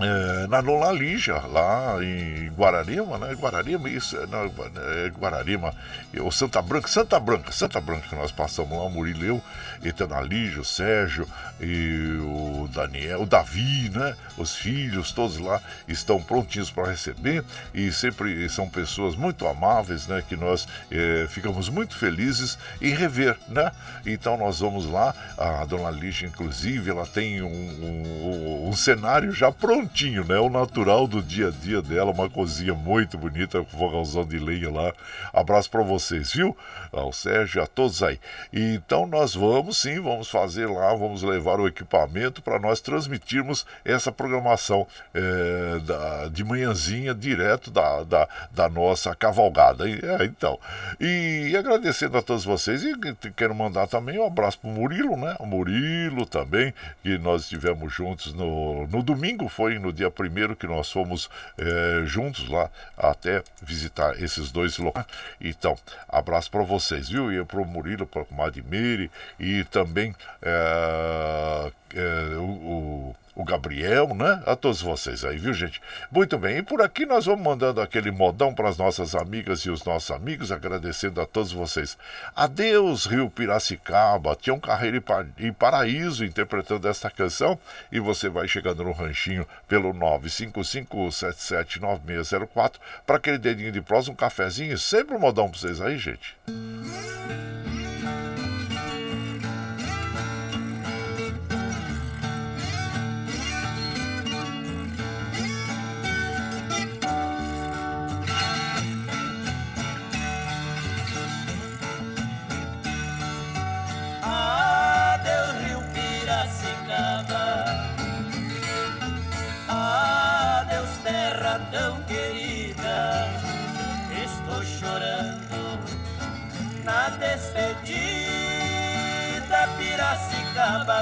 é, 0.00 0.46
na 0.46 0.60
Lola 0.60 0.92
Lígia, 0.92 1.38
lá 1.48 1.96
em 2.02 2.48
Guararema, 2.50 3.18
né? 3.18 3.34
Guararema, 3.34 3.88
isso, 3.88 4.16
é, 4.16 4.26
não, 4.26 4.44
é 4.44 5.08
Guararema, 5.08 5.74
ou 6.20 6.30
Santa 6.30 6.62
Branca, 6.62 6.86
Santa 6.86 7.18
Branca, 7.18 7.50
Santa 7.50 7.80
Branca, 7.80 8.06
que 8.08 8.14
nós 8.14 8.30
passamos 8.30 8.70
lá, 8.70 8.84
o 8.84 8.90
Murilo, 8.90 9.24
eu, 9.24 9.42
Etana 9.82 10.20
Lígia, 10.20 10.60
o 10.60 10.64
Sérgio 10.64 11.26
e 11.60 12.18
o 12.20 12.68
Daniel, 12.72 13.22
o 13.22 13.26
Davi, 13.26 13.90
né? 13.90 14.16
Os 14.36 14.54
filhos, 14.54 15.12
todos 15.12 15.38
lá 15.38 15.60
estão 15.86 16.22
prontinhos 16.22 16.70
para 16.70 16.90
receber 16.90 17.44
e 17.74 17.90
sempre 17.92 18.48
são 18.48 18.68
pessoas 18.68 19.16
muito 19.16 19.46
amáveis, 19.46 20.06
né? 20.06 20.22
Que 20.26 20.36
nós 20.36 20.66
é, 20.90 21.26
ficamos 21.28 21.68
muito 21.68 21.96
felizes 21.96 22.58
em 22.80 22.94
rever, 22.94 23.36
né? 23.48 23.70
Então 24.06 24.36
nós 24.36 24.60
vamos 24.60 24.86
lá, 24.86 25.14
a 25.36 25.64
Dona 25.64 25.90
Lígia, 25.90 26.26
inclusive, 26.26 26.90
ela 26.90 27.06
tem 27.06 27.42
um, 27.42 27.48
um, 27.48 28.68
um 28.68 28.72
cenário 28.72 29.32
já 29.32 29.50
prontinho, 29.50 30.24
né? 30.24 30.38
O 30.38 30.48
natural 30.48 31.06
do 31.06 31.22
dia 31.22 31.48
a 31.48 31.50
dia 31.50 31.82
dela, 31.82 32.10
uma 32.10 32.28
cozinha 32.28 32.74
muito 32.74 33.18
bonita, 33.18 33.62
com 33.62 33.78
fogãozão 33.78 34.24
de 34.24 34.38
lenha 34.38 34.70
lá. 34.70 34.92
Abraço 35.32 35.70
para 35.70 35.82
vocês, 35.82 36.32
viu? 36.32 36.56
Ao 36.92 37.12
Sérgio, 37.12 37.62
a 37.62 37.66
todos 37.66 38.02
aí. 38.02 38.18
Então 38.52 39.06
nós 39.06 39.34
vamos 39.34 39.67
sim, 39.72 40.00
vamos 40.00 40.30
fazer 40.30 40.66
lá, 40.66 40.94
vamos 40.94 41.22
levar 41.22 41.60
o 41.60 41.66
equipamento 41.66 42.42
para 42.42 42.58
nós 42.58 42.80
transmitirmos 42.80 43.66
essa 43.84 44.10
programação 44.10 44.86
é, 45.14 45.78
da, 45.80 46.28
de 46.28 46.44
manhãzinha 46.44 47.14
direto 47.14 47.70
da, 47.70 48.02
da, 48.04 48.28
da 48.50 48.68
nossa 48.68 49.14
cavalgada. 49.14 49.88
É, 49.88 50.24
então, 50.24 50.58
e, 51.00 51.54
agradecendo 51.56 52.16
a 52.16 52.22
todos 52.22 52.44
vocês 52.44 52.82
e 52.82 52.94
quero 53.36 53.54
mandar 53.54 53.86
também 53.86 54.18
um 54.18 54.26
abraço 54.26 54.58
pro 54.58 54.70
Murilo, 54.70 55.16
né? 55.16 55.36
O 55.38 55.46
Murilo 55.46 56.26
também, 56.26 56.72
que 57.02 57.18
nós 57.18 57.42
estivemos 57.42 57.92
juntos 57.92 58.32
no, 58.34 58.86
no 58.86 59.02
domingo, 59.02 59.48
foi 59.48 59.78
no 59.78 59.92
dia 59.92 60.10
primeiro 60.10 60.56
que 60.56 60.66
nós 60.66 60.90
fomos 60.90 61.28
é, 61.56 62.02
juntos 62.04 62.48
lá 62.48 62.70
até 62.96 63.42
visitar 63.62 64.20
esses 64.22 64.50
dois 64.50 64.78
locais. 64.78 65.06
Então, 65.40 65.76
abraço 66.08 66.50
para 66.50 66.62
vocês, 66.62 67.08
viu? 67.08 67.32
E 67.32 67.44
para 67.44 67.60
o 67.60 67.64
Murilo, 67.64 68.06
para 68.06 68.22
o 68.22 68.34
Madimiri 68.34 69.10
e 69.38 69.57
também 69.64 70.14
é, 70.42 71.72
é, 71.94 72.36
o, 72.36 73.14
o 73.38 73.44
Gabriel, 73.44 74.12
né? 74.14 74.42
A 74.44 74.54
todos 74.56 74.82
vocês 74.82 75.24
aí, 75.24 75.38
viu, 75.38 75.54
gente? 75.54 75.80
Muito 76.10 76.36
bem, 76.36 76.58
e 76.58 76.62
por 76.62 76.82
aqui 76.82 77.06
nós 77.06 77.24
vamos 77.24 77.44
mandando 77.44 77.80
aquele 77.80 78.10
modão 78.10 78.52
para 78.52 78.68
as 78.68 78.76
nossas 78.76 79.14
amigas 79.14 79.60
e 79.60 79.70
os 79.70 79.84
nossos 79.84 80.10
amigos, 80.10 80.50
agradecendo 80.50 81.20
a 81.20 81.26
todos 81.26 81.52
vocês. 81.52 81.96
Adeus, 82.34 83.06
Rio 83.06 83.30
Piracicaba, 83.30 84.34
Tião 84.34 84.58
Carreiro 84.58 85.00
e 85.38 85.52
Paraíso 85.52 86.24
interpretando 86.24 86.88
esta 86.88 87.08
canção, 87.08 87.56
e 87.92 88.00
você 88.00 88.28
vai 88.28 88.48
chegando 88.48 88.82
no 88.82 88.90
ranchinho 88.90 89.46
pelo 89.68 89.94
955779604 89.94 92.72
para 93.06 93.18
aquele 93.18 93.38
dedinho 93.38 93.70
de 93.70 93.80
prosa, 93.80 94.10
um 94.10 94.16
cafezinho, 94.16 94.76
sempre 94.76 95.14
um 95.14 95.20
modão 95.20 95.48
para 95.48 95.60
vocês 95.60 95.80
aí, 95.80 95.96
gente. 95.96 96.36
despedida 96.48 97.17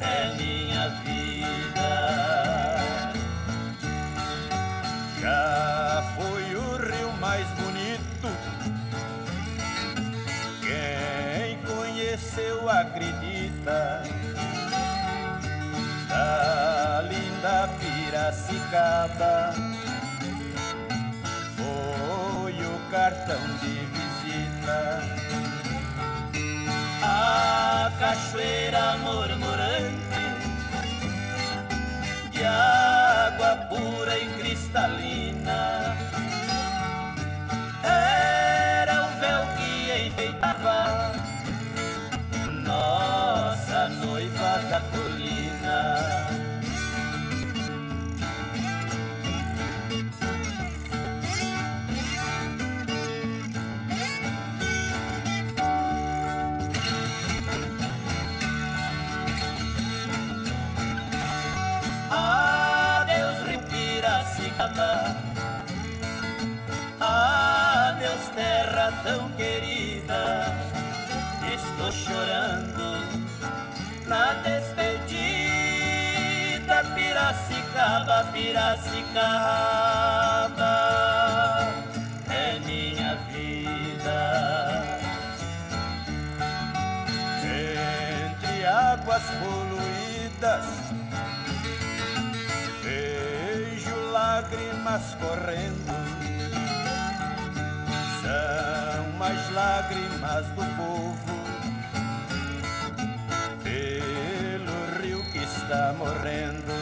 é 0.00 0.34
minha 0.36 0.88
vida. 1.04 1.92
Já 5.20 6.14
foi 6.16 6.54
o 6.56 6.76
rio 6.76 7.12
mais 7.20 7.46
bonito. 7.52 8.28
Quem 10.60 11.58
conheceu 11.64 12.68
acredita. 12.68 14.02
Da 16.08 17.02
linda 17.02 17.68
Piracicaba 17.78 19.54
cartão 22.90 23.40
de 23.60 23.86
visita. 23.86 25.27
A 27.40 27.92
cachoeira 28.00 28.96
murmurante 28.98 30.24
de 32.32 32.44
água 32.44 33.56
pura 33.68 34.18
e 34.18 34.26
cristalina 34.38 35.17
tão 69.02 69.30
querida, 69.32 70.54
estou 71.54 71.92
chorando 71.92 72.98
na 74.06 74.32
despedida. 74.34 75.38
Piracicaba, 76.94 78.24
Piracicaba, 78.32 79.24
é 82.30 82.58
minha 82.60 83.16
vida. 83.32 84.20
Entre 87.42 88.66
águas 88.66 89.22
poluídas, 89.40 90.66
vejo 92.82 94.10
lágrimas 94.12 95.14
correndo. 95.14 96.07
São 98.58 99.22
as 99.22 99.50
lágrimas 99.52 100.46
do 100.48 100.64
povo 100.76 101.14
pelo 103.62 105.00
rio 105.00 105.22
que 105.30 105.38
está 105.38 105.94
morrendo. 105.96 106.72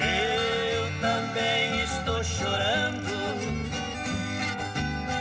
Eu 0.00 1.00
também 1.00 1.80
estou 1.80 2.22
chorando 2.22 3.10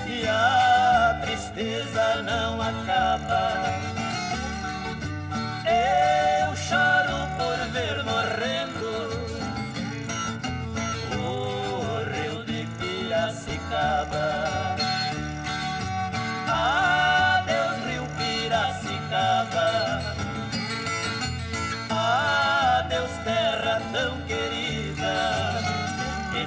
e 0.08 0.28
a 0.28 1.20
tristeza 1.24 2.22
não 2.22 2.62
acaba. 2.62 3.77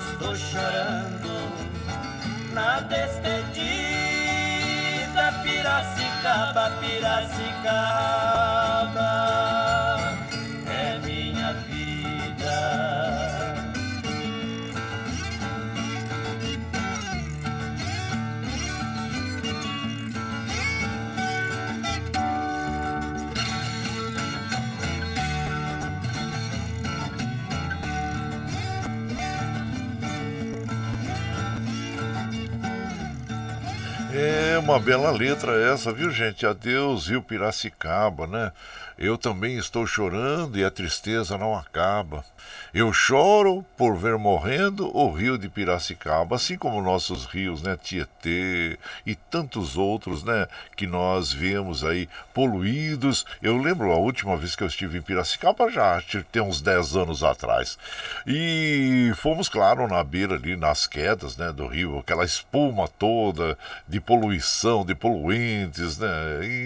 Estou 0.08 0.34
chorando 0.36 1.30
na 2.52 2.80
despedida. 2.80 3.70
Piracicaba, 5.42 6.70
Piracicaba. 6.80 8.49
Uma 34.60 34.78
bela 34.78 35.10
letra 35.10 35.52
essa, 35.72 35.92
viu 35.92 36.10
gente? 36.10 36.46
Adeus, 36.46 37.08
Rio 37.08 37.22
Piracicaba, 37.22 38.26
né? 38.26 38.52
Eu 39.00 39.16
também 39.16 39.56
estou 39.56 39.86
chorando 39.86 40.58
e 40.58 40.64
a 40.64 40.70
tristeza 40.70 41.38
não 41.38 41.56
acaba. 41.56 42.22
Eu 42.74 42.92
choro 42.92 43.64
por 43.74 43.96
ver 43.96 44.18
morrendo 44.18 44.94
o 44.94 45.10
rio 45.10 45.38
de 45.38 45.48
Piracicaba, 45.48 46.36
assim 46.36 46.58
como 46.58 46.82
nossos 46.82 47.24
rios, 47.24 47.62
né? 47.62 47.78
Tietê 47.82 48.78
e 49.06 49.14
tantos 49.14 49.78
outros, 49.78 50.22
né? 50.22 50.46
Que 50.76 50.86
nós 50.86 51.32
vemos 51.32 51.82
aí 51.82 52.10
poluídos. 52.34 53.24
Eu 53.40 53.56
lembro 53.56 53.90
a 53.90 53.96
última 53.96 54.36
vez 54.36 54.54
que 54.54 54.62
eu 54.62 54.68
estive 54.68 54.98
em 54.98 55.02
Piracicaba, 55.02 55.70
já 55.70 56.02
tem 56.30 56.42
uns 56.42 56.60
10 56.60 56.96
anos 56.96 57.22
atrás. 57.22 57.78
E 58.26 59.12
fomos, 59.16 59.48
claro, 59.48 59.88
na 59.88 60.04
beira 60.04 60.34
ali, 60.34 60.56
nas 60.56 60.86
quedas, 60.86 61.38
né? 61.38 61.50
Do 61.52 61.66
rio, 61.66 61.98
aquela 61.98 62.24
espuma 62.24 62.86
toda 62.86 63.56
de 63.88 63.98
poluição, 63.98 64.84
de 64.84 64.94
poluentes, 64.94 65.96
né? 65.96 66.08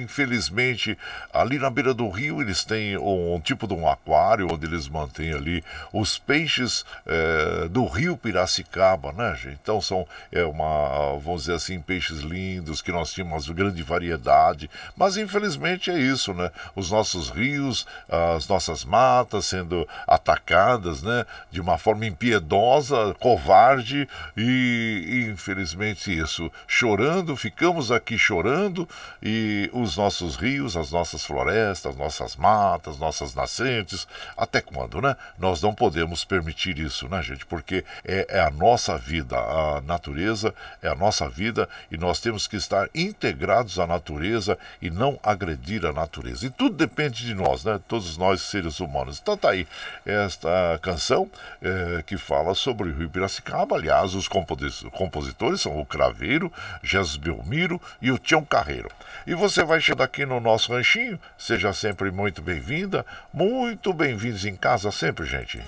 Infelizmente, 0.03 0.99
ali 1.32 1.61
na 1.61 1.70
beira 1.70 1.95
do 1.95 2.09
rio 2.09 2.23
eles 2.28 2.64
têm 2.64 2.96
um, 2.98 3.34
um 3.34 3.40
tipo 3.40 3.66
de 3.66 3.74
um 3.74 3.88
aquário 3.88 4.48
onde 4.52 4.66
eles 4.66 4.88
mantêm 4.88 5.32
ali 5.32 5.64
os 5.92 6.18
peixes 6.18 6.84
eh, 7.06 7.68
do 7.70 7.86
rio 7.86 8.16
Piracicaba, 8.16 9.12
né, 9.12 9.34
gente? 9.36 9.58
Então 9.62 9.80
são 9.80 10.06
é 10.30 10.44
uma, 10.44 11.18
vamos 11.18 11.42
dizer 11.42 11.54
assim, 11.54 11.80
peixes 11.80 12.20
lindos 12.20 12.82
que 12.82 12.92
nós 12.92 13.12
tínhamos 13.12 13.48
grande 13.48 13.82
variedade, 13.82 14.70
mas 14.96 15.16
infelizmente 15.16 15.90
é 15.90 15.98
isso, 15.98 16.32
né? 16.34 16.50
Os 16.74 16.90
nossos 16.90 17.30
rios, 17.30 17.86
as 18.08 18.46
nossas 18.48 18.84
matas 18.84 19.46
sendo 19.46 19.86
atacadas, 20.06 21.02
né? 21.02 21.24
De 21.50 21.60
uma 21.60 21.78
forma 21.78 22.06
impiedosa, 22.06 23.14
covarde 23.20 24.08
e, 24.36 25.04
e 25.06 25.30
infelizmente 25.30 26.16
isso, 26.16 26.50
chorando, 26.66 27.36
ficamos 27.36 27.90
aqui 27.90 28.18
chorando 28.18 28.88
e 29.22 29.70
os 29.72 29.96
nossos 29.96 30.36
rios, 30.36 30.76
as 30.76 30.90
nossas 30.90 31.24
florestas, 31.24 31.96
nossas 31.96 32.13
matas, 32.36 32.98
nossas 32.98 33.34
nascentes, 33.34 34.06
até 34.36 34.60
quando, 34.60 35.00
né? 35.00 35.16
Nós 35.38 35.62
não 35.62 35.74
podemos 35.74 36.24
permitir 36.24 36.78
isso, 36.78 37.08
né, 37.08 37.22
gente? 37.22 37.46
Porque 37.46 37.84
é, 38.04 38.26
é, 38.28 38.40
a 38.40 38.50
nossa 38.50 38.96
vida, 38.98 39.36
a 39.36 39.80
natureza 39.80 40.54
é 40.82 40.88
a 40.88 40.94
nossa 40.94 41.28
vida 41.28 41.68
e 41.90 41.96
nós 41.96 42.20
temos 42.20 42.46
que 42.46 42.56
estar 42.56 42.88
integrados 42.94 43.78
à 43.78 43.86
natureza 43.86 44.58
e 44.80 44.90
não 44.90 45.18
agredir 45.22 45.84
a 45.86 45.92
natureza. 45.92 46.46
E 46.46 46.50
tudo 46.50 46.76
depende 46.76 47.24
de 47.24 47.34
nós, 47.34 47.64
né? 47.64 47.80
Todos 47.88 48.16
nós 48.16 48.40
seres 48.42 48.80
humanos. 48.80 49.18
Então 49.20 49.36
tá 49.36 49.50
aí 49.50 49.66
esta 50.04 50.78
canção 50.82 51.30
é, 51.62 52.02
que 52.02 52.16
fala 52.16 52.54
sobre 52.54 52.88
o 52.88 52.94
Rio 52.94 53.10
Piracicaba. 53.10 53.76
Aliás, 53.76 54.14
os 54.14 54.28
compositores 54.28 55.60
são 55.60 55.78
o 55.78 55.86
Craveiro, 55.86 56.52
Jesus 56.82 57.16
Belmiro 57.16 57.80
e 58.00 58.10
o 58.10 58.18
Tião 58.18 58.44
Carreiro. 58.44 58.90
E 59.26 59.34
você 59.34 59.64
vai 59.64 59.80
chegando 59.80 60.02
aqui 60.02 60.26
no 60.26 60.40
nosso 60.40 60.72
ranchinho, 60.72 61.18
seja 61.38 61.72
sempre 61.72 61.93
muito 62.12 62.42
bem-vinda, 62.42 63.05
muito 63.32 63.92
bem-vindos 63.92 64.45
em 64.45 64.57
casa 64.57 64.90
sempre, 64.90 65.26
gente. 65.26 65.61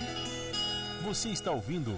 Você 1.02 1.28
está 1.28 1.50
ouvindo 1.52 1.96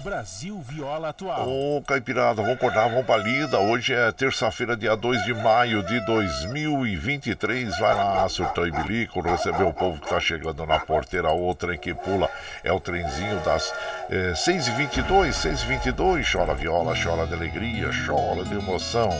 Brasil 0.00 0.58
Viola 0.60 1.10
Atual. 1.10 1.48
Ô, 1.48 1.82
Caipirada, 1.82 2.40
vamos 2.40 2.56
acordar, 2.56 2.88
vamos 2.88 3.04
pra 3.04 3.18
lida. 3.18 3.58
Hoje 3.58 3.92
é 3.92 4.10
terça-feira, 4.12 4.76
dia 4.76 4.96
2 4.96 5.24
de 5.24 5.34
maio 5.34 5.82
de 5.82 6.00
2023. 6.06 7.78
Vai 7.78 7.94
lá, 7.94 8.28
surtão 8.28 8.66
e 8.66 8.70
bilico, 8.70 9.20
receber 9.20 9.64
o 9.64 9.72
povo 9.72 10.00
que 10.00 10.08
tá 10.08 10.18
chegando 10.18 10.64
na 10.64 10.78
porteira. 10.80 11.30
O 11.30 11.54
trem 11.54 11.78
que 11.78 11.92
pula 11.92 12.30
é 12.64 12.72
o 12.72 12.80
trenzinho 12.80 13.40
das 13.40 13.72
é, 14.08 14.32
6h22, 14.32 15.32
6h22. 15.32 16.32
Chora 16.32 16.54
viola, 16.54 16.94
chora 16.96 17.26
de 17.26 17.34
alegria, 17.34 17.90
chora 18.06 18.44
de 18.44 18.54
emoção. 18.54 19.10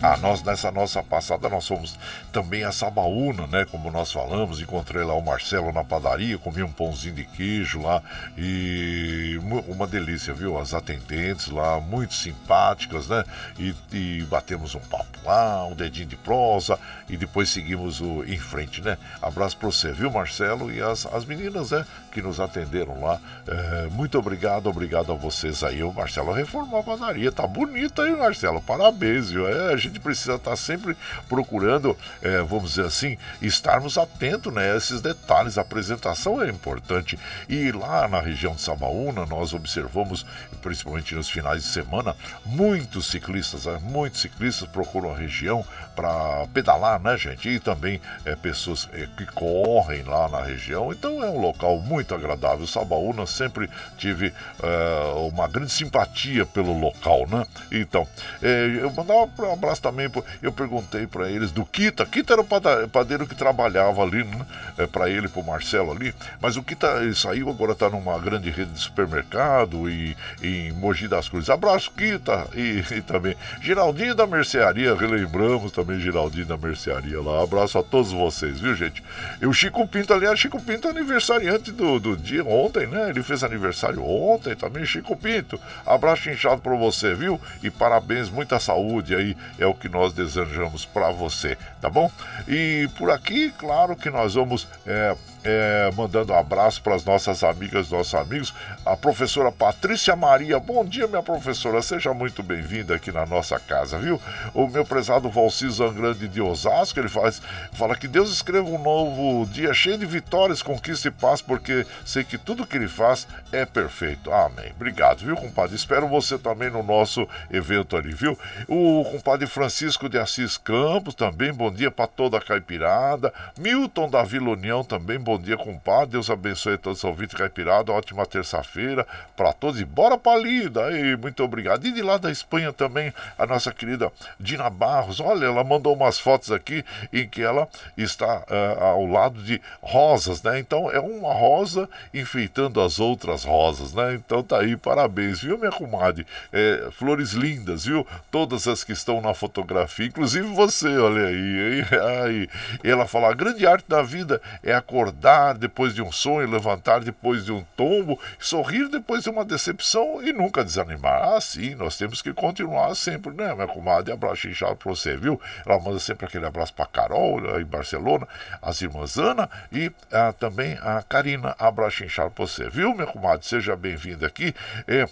Ah, 0.00 0.16
nós 0.16 0.44
nessa 0.44 0.70
nossa 0.70 1.02
passada 1.02 1.48
nós 1.48 1.66
fomos 1.66 1.98
também 2.38 2.62
a 2.62 2.70
Sabaúna, 2.70 3.48
né? 3.48 3.64
Como 3.64 3.90
nós 3.90 4.12
falamos, 4.12 4.60
encontrei 4.60 5.02
lá 5.02 5.12
o 5.12 5.20
Marcelo 5.20 5.72
na 5.72 5.82
padaria, 5.82 6.38
comi 6.38 6.62
um 6.62 6.70
pãozinho 6.70 7.16
de 7.16 7.24
queijo 7.24 7.82
lá 7.82 8.00
e 8.36 9.36
uma 9.66 9.88
delícia, 9.88 10.32
viu? 10.32 10.56
As 10.56 10.72
atendentes 10.72 11.48
lá, 11.48 11.80
muito 11.80 12.14
simpáticas, 12.14 13.08
né? 13.08 13.24
E, 13.58 13.74
e 13.92 14.22
batemos 14.30 14.76
um 14.76 14.80
papo 14.80 15.18
lá, 15.24 15.66
um 15.66 15.74
dedinho 15.74 16.06
de 16.06 16.14
prosa 16.14 16.78
e 17.08 17.16
depois 17.16 17.48
seguimos 17.48 18.00
o, 18.00 18.22
em 18.24 18.38
frente, 18.38 18.80
né? 18.82 18.96
Abraço 19.20 19.56
pra 19.56 19.66
você, 19.66 19.90
viu, 19.90 20.08
Marcelo? 20.08 20.70
E 20.70 20.80
as, 20.80 21.06
as 21.06 21.24
meninas, 21.24 21.72
né? 21.72 21.84
Que 22.12 22.22
nos 22.22 22.38
atenderam 22.38 23.00
lá. 23.00 23.20
É, 23.48 23.88
muito 23.90 24.16
obrigado, 24.16 24.68
obrigado 24.68 25.10
a 25.10 25.16
vocês 25.16 25.64
aí. 25.64 25.82
O 25.82 25.92
Marcelo 25.92 26.32
reformou 26.32 26.78
a 26.78 26.84
padaria, 26.84 27.32
tá 27.32 27.48
bonita 27.48 28.02
aí, 28.02 28.14
Marcelo. 28.16 28.62
Parabéns, 28.62 29.28
viu? 29.28 29.48
É, 29.48 29.72
a 29.72 29.76
gente 29.76 29.98
precisa 29.98 30.36
estar 30.36 30.54
sempre 30.54 30.96
procurando, 31.28 31.96
é, 32.22 32.27
vamos 32.46 32.70
dizer 32.70 32.86
assim, 32.86 33.16
estarmos 33.40 33.98
atentos 33.98 34.52
né, 34.52 34.72
a 34.72 34.76
esses 34.76 35.00
detalhes. 35.00 35.58
A 35.58 35.62
apresentação 35.62 36.42
é 36.42 36.48
importante. 36.48 37.18
E 37.48 37.70
lá 37.72 38.08
na 38.08 38.20
região 38.20 38.54
de 38.54 38.60
Sabaúna, 38.60 39.26
nós 39.26 39.52
observamos, 39.52 40.24
principalmente 40.62 41.14
nos 41.14 41.28
finais 41.28 41.62
de 41.62 41.68
semana, 41.68 42.16
muitos 42.44 43.06
ciclistas, 43.06 43.66
né, 43.66 43.78
muitos 43.82 44.20
ciclistas 44.20 44.68
procuram 44.68 45.12
a 45.12 45.16
região 45.16 45.64
para 45.94 46.46
pedalar, 46.54 47.00
né, 47.00 47.16
gente? 47.16 47.48
E 47.48 47.58
também 47.58 48.00
é, 48.24 48.36
pessoas 48.36 48.88
é, 48.92 49.08
que 49.16 49.26
correm 49.26 50.04
lá 50.04 50.28
na 50.28 50.42
região. 50.42 50.92
Então 50.92 51.22
é 51.22 51.28
um 51.28 51.40
local 51.40 51.78
muito 51.80 52.14
agradável. 52.14 52.66
Sabaúna 52.66 53.26
sempre 53.26 53.68
tive 53.96 54.32
é, 54.62 55.28
uma 55.32 55.48
grande 55.48 55.72
simpatia 55.72 56.46
pelo 56.46 56.78
local, 56.78 57.26
né? 57.26 57.44
Então, 57.72 58.06
é, 58.42 58.78
eu 58.80 58.90
mandava 58.92 59.28
um 59.38 59.52
abraço 59.52 59.82
também, 59.82 60.08
eu 60.40 60.52
perguntei 60.52 61.06
para 61.06 61.28
eles 61.30 61.50
do 61.50 61.64
Kita. 61.64 62.06
Kita 62.08 62.34
era 62.34 62.42
o 62.42 62.88
padeiro 62.88 63.26
que 63.26 63.34
trabalhava 63.34 64.02
ali, 64.02 64.24
né? 64.24 64.46
É, 64.76 64.86
para 64.86 65.08
ele, 65.08 65.28
pro 65.28 65.42
Marcelo 65.42 65.92
ali. 65.92 66.14
Mas 66.40 66.56
o 66.56 66.62
Kita 66.62 67.02
ele 67.02 67.14
saiu, 67.14 67.48
agora 67.48 67.74
tá 67.74 67.88
numa 67.88 68.18
grande 68.18 68.50
rede 68.50 68.72
de 68.72 68.80
supermercado 68.80 69.88
e, 69.90 70.16
e 70.42 70.68
em 70.68 70.72
Mogi 70.72 71.08
das 71.08 71.28
Cruzes. 71.28 71.50
Abraço, 71.50 71.90
Kita! 71.92 72.46
E, 72.54 72.82
e 72.90 73.02
também 73.02 73.36
Geraldinho 73.60 74.14
da 74.14 74.26
Mercearia, 74.26 74.94
relembramos 74.94 75.72
também 75.72 76.00
Geraldinho 76.00 76.46
da 76.46 76.56
Mercearia 76.56 77.20
lá. 77.20 77.42
Abraço 77.42 77.78
a 77.78 77.82
todos 77.82 78.12
vocês, 78.12 78.60
viu, 78.60 78.74
gente? 78.74 79.02
E 79.40 79.46
o 79.46 79.52
Chico 79.52 79.86
Pinto, 79.86 80.12
aliás, 80.14 80.38
Chico 80.38 80.60
Pinto 80.60 80.88
é 80.88 80.90
aniversariante 80.90 81.72
do, 81.72 81.98
do 81.98 82.16
dia 82.16 82.44
ontem, 82.44 82.86
né? 82.86 83.10
Ele 83.10 83.22
fez 83.22 83.42
aniversário 83.42 84.02
ontem 84.04 84.54
também, 84.54 84.84
Chico 84.84 85.16
Pinto. 85.16 85.60
Abraço 85.84 86.30
inchado 86.30 86.60
pra 86.60 86.76
você, 86.76 87.14
viu? 87.14 87.40
E 87.62 87.70
parabéns, 87.70 88.30
muita 88.30 88.58
saúde 88.58 89.14
aí. 89.14 89.36
É 89.58 89.66
o 89.66 89.74
que 89.74 89.88
nós 89.88 90.12
desejamos 90.12 90.84
para 90.84 91.10
você, 91.10 91.56
tá 91.80 91.90
bom? 91.90 91.97
E 92.46 92.88
por 92.96 93.10
aqui, 93.10 93.52
claro 93.58 93.96
que 93.96 94.10
nós 94.10 94.34
vamos 94.34 94.68
é, 94.86 95.16
é, 95.44 95.90
mandando 95.96 96.32
um 96.32 96.36
abraço 96.36 96.82
para 96.82 96.94
as 96.94 97.04
nossas 97.04 97.42
amigas, 97.42 97.90
nossos 97.90 98.14
amigos. 98.14 98.54
A 98.84 98.96
professora 98.96 99.52
Patrícia 99.52 100.14
Maria, 100.16 100.58
bom 100.58 100.84
dia, 100.84 101.06
minha 101.06 101.22
professora, 101.22 101.80
seja 101.82 102.12
muito 102.12 102.42
bem-vinda 102.42 102.94
aqui 102.94 103.12
na 103.12 103.24
nossa 103.26 103.58
casa, 103.58 103.98
viu? 103.98 104.20
O 104.54 104.66
meu 104.66 104.84
prezado 104.84 105.28
Valci 105.28 105.68
Zangrande 105.70 106.28
de 106.28 106.40
Osasco, 106.40 106.98
ele 106.98 107.08
faz, 107.08 107.40
fala 107.72 107.96
que 107.96 108.08
Deus 108.08 108.30
escreva 108.30 108.68
um 108.68 108.82
novo 108.82 109.46
dia 109.46 109.72
cheio 109.72 109.98
de 109.98 110.06
vitórias, 110.06 110.62
conquista 110.62 111.08
e 111.08 111.10
paz, 111.10 111.40
porque 111.40 111.86
sei 112.04 112.24
que 112.24 112.38
tudo 112.38 112.66
que 112.66 112.76
ele 112.76 112.88
faz 112.88 113.26
é 113.52 113.64
perfeito. 113.64 114.32
Amém. 114.32 114.72
Obrigado, 114.74 115.18
viu, 115.18 115.36
compadre? 115.36 115.76
Espero 115.76 116.08
você 116.08 116.38
também 116.38 116.70
no 116.70 116.82
nosso 116.82 117.28
evento 117.50 117.96
ali, 117.96 118.12
viu? 118.12 118.38
O 118.66 119.04
compadre 119.04 119.46
Francisco 119.46 120.08
de 120.08 120.18
Assis 120.18 120.56
Campos 120.56 121.14
também, 121.14 121.52
bom 121.52 121.70
dia 121.70 121.90
para 121.90 122.06
toda 122.06 122.38
a 122.38 122.40
caipirada. 122.40 123.32
Milton 123.58 124.08
da 124.08 124.22
Vila 124.22 124.50
União 124.50 124.82
também, 124.84 125.18
bom 125.28 125.38
dia, 125.38 125.58
compadre. 125.58 126.12
Deus 126.12 126.30
abençoe 126.30 126.78
todos 126.78 127.00
os 127.00 127.04
ouvintes 127.04 127.36
caipirada. 127.36 127.92
Ótima 127.92 128.24
terça-feira 128.24 129.06
para 129.36 129.52
todos 129.52 129.78
e 129.78 129.84
bora 129.84 130.16
pra 130.16 130.38
lida. 130.38 130.86
Aí, 130.86 131.14
muito 131.18 131.44
obrigado. 131.44 131.86
E 131.86 131.92
de 131.92 132.00
lá 132.00 132.16
da 132.16 132.30
Espanha 132.30 132.72
também, 132.72 133.12
a 133.36 133.44
nossa 133.44 133.70
querida 133.70 134.10
Dina 134.40 134.70
Barros. 134.70 135.20
Olha, 135.20 135.44
ela 135.44 135.62
mandou 135.62 135.94
umas 135.94 136.18
fotos 136.18 136.50
aqui 136.50 136.82
em 137.12 137.28
que 137.28 137.42
ela 137.42 137.68
está 137.94 138.38
uh, 138.38 138.82
ao 138.82 139.04
lado 139.04 139.42
de 139.42 139.60
rosas, 139.82 140.42
né? 140.42 140.58
Então 140.58 140.90
é 140.90 140.98
uma 140.98 141.34
rosa 141.34 141.86
enfeitando 142.14 142.80
as 142.80 142.98
outras 142.98 143.44
rosas, 143.44 143.92
né? 143.92 144.14
Então 144.14 144.42
tá 144.42 144.60
aí, 144.60 144.78
parabéns, 144.78 145.42
viu, 145.42 145.58
minha 145.58 145.70
comadre? 145.70 146.26
É, 146.50 146.88
flores 146.92 147.32
lindas, 147.32 147.84
viu? 147.84 148.06
Todas 148.30 148.66
as 148.66 148.82
que 148.82 148.92
estão 148.92 149.20
na 149.20 149.34
fotografia, 149.34 150.06
inclusive 150.06 150.48
você, 150.54 150.96
olha 150.96 151.26
aí, 151.26 151.84
aí. 152.24 152.48
Ela 152.82 153.06
fala: 153.06 153.28
a 153.28 153.34
grande 153.34 153.66
arte 153.66 153.84
da 153.86 154.00
vida 154.00 154.40
é 154.62 154.72
acordar 154.72 155.17
acordar 155.18 155.54
depois 155.54 155.94
de 155.94 156.00
um 156.00 156.12
sonho, 156.12 156.48
levantar 156.48 157.00
depois 157.00 157.44
de 157.44 157.52
um 157.52 157.64
tombo, 157.76 158.18
sorrir 158.38 158.88
depois 158.88 159.24
de 159.24 159.30
uma 159.30 159.44
decepção 159.44 160.22
e 160.22 160.32
nunca 160.32 160.64
desanimar. 160.64 161.34
Ah, 161.34 161.40
sim, 161.40 161.74
nós 161.74 161.96
temos 161.96 162.22
que 162.22 162.32
continuar 162.32 162.94
sempre, 162.94 163.32
né, 163.32 163.52
minha 163.54 163.66
comadre? 163.66 164.12
Abraço 164.12 164.48
inchado 164.48 164.76
pra 164.76 164.90
você, 164.90 165.16
viu? 165.16 165.40
Ela 165.66 165.78
manda 165.80 165.98
sempre 165.98 166.26
aquele 166.26 166.46
abraço 166.46 166.72
pra 166.72 166.86
Carol, 166.86 167.40
em 167.60 167.64
Barcelona, 167.64 168.26
as 168.62 168.80
irmãs 168.80 169.18
Ana 169.18 169.50
e 169.72 169.90
ah, 170.12 170.32
também 170.32 170.78
a 170.80 171.02
Karina. 171.02 171.54
Abraço 171.58 172.04
inchado 172.04 172.30
pra 172.30 172.46
você, 172.46 172.68
viu, 172.68 172.94
minha 172.94 173.06
comadre? 173.06 173.46
Seja 173.46 173.74
bem-vinda 173.74 174.26
aqui. 174.26 174.54
É, 174.86 175.08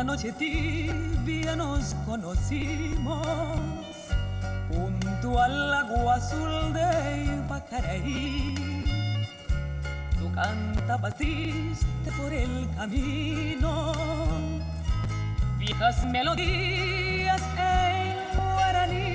Noche 0.04 0.32
tibia 0.32 1.56
nos 1.56 1.94
conocimos 2.06 3.26
junto 4.68 5.38
al 5.38 5.74
agua 5.74 6.14
azul 6.14 6.72
de 6.72 7.24
Ipacaraí. 7.44 8.54
Tú 10.18 10.32
cantabas 10.32 11.14
triste 11.16 12.12
por 12.16 12.32
el 12.32 12.68
camino, 12.76 13.92
viejas 15.58 16.06
melodías 16.06 17.42
en 17.58 18.38
guaraní 18.38 19.14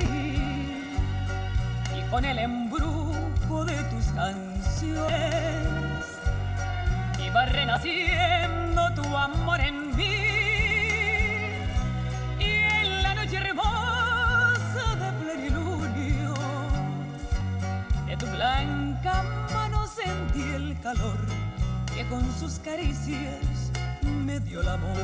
y 1.97 2.09
con 2.11 2.25
el 2.25 2.37
embrujo 2.37 3.65
de 3.65 3.75
tus 3.85 4.05
canciones 4.13 6.05
iba 7.25 7.45
renaciendo 7.45 8.93
tu 8.93 9.17
amor 9.17 9.61
en 9.61 9.95
mí 9.95 10.24
blanca 19.05 19.23
mano 19.53 19.87
sentí 19.87 20.41
el 20.41 20.79
calor 20.81 21.17
que 21.93 22.05
con 22.07 22.23
sus 22.39 22.59
caricias 22.59 23.71
me 24.25 24.39
dio 24.39 24.61
el 24.61 24.67
amor. 24.67 24.97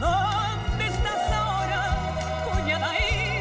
¿Dónde 0.00 0.86
estás 0.86 1.32
ahora, 1.32 1.80
cuñada 2.50 2.90
ahí? 2.90 3.40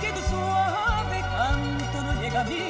Que 0.00 0.12
tu 0.12 0.20
suave 0.28 1.20
canto 1.20 2.02
no 2.02 2.20
llega 2.20 2.40
a 2.42 2.44
mí. 2.44 2.68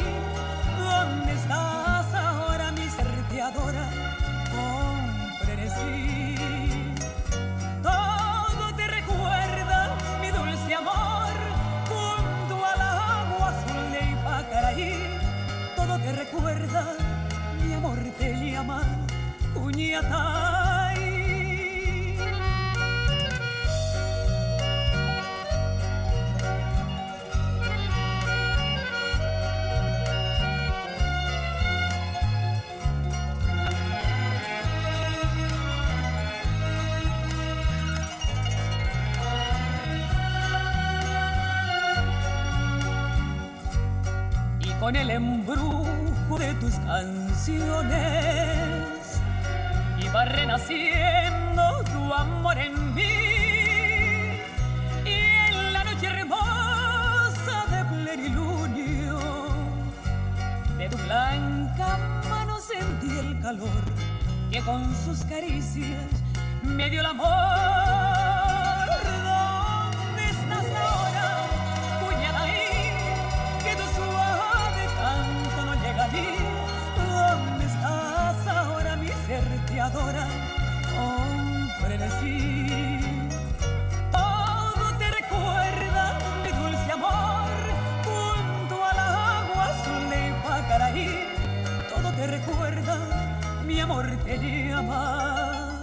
¿Dónde 0.78 1.32
estás 1.32 2.14
ahora, 2.14 2.72
mi 2.72 2.88
ser 2.88 3.28
te 3.28 3.42
llama 18.56 18.96
con 44.86 44.94
el 44.94 45.10
tus 46.60 46.74
canciones. 46.76 47.96
Iba 49.98 50.24
renaciendo 50.24 51.82
tu 51.92 52.14
amor 52.14 52.58
en 52.58 52.94
mí. 52.94 53.02
Y 55.04 55.14
en 55.48 55.72
la 55.72 55.84
noche 55.84 56.06
hermosa 56.06 57.64
de 57.70 57.84
plenilunio 57.84 59.18
de 60.78 60.88
tu 60.88 60.96
blanca 60.98 61.98
mano 62.28 62.58
sentí 62.60 63.18
el 63.18 63.40
calor 63.40 63.84
que 64.50 64.60
con 64.60 64.94
sus 65.04 65.24
caricias 65.24 66.10
me 66.62 66.90
dio 66.90 67.00
el 67.00 67.06
amor 67.06 68.05
Todo 84.12 84.22
oh, 84.22 84.98
te 84.98 85.10
recuerda, 85.10 86.18
mi 86.42 86.50
dulce 86.50 86.92
amor, 86.92 87.50
junto 88.04 88.84
al 88.84 88.98
agua 88.98 89.64
azulepa 89.70 90.68
caraí, 90.68 91.28
todo 91.94 92.12
te 92.12 92.26
recuerda, 92.26 92.96
mi 93.66 93.80
amor 93.80 94.06
que 94.24 94.38
le 94.38 94.72
amar. 94.72 95.76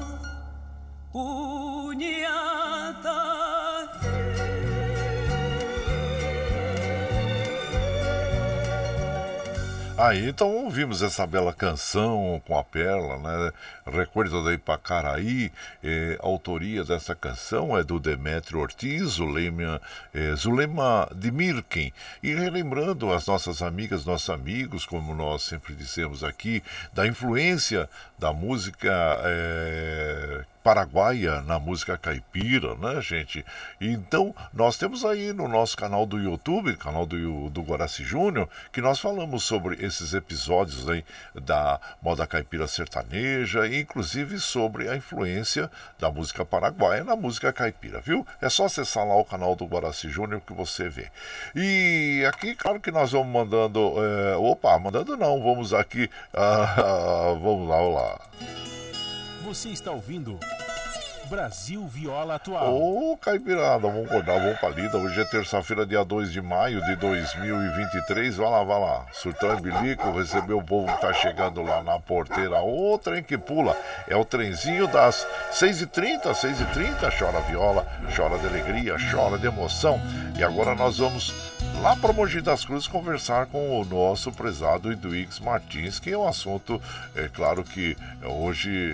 Aí 10.04 10.28
então 10.28 10.50
ouvimos 10.66 11.02
essa 11.02 11.26
bela 11.26 11.54
canção 11.54 12.42
com 12.46 12.60
a 12.60 12.64
Perla, 12.64 13.18
né? 13.20 13.54
Recuerdo 13.88 14.44
da 14.44 14.52
Ipacaraí, 14.52 15.50
eh, 15.82 16.18
autoria 16.20 16.84
dessa 16.84 17.16
canção 17.16 17.78
é 17.78 17.86
do 17.86 18.02
Demetrio 18.02 18.60
Ortiz, 18.60 19.12
Zulema, 19.12 19.82
eh, 20.14 20.36
Zulema 20.36 21.10
de 21.16 21.32
Mirken. 21.32 21.94
E 22.22 22.36
relembrando 22.36 23.14
as 23.14 23.26
nossas 23.26 23.62
amigas, 23.62 24.04
nossos 24.04 24.30
amigos, 24.30 24.86
como 24.86 25.16
nós 25.16 25.44
sempre 25.44 25.74
dizemos 25.74 26.22
aqui, 26.22 26.62
da 26.92 27.08
influência 27.08 27.90
da 28.20 28.34
música 28.34 28.92
eh, 29.24 30.44
paraguaia 30.64 31.42
na 31.42 31.60
música 31.60 31.98
caipira, 31.98 32.76
né, 32.76 33.02
gente? 33.02 33.46
Então, 33.82 34.34
nós 34.54 34.78
temos 34.78 35.04
aí 35.04 35.34
no 35.34 35.48
nosso 35.48 35.76
canal 35.76 36.06
do 36.06 36.18
YouTube, 36.18 36.78
canal 36.78 37.06
do, 37.06 37.50
do 37.50 37.62
Guaraci 37.62 38.04
Júnior, 38.04 38.48
que 38.72 38.82
nós 38.82 39.00
falamos 39.00 39.44
sobre 39.44 39.84
esses 39.86 40.14
episódios 40.14 40.90
aí 40.90 41.04
da 41.36 41.80
moda 42.02 42.26
caipira 42.26 42.66
sertaneja, 42.68 43.68
e 43.68 43.82
inclusive 43.82 44.40
sobre 44.40 44.90
a 44.90 44.96
influência 44.96 45.70
da 46.00 46.10
música 46.10 46.46
paraguaia 46.46 47.04
na 47.04 47.16
música 47.16 47.52
caipira, 47.52 48.00
viu? 48.00 48.26
É 48.42 48.48
só 48.48 48.66
acessar 48.66 49.06
lá 49.06 49.16
o 49.16 49.26
canal 49.26 49.56
do 49.56 49.66
Guaraci 49.66 50.10
Júnior 50.10 50.42
que 50.42 50.54
você 50.54 50.88
vê. 50.88 51.12
E 51.54 52.24
aqui, 52.28 52.56
claro 52.56 52.80
que 52.80 52.92
nós 52.92 53.12
vamos 53.12 53.28
mandando. 53.28 53.96
É, 53.98 54.36
opa, 54.38 54.80
mandando 54.80 55.18
não, 55.18 55.42
vamos 55.42 55.74
aqui. 55.74 56.10
Uh, 56.34 57.38
vamos 57.44 57.68
lá, 57.68 57.82
olá. 57.82 58.20
Você 59.44 59.70
está 59.70 59.92
ouvindo 59.92 60.40
Brasil 61.34 61.88
Viola 61.88 62.36
Atual. 62.36 62.76
Ô, 62.76 63.18
Caipirada, 63.18 63.88
vamos 63.88 64.06
acordar, 64.06 64.40
vamos 64.40 64.60
pra 64.60 64.70
lida. 64.70 65.00
Hoje 65.00 65.20
é 65.20 65.26
terça-feira, 65.26 65.84
dia 65.84 66.06
2 66.06 66.32
de 66.32 66.40
maio 66.44 66.80
de 66.86 66.96
2023. 66.98 68.38
Vai 68.38 68.52
lá, 68.52 68.64
vai 68.64 68.80
lá. 68.80 69.08
Surtão 69.12 69.58
e 69.58 69.60
Bilico, 69.60 70.12
recebeu 70.12 70.60
o 70.60 70.64
povo 70.64 70.94
que 70.94 71.02
tá 71.02 71.12
chegando 71.12 71.64
lá 71.64 71.82
na 71.82 72.00
porteira. 72.00 72.62
Ô, 72.62 73.00
trem 73.00 73.24
que 73.24 73.36
pula. 73.36 73.76
É 74.08 74.16
o 74.16 74.24
trenzinho 74.24 74.86
das 74.86 75.26
6h30, 75.54 76.22
6h30. 76.22 77.18
Chora 77.18 77.42
viola, 77.42 77.84
chora 78.16 78.38
de 78.38 78.46
alegria, 78.46 78.96
chora 79.12 79.40
de 79.40 79.48
emoção. 79.48 80.00
E 80.38 80.44
agora 80.44 80.76
nós 80.76 81.00
vamos 81.00 81.34
lá 81.82 81.96
para 81.96 82.14
Mogi 82.14 82.42
das 82.42 82.64
Cruzes 82.64 82.88
conversar 82.88 83.48
com 83.48 83.82
o 83.82 83.86
nosso 83.86 84.32
prezado 84.32 84.92
Eduix 84.92 85.40
Martins, 85.40 86.00
que 86.00 86.12
é 86.12 86.18
um 86.18 86.28
assunto, 86.28 86.82
é 87.16 87.28
claro 87.28 87.64
que 87.64 87.98
hoje 88.24 88.94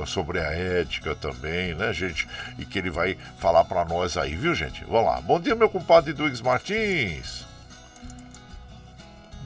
é 0.00 0.06
sobre 0.06 0.40
a 0.40 0.52
ética 0.52 1.07
também, 1.14 1.74
né, 1.74 1.92
gente? 1.92 2.28
E 2.58 2.64
que 2.64 2.78
ele 2.78 2.90
vai 2.90 3.16
falar 3.38 3.64
para 3.64 3.84
nós 3.84 4.16
aí, 4.16 4.34
viu, 4.34 4.54
gente? 4.54 4.84
Vamos 4.84 5.06
lá. 5.06 5.20
Bom 5.20 5.40
dia, 5.40 5.54
meu 5.54 5.68
compadre 5.68 6.10
Eduix 6.10 6.40
Martins. 6.40 7.46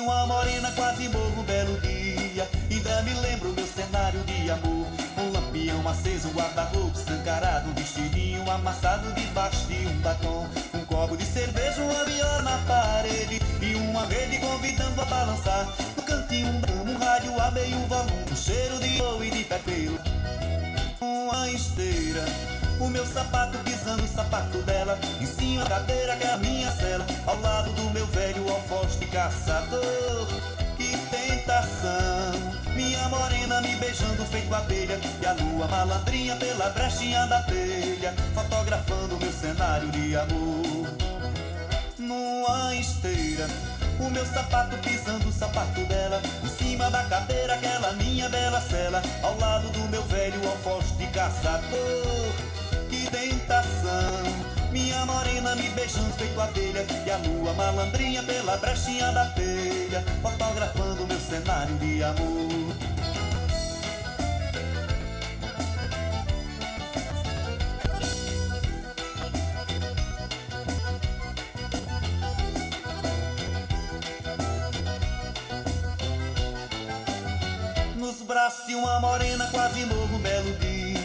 Uma 0.05 0.27
morena, 0.27 0.71
quase 0.73 1.09
morro 1.09 1.41
um 1.41 1.43
belo 1.45 1.81
dia. 1.81 2.49
Ainda 2.71 3.03
me 3.03 3.15
lembro 3.15 3.53
meu 3.55 3.67
cenário 3.67 4.21
de 4.25 4.51
amor. 4.51 4.87
Um 5.17 5.33
lampião 5.33 5.89
aceso, 5.89 6.29
um 6.29 6.33
guarda-roupa 6.33 6.99
escancarado, 6.99 7.71
um 7.71 7.75
vestidinho 7.75 8.49
amassado 8.51 9.11
debaixo 9.15 9.67
de 9.67 9.87
um 9.87 9.99
batom. 10.01 10.47
Um 10.75 10.85
copo 10.85 11.17
de 11.17 11.25
cerveja, 11.25 11.81
uma 11.83 12.05
viola 12.05 12.43
na 12.43 12.59
parede 12.59 13.41
e 13.63 13.75
uma 13.77 14.07
rede 14.07 14.39
convidando 14.39 15.01
a 15.01 15.05
balançar. 15.07 15.75
No 15.97 16.03
cantinho 16.03 16.49
um, 16.49 16.91
um 16.91 16.99
rádio 16.99 17.41
a 17.41 17.51
meio 17.51 17.79
volume, 17.87 18.25
um 18.31 18.37
cheiro 18.37 18.79
de 18.81 19.01
ouro 19.01 19.25
e 19.25 19.31
de 19.31 19.45
pé 19.45 19.61
Uma 21.01 21.51
esteira 21.51 22.25
o 22.81 22.89
meu 22.89 23.07
sapato 23.07 23.59
pisando 23.59 24.03
o 24.03 24.09
sapato 24.09 24.59
dela 24.63 24.99
Em 25.21 25.27
cima 25.27 25.65
da 25.65 25.81
cadeira 25.81 26.17
que 26.17 26.25
é 26.25 26.33
a 26.33 26.37
minha 26.37 26.71
cela 26.73 27.07
Ao 27.27 27.41
lado 27.41 27.73
do 27.73 27.91
meu 27.91 28.07
velho 28.07 28.49
alfoste 28.51 29.07
caçador. 29.07 30.27
Que 30.77 30.97
tentação, 31.09 32.33
minha 32.75 33.09
morena 33.09 33.61
me 33.61 33.77
beijando 33.77 34.25
feito 34.27 34.53
abelha 34.53 34.99
e 35.23 35.27
a 35.27 35.33
lua 35.35 35.69
malandrinha 35.69 36.37
pela 36.37 36.71
brechinha 36.71 37.27
da 37.27 37.43
telha, 37.43 38.13
fotografando 38.35 39.17
meu 39.19 39.33
cenário 39.33 39.89
de 39.93 40.17
amor. 40.17 40.89
Numa 41.97 42.75
esteira 42.75 43.47
o 44.01 44.11
meu 44.11 44.27
sapato 44.27 44.77
pisando 44.79 45.29
o 45.29 45.33
sapato 45.33 45.81
dela 45.85 46.21
Em 46.43 46.49
cima 46.49 46.91
da 46.91 47.05
cadeira 47.05 47.55
aquela 47.55 47.93
minha 47.93 48.29
bela 48.29 48.61
cela 48.61 49.01
Ao 49.23 49.39
lado 49.39 49.69
do 49.71 49.89
meu 49.89 50.03
velho 50.03 50.45
alfoz 50.49 50.97
de 50.99 51.07
caçador 51.07 52.64
tentação. 53.15 54.25
Minha 54.73 55.07
morena 55.07 55.55
me 55.55 55.69
beijando 55.71 56.13
feito 56.15 56.41
abelha 56.41 56.85
E 57.07 57.11
a 57.11 57.17
lua 57.19 57.53
malandrinha 57.53 58.25
pela 58.25 58.57
brechinha 58.57 59.13
da 59.13 59.27
telha 59.27 60.03
Fotografando 60.21 61.07
meu 61.07 61.21
cenário 61.21 61.77
de 61.77 62.03
amor. 62.03 62.75
Braço 78.27 78.67
de 78.67 78.75
uma 78.75 78.99
morena 79.01 79.47
quase 79.53 79.85
novo, 79.87 80.19
belo 80.19 80.44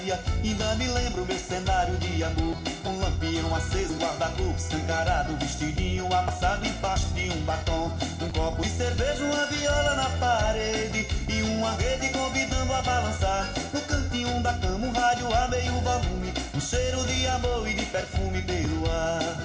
dia. 0.10 0.20
Ainda 0.44 0.76
me 0.76 0.88
lembro 0.88 1.26
meu 1.26 1.38
cenário 1.38 1.96
de 1.98 2.24
amor. 2.24 2.58
Um 2.86 3.00
lampião 3.00 3.56
aceso, 3.56 3.94
guarda-roupa 3.96 4.58
escancarado, 4.58 5.38
vestidinho 5.38 6.12
amassado 6.14 6.66
embaixo 6.66 7.06
de 7.14 7.30
um 7.30 7.42
batom. 7.42 7.92
Um 8.22 8.30
copo 8.30 8.64
de 8.64 8.70
cerveja, 8.70 9.24
uma 9.24 9.46
viola 9.46 9.96
na 9.96 10.10
parede 10.18 11.08
e 11.28 11.42
uma 11.44 11.72
rede 11.74 12.10
convidando 12.10 12.74
a 12.74 12.82
balançar. 12.82 13.54
No 13.74 13.82
cantinho 13.82 14.42
da 14.42 14.54
cama, 14.54 14.88
um 14.88 14.92
rádio 14.92 15.34
a 15.34 15.48
meio 15.48 15.74
volume, 15.82 16.34
um 16.56 16.60
cheiro 16.60 17.04
de 17.06 17.28
amor 17.28 17.68
e 17.68 17.74
de 17.74 17.86
perfume 17.86 18.42
pelo 18.42 18.90
ar. 18.92 19.38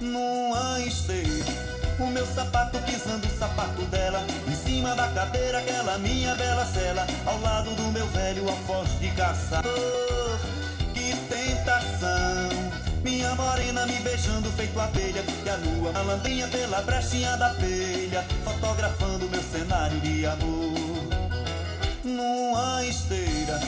Numa 0.00 0.80
esteira 0.80 1.81
o 1.98 2.06
meu 2.06 2.26
sapato 2.26 2.78
pisando 2.80 3.26
o 3.26 3.38
sapato 3.38 3.82
dela 3.86 4.24
Em 4.48 4.54
cima 4.54 4.94
da 4.94 5.08
cadeira 5.08 5.58
aquela 5.58 5.98
minha 5.98 6.34
bela 6.34 6.64
cela 6.66 7.06
Ao 7.26 7.40
lado 7.40 7.70
do 7.74 7.92
meu 7.92 8.06
velho 8.08 8.48
alfoz 8.48 8.88
de 8.98 9.10
caçador 9.10 10.38
Que 10.94 11.14
tentação. 11.28 12.72
Minha 13.02 13.34
morena 13.34 13.86
me 13.86 13.98
beijando 14.00 14.50
feito 14.52 14.78
abelha 14.80 15.24
E 15.44 15.48
a 15.48 15.56
lua 15.56 15.92
malandrinha 15.92 16.48
pela 16.48 16.82
brechinha 16.82 17.36
da 17.36 17.54
telha 17.54 18.24
Fotografando 18.44 19.28
meu 19.28 19.42
cenário 19.42 20.00
de 20.00 20.26
amor. 20.26 20.72
Numa 22.04 22.84
esteira 22.84 23.60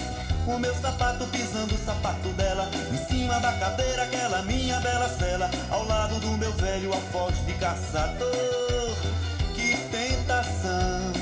o 0.46 0.58
meu 0.58 0.74
sapato 0.74 1.26
pisando 1.26 1.74
o 1.74 1.78
sapato 1.78 2.28
dela 2.30 2.68
Em 2.92 2.96
cima 3.06 3.40
da 3.40 3.52
cadeira 3.52 4.02
aquela 4.04 4.42
minha 4.42 4.78
bela 4.80 5.08
cela 5.08 5.50
Ao 5.70 5.84
lado 5.86 6.20
do 6.20 6.36
meu 6.36 6.52
velho 6.52 6.92
alfoz 6.92 7.34
de 7.46 7.54
caçador. 7.54 8.96
Que 9.54 9.76
tentação 9.90 11.12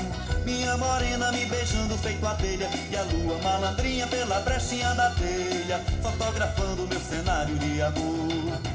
Minha 0.45 0.77
morena 0.77 1.31
me 1.31 1.45
beijando 1.45 1.97
feito 1.97 2.25
abelha 2.25 2.69
E 2.91 2.95
a 2.95 3.03
lua 3.03 3.37
malandrinha 3.41 4.07
pela 4.07 4.39
brechinha 4.41 4.93
da 4.93 5.09
telha 5.11 5.79
Fotografando 6.01 6.87
meu 6.87 6.99
cenário 6.99 7.57
de 7.57 7.81
amor 7.81 8.72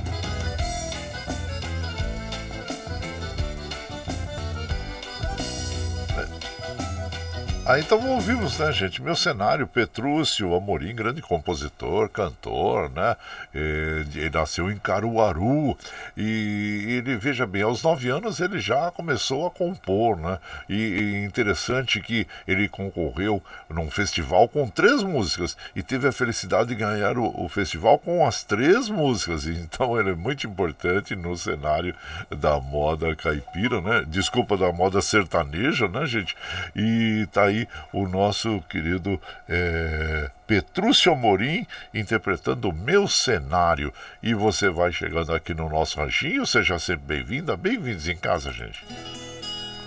Aí 7.69 7.83
então 7.83 8.01
ouvimos, 8.13 8.59
né, 8.59 8.73
gente? 8.73 9.03
Meu 9.03 9.15
cenário, 9.15 9.67
Petrúcio 9.67 10.55
Amorim, 10.55 10.95
grande 10.95 11.21
compositor, 11.21 12.09
cantor, 12.09 12.89
né? 12.89 13.15
Ele 13.55 14.31
nasceu 14.31 14.71
em 14.71 14.79
Caruaru 14.79 15.77
e 16.17 16.87
ele, 16.97 17.17
veja 17.17 17.47
bem, 17.47 17.61
aos 17.61 17.83
nove 17.83 18.09
anos 18.09 18.41
ele 18.41 18.59
já 18.59 18.91
começou 18.91 19.47
a 19.47 19.51
compor, 19.51 20.17
né? 20.17 20.39
E, 20.67 20.77
e 20.77 21.25
interessante 21.27 22.01
que 22.01 22.27
ele 22.47 22.71
concorreu 22.71 23.43
num 23.69 23.91
festival 23.91 24.49
com 24.49 24.67
três 24.67 25.03
músicas 25.03 25.55
e 25.77 25.83
teve 25.83 26.09
a 26.09 26.13
felicidade 26.13 26.71
de 26.71 26.75
ganhar 26.75 27.19
o, 27.19 27.45
o 27.45 27.51
festival 27.51 27.99
com 27.99 28.27
as 28.27 28.43
três 28.43 28.89
músicas. 28.89 29.45
Então 29.69 29.99
ele 30.01 30.11
é 30.11 30.15
muito 30.15 30.47
importante 30.47 31.15
no 31.15 31.37
cenário 31.37 31.95
da 32.31 32.59
moda 32.59 33.15
caipira, 33.15 33.83
né? 33.83 34.05
Desculpa, 34.07 34.57
da 34.57 34.73
moda 34.73 35.03
sertaneja, 35.03 35.87
né, 35.87 36.07
gente? 36.07 36.35
E 36.75 37.27
tá 37.31 37.43
aí 37.43 37.58
aí 37.59 37.69
o 37.93 38.07
nosso 38.07 38.61
querido 38.69 39.21
é, 39.49 40.31
Petrúcio 40.47 41.13
Amorim 41.13 41.67
interpretando 41.93 42.69
o 42.69 42.73
meu 42.73 43.09
cenário. 43.09 43.93
E 44.23 44.35
você 44.35 44.69
vai 44.69 44.93
chegando 44.93 45.35
aqui 45.35 45.55
no 45.55 45.69
nosso 45.69 45.99
ranchinho, 45.99 46.47
seja 46.47 46.79
sempre 46.79 47.17
bem-vinda, 47.17 47.57
bem-vindos 47.57 48.07
em 48.09 48.17
casa, 48.17 48.53
gente. 48.53 48.85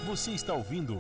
Você 0.05 0.31
está 0.31 0.53
ouvindo 0.53 0.99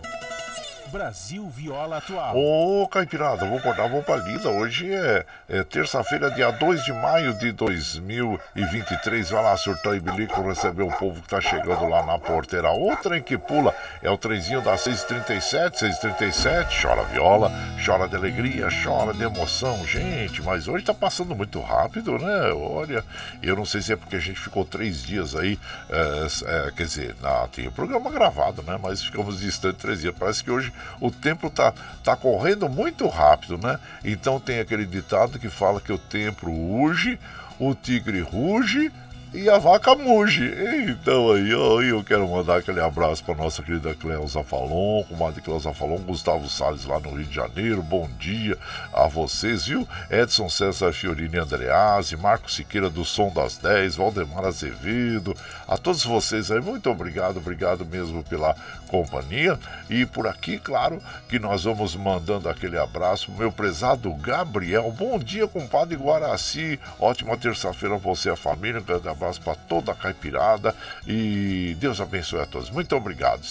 Brasil 0.91 1.49
Viola 1.49 1.97
Atual. 1.97 2.35
Ô, 2.35 2.85
Caipirada, 2.85 3.45
vou 3.45 3.59
acordar, 3.59 3.87
vou 3.87 4.03
pra 4.03 4.17
lida. 4.17 4.49
Hoje 4.49 4.93
é, 4.93 5.25
é 5.47 5.63
terça-feira, 5.63 6.29
dia 6.29 6.51
2 6.51 6.83
de 6.83 6.91
maio 6.91 7.33
de 7.33 7.53
2023. 7.53 9.29
Vai 9.29 9.41
lá, 9.41 9.55
surtar 9.55 9.95
e 9.95 10.01
bilico, 10.01 10.41
receber 10.41 10.83
o 10.83 10.91
povo 10.91 11.21
que 11.21 11.29
tá 11.29 11.39
chegando 11.39 11.87
lá 11.87 12.05
na 12.05 12.19
porteira. 12.19 12.71
O 12.71 12.93
trem 12.97 13.23
que 13.23 13.37
pula 13.37 13.73
é 14.01 14.09
o 14.09 14.17
trenzinho 14.17 14.61
das 14.61 14.85
6h37, 14.85 15.71
6h37. 15.75 16.81
Chora 16.81 17.03
viola, 17.05 17.49
chora 17.83 18.07
de 18.09 18.17
alegria, 18.17 18.67
chora 18.83 19.13
de 19.13 19.23
emoção. 19.23 19.85
Gente, 19.85 20.41
mas 20.41 20.67
hoje 20.67 20.83
tá 20.83 20.93
passando 20.93 21.33
muito 21.33 21.61
rápido, 21.61 22.17
né? 22.19 22.51
Olha, 22.53 23.03
eu 23.41 23.55
não 23.55 23.65
sei 23.65 23.81
se 23.81 23.93
é 23.93 23.95
porque 23.95 24.17
a 24.17 24.19
gente 24.19 24.39
ficou 24.39 24.65
três 24.65 25.01
dias 25.01 25.35
aí, 25.35 25.57
é, 25.89 26.67
é, 26.67 26.71
quer 26.71 26.83
dizer, 26.83 27.15
na, 27.21 27.47
tem 27.47 27.67
o 27.67 27.71
programa 27.71 28.11
gravado, 28.11 28.61
né? 28.63 28.77
Mas 28.81 29.01
ficamos 29.01 29.39
distantes 29.39 29.81
três 29.81 30.01
dias. 30.01 30.13
Parece 30.17 30.43
que 30.43 30.51
hoje 30.51 30.73
o 30.99 31.11
tempo 31.11 31.49
tá, 31.49 31.73
tá 32.03 32.15
correndo 32.15 32.69
muito 32.69 33.07
rápido, 33.07 33.57
né? 33.57 33.79
Então 34.03 34.39
tem 34.39 34.59
aquele 34.59 34.85
ditado 34.85 35.39
que 35.39 35.49
fala 35.49 35.81
que 35.81 35.91
o 35.91 35.97
tempo 35.97 36.49
urge, 36.49 37.19
o 37.59 37.73
tigre 37.75 38.21
ruge 38.21 38.91
e 39.33 39.49
a 39.49 39.57
vaca 39.57 39.95
muge. 39.95 40.53
Então 40.89 41.31
aí, 41.31 41.49
eu, 41.49 41.81
eu 41.81 42.03
quero 42.03 42.27
mandar 42.27 42.57
aquele 42.57 42.81
abraço 42.81 43.23
para 43.23 43.35
nossa 43.35 43.63
querida 43.63 43.93
Cleusa 43.95 44.43
Falon, 44.43 45.03
comadre 45.03 45.41
Cleusa 45.41 45.73
Falon, 45.73 45.99
Gustavo 45.99 46.49
Salles 46.49 46.85
lá 46.85 46.99
no 46.99 47.11
Rio 47.11 47.25
de 47.25 47.35
Janeiro. 47.35 47.81
Bom 47.81 48.09
dia 48.19 48.57
a 48.93 49.07
vocês, 49.07 49.67
viu? 49.67 49.87
Edson 50.09 50.49
César 50.49 50.91
Fiorini 50.91 51.37
Andreazzi, 51.37 52.17
Marco 52.17 52.51
Siqueira 52.51 52.89
do 52.89 53.05
Som 53.05 53.31
das 53.31 53.57
10, 53.57 53.95
Valdemar 53.95 54.45
Azevedo, 54.45 55.33
a 55.67 55.77
todos 55.77 56.03
vocês 56.03 56.51
aí, 56.51 56.59
muito 56.59 56.89
obrigado, 56.89 57.37
obrigado 57.37 57.85
mesmo 57.85 58.23
pela 58.23 58.53
companhia. 58.89 59.57
E 59.89 60.05
por 60.05 60.27
aqui, 60.27 60.59
claro, 60.59 61.01
que 61.29 61.39
nós 61.39 61.63
vamos 61.63 61.95
mandando 61.95 62.49
aquele 62.49 62.77
abraço, 62.77 63.31
meu 63.31 63.51
prezado 63.51 64.13
Gabriel. 64.15 64.91
Bom 64.91 65.17
dia, 65.17 65.47
compadre 65.47 65.95
Guaraci. 65.95 66.77
Ótima 66.99 67.37
terça-feira 67.37 67.95
a 67.95 67.97
você 67.97 68.27
e 68.27 68.31
a 68.33 68.35
família. 68.35 68.81
Abraço 69.21 69.41
para 69.41 69.55
toda 69.55 69.91
a 69.91 69.95
caipirada 69.95 70.75
e 71.05 71.75
Deus 71.79 72.01
abençoe 72.01 72.41
a 72.41 72.45
todos. 72.45 72.69
Muito 72.69 72.95
obrigado. 72.95 73.41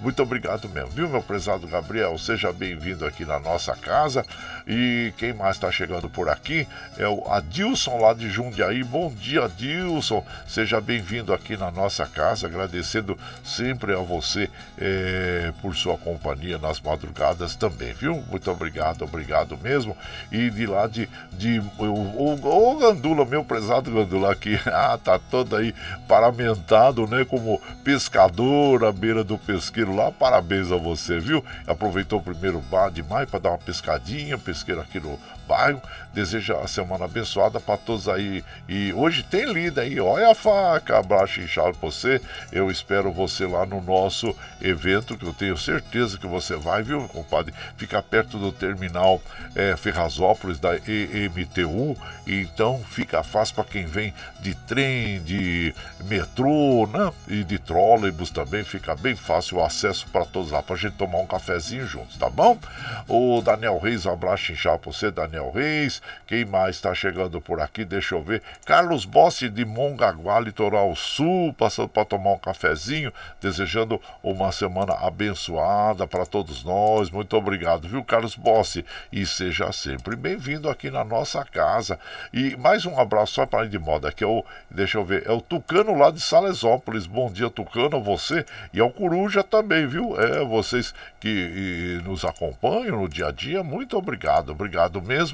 Muito 0.00 0.22
obrigado 0.22 0.68
mesmo, 0.68 0.90
viu, 0.90 1.08
meu 1.08 1.22
prezado 1.22 1.66
Gabriel? 1.66 2.16
Seja 2.18 2.52
bem-vindo 2.52 3.04
aqui 3.04 3.24
na 3.24 3.40
nossa 3.40 3.74
casa. 3.74 4.24
E 4.66 5.12
quem 5.16 5.32
mais 5.32 5.56
está 5.56 5.70
chegando 5.70 6.08
por 6.08 6.28
aqui 6.28 6.66
é 6.98 7.08
o 7.08 7.30
Adilson 7.32 7.98
lá 7.98 8.12
de 8.12 8.28
Jundiaí. 8.28 8.84
Bom 8.84 9.12
dia, 9.12 9.44
Adilson. 9.44 10.24
Seja 10.46 10.80
bem-vindo 10.80 11.32
aqui 11.32 11.56
na 11.56 11.70
nossa 11.70 12.04
casa. 12.06 12.46
Agradecendo 12.46 13.18
sempre 13.42 13.94
a 13.94 13.98
você 13.98 14.50
é, 14.78 15.52
por 15.62 15.74
sua 15.74 15.96
companhia 15.96 16.58
nas 16.58 16.80
madrugadas 16.80 17.56
também, 17.56 17.92
viu? 17.94 18.22
Muito 18.30 18.50
obrigado, 18.50 19.02
obrigado 19.02 19.56
mesmo. 19.56 19.96
E 20.30 20.50
de 20.50 20.66
lá 20.66 20.86
de, 20.86 21.08
de 21.32 21.58
o, 21.78 21.84
o, 21.84 22.72
o 22.72 22.78
Gandula, 22.78 23.24
meu 23.24 23.44
prezado 23.44 23.90
Gandula 23.90 24.32
aqui, 24.32 24.58
ah, 24.66 24.98
tá 25.02 25.15
todo 25.18 25.56
aí 25.56 25.74
paramentado, 26.08 27.06
né? 27.06 27.24
Como 27.24 27.60
pescador 27.84 28.84
à 28.84 28.92
beira 28.92 29.22
do 29.22 29.38
pesqueiro 29.38 29.94
lá. 29.94 30.10
Parabéns 30.10 30.70
a 30.70 30.76
você, 30.76 31.18
viu? 31.18 31.44
Aproveitou 31.66 32.18
o 32.18 32.22
primeiro 32.22 32.60
bar 32.70 32.90
de 32.90 33.02
maio 33.02 33.26
para 33.26 33.40
dar 33.40 33.50
uma 33.50 33.58
pescadinha 33.58 34.38
pesqueiro 34.38 34.80
aqui 34.80 35.00
no 35.00 35.18
bairro. 35.46 35.80
Deseja 36.12 36.58
a 36.60 36.66
semana 36.66 37.04
abençoada 37.04 37.60
para 37.60 37.76
todos 37.76 38.08
aí. 38.08 38.42
E 38.66 38.90
hoje 38.94 39.22
tem 39.22 39.52
lida 39.52 39.82
aí, 39.82 40.00
olha 40.00 40.30
a 40.30 40.34
faca, 40.34 40.98
abraço 40.98 41.40
inchado 41.40 41.76
pra 41.76 41.90
você. 41.90 42.20
Eu 42.50 42.70
espero 42.70 43.12
você 43.12 43.46
lá 43.46 43.66
no 43.66 43.82
nosso 43.82 44.34
evento, 44.62 45.16
que 45.16 45.26
eu 45.26 45.34
tenho 45.34 45.58
certeza 45.58 46.16
que 46.16 46.26
você 46.26 46.56
vai, 46.56 46.82
viu, 46.82 47.06
compadre? 47.08 47.52
Fica 47.76 48.02
perto 48.02 48.38
do 48.38 48.50
terminal 48.50 49.20
é, 49.54 49.76
Ferrazópolis 49.76 50.58
da 50.58 50.76
EMTU. 50.76 51.94
Então 52.26 52.82
fica 52.88 53.22
fácil 53.22 53.56
para 53.56 53.64
quem 53.64 53.84
vem 53.84 54.14
de 54.40 54.54
trem 54.54 55.22
de 55.22 55.74
metrô, 56.04 56.88
né? 56.90 57.12
E 57.28 57.44
de 57.44 57.58
trólebus 57.58 58.30
também, 58.30 58.64
fica 58.64 58.96
bem 58.96 59.14
fácil 59.14 59.58
o 59.58 59.64
acesso 59.64 60.06
para 60.08 60.24
todos 60.24 60.50
lá, 60.50 60.62
pra 60.62 60.76
gente 60.76 60.94
tomar 60.94 61.18
um 61.18 61.26
cafezinho 61.26 61.86
juntos, 61.86 62.16
tá 62.16 62.30
bom? 62.30 62.58
O 63.06 63.42
Daniel 63.42 63.78
Reis, 63.78 64.06
abraço 64.06 64.50
inchado 64.50 64.78
pra 64.78 64.92
você, 64.92 65.10
Daniel 65.10 65.35
Reis. 65.50 66.02
Quem 66.26 66.44
mais 66.44 66.76
está 66.76 66.94
chegando 66.94 67.40
por 67.40 67.60
aqui? 67.60 67.84
Deixa 67.84 68.14
eu 68.14 68.22
ver. 68.22 68.42
Carlos 68.64 69.04
Bossi 69.04 69.48
de 69.48 69.64
Mongaguá, 69.64 70.40
Litoral 70.40 70.94
Sul, 70.96 71.52
passando 71.52 71.88
para 71.88 72.04
tomar 72.04 72.32
um 72.32 72.38
cafezinho, 72.38 73.12
desejando 73.40 74.00
uma 74.22 74.50
semana 74.52 74.94
abençoada 74.94 76.06
para 76.06 76.26
todos 76.26 76.64
nós. 76.64 77.10
Muito 77.10 77.36
obrigado, 77.36 77.88
viu, 77.88 78.04
Carlos 78.04 78.34
Bossi? 78.34 78.84
E 79.12 79.26
seja 79.26 79.70
sempre 79.72 80.16
bem-vindo 80.16 80.68
aqui 80.70 80.90
na 80.90 81.04
nossa 81.04 81.44
casa. 81.44 81.98
E 82.32 82.56
mais 82.56 82.86
um 82.86 82.98
abraço 82.98 83.34
só 83.34 83.46
para 83.46 83.68
de 83.68 83.78
moda, 83.78 84.12
que 84.12 84.24
é 84.24 84.26
o, 84.26 84.44
deixa 84.70 84.98
eu 84.98 85.04
ver, 85.04 85.26
é 85.26 85.32
o 85.32 85.40
Tucano 85.40 85.96
lá 85.96 86.10
de 86.10 86.20
Salesópolis. 86.20 87.06
Bom 87.06 87.30
dia, 87.30 87.50
Tucano, 87.50 88.02
você 88.02 88.44
e 88.72 88.80
ao 88.80 88.90
Coruja 88.90 89.42
também, 89.42 89.86
viu? 89.86 90.18
É, 90.20 90.44
vocês 90.44 90.94
que 91.20 91.28
e, 91.28 92.02
nos 92.04 92.24
acompanham 92.24 93.00
no 93.00 93.08
dia 93.08 93.28
a 93.28 93.32
dia, 93.32 93.62
muito 93.62 93.96
obrigado, 93.96 94.50
obrigado 94.50 95.02
mesmo. 95.02 95.25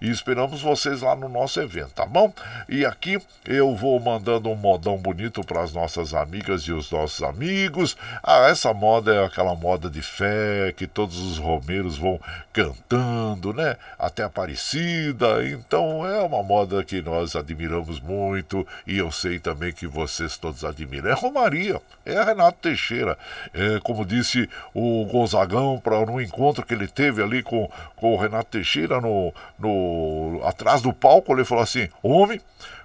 E 0.00 0.10
esperamos 0.10 0.60
vocês 0.60 1.00
lá 1.02 1.16
no 1.16 1.28
nosso 1.28 1.60
evento, 1.60 1.90
tá 1.90 2.06
bom? 2.06 2.32
E 2.68 2.84
aqui 2.84 3.18
eu 3.44 3.74
vou 3.74 3.98
mandando 4.00 4.50
um 4.50 4.54
modão 4.54 4.96
bonito 4.96 5.42
para 5.42 5.62
as 5.62 5.72
nossas 5.72 6.14
amigas 6.14 6.62
e 6.62 6.72
os 6.72 6.90
nossos 6.90 7.22
amigos. 7.22 7.96
Ah, 8.22 8.48
essa 8.48 8.72
moda 8.72 9.14
é 9.14 9.24
aquela 9.24 9.54
moda 9.54 9.90
de 9.90 10.02
fé 10.02 10.72
que 10.76 10.86
todos 10.86 11.18
os 11.18 11.38
romeiros 11.38 11.96
vão 11.96 12.20
cantando, 12.52 13.52
né? 13.52 13.76
Até 13.98 14.24
Aparecida. 14.24 15.46
Então 15.46 16.06
é 16.06 16.20
uma 16.20 16.42
moda 16.42 16.82
que 16.84 17.02
nós 17.02 17.36
admiramos 17.36 18.00
muito 18.00 18.66
e 18.86 18.98
eu 18.98 19.10
sei 19.10 19.38
também 19.38 19.72
que 19.72 19.86
vocês 19.86 20.36
todos 20.36 20.64
admiram. 20.64 21.10
É 21.10 21.14
Romaria, 21.14 21.80
é 22.06 22.22
Renato 22.22 22.58
Teixeira. 22.60 23.18
É, 23.52 23.80
como 23.80 24.04
disse 24.04 24.48
o 24.72 25.04
Gonzagão 25.06 25.80
para 25.82 26.04
no 26.06 26.20
encontro 26.20 26.64
que 26.64 26.72
ele 26.72 26.86
teve 26.86 27.22
ali 27.22 27.42
com, 27.42 27.70
com 27.96 28.14
o 28.14 28.16
Renato 28.16 28.50
Teixeira 28.50 29.00
no, 29.00 29.33
no 29.58 30.40
atrás 30.44 30.82
do 30.82 30.92
palco, 30.92 31.32
ele 31.32 31.44
falou 31.44 31.64
assim: 31.64 31.88
homem. 32.02 32.40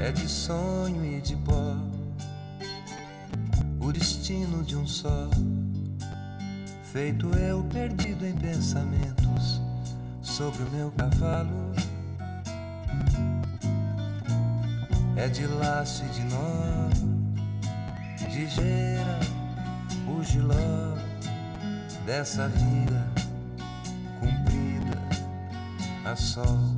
É 0.00 0.12
de 0.12 0.28
sonho 0.28 1.04
e 1.04 1.20
de 1.20 1.36
pó, 1.36 1.76
o 3.80 3.92
destino 3.92 4.62
de 4.62 4.76
um 4.76 4.86
só, 4.86 5.28
feito 6.92 7.28
eu 7.36 7.64
perdido 7.64 8.24
em 8.24 8.34
pensamentos 8.34 9.60
sobre 10.22 10.62
o 10.62 10.70
meu 10.70 10.92
cavalo. 10.92 11.72
É 15.16 15.26
de 15.26 15.46
laço 15.46 16.04
e 16.04 16.08
de 16.10 16.22
nó, 16.22 16.88
de 18.30 18.46
gera, 18.46 19.18
o 20.06 20.22
giló 20.22 20.96
dessa 22.06 22.48
vida 22.48 23.04
cumprida 24.20 24.98
a 26.04 26.14
sol. 26.14 26.77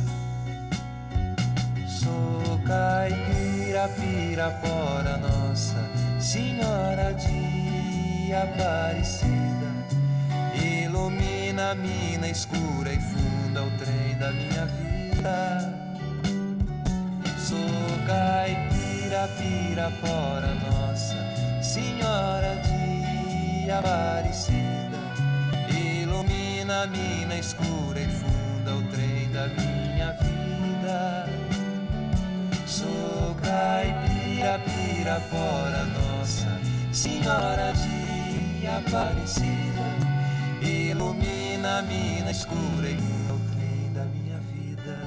caipira, 2.71 3.89
pirapora, 3.89 5.17
nossa 5.17 5.83
Senhora 6.19 7.13
de 7.13 8.33
Aparecida. 8.33 9.69
Ilumina 10.55 11.71
a 11.71 11.75
mina 11.75 12.29
escura 12.29 12.93
e 12.93 12.99
funda 12.99 13.63
o 13.63 13.71
trem 13.71 14.15
da 14.17 14.31
minha 14.31 14.65
vida. 14.67 15.73
Sou 17.37 17.59
caipira, 18.07 19.27
pirapora, 19.37 20.53
nossa 20.55 21.17
Senhora 21.61 22.55
de 22.63 23.69
Aparecida. 23.69 25.01
Ilumina 25.69 26.83
a 26.83 26.87
mina 26.87 27.35
escura 27.37 27.99
e 27.99 28.07
funda 28.07 28.75
o 28.75 28.83
trem 28.93 29.29
da 29.33 29.47
minha 29.47 30.13
vida. 30.13 31.20
Sou 32.81 33.35
caipira, 33.35 34.59
pirapora, 34.65 35.85
nossa 35.85 36.47
Senhora 36.91 37.73
de 37.73 38.65
Aparecida. 38.65 39.85
Ilumina 40.59 41.77
a 41.77 41.81
mina 41.83 42.31
escura 42.31 42.89
e 42.89 42.97
o 43.29 43.39
trem 43.53 43.93
da 43.93 44.03
minha 44.05 44.39
vida. 44.39 44.97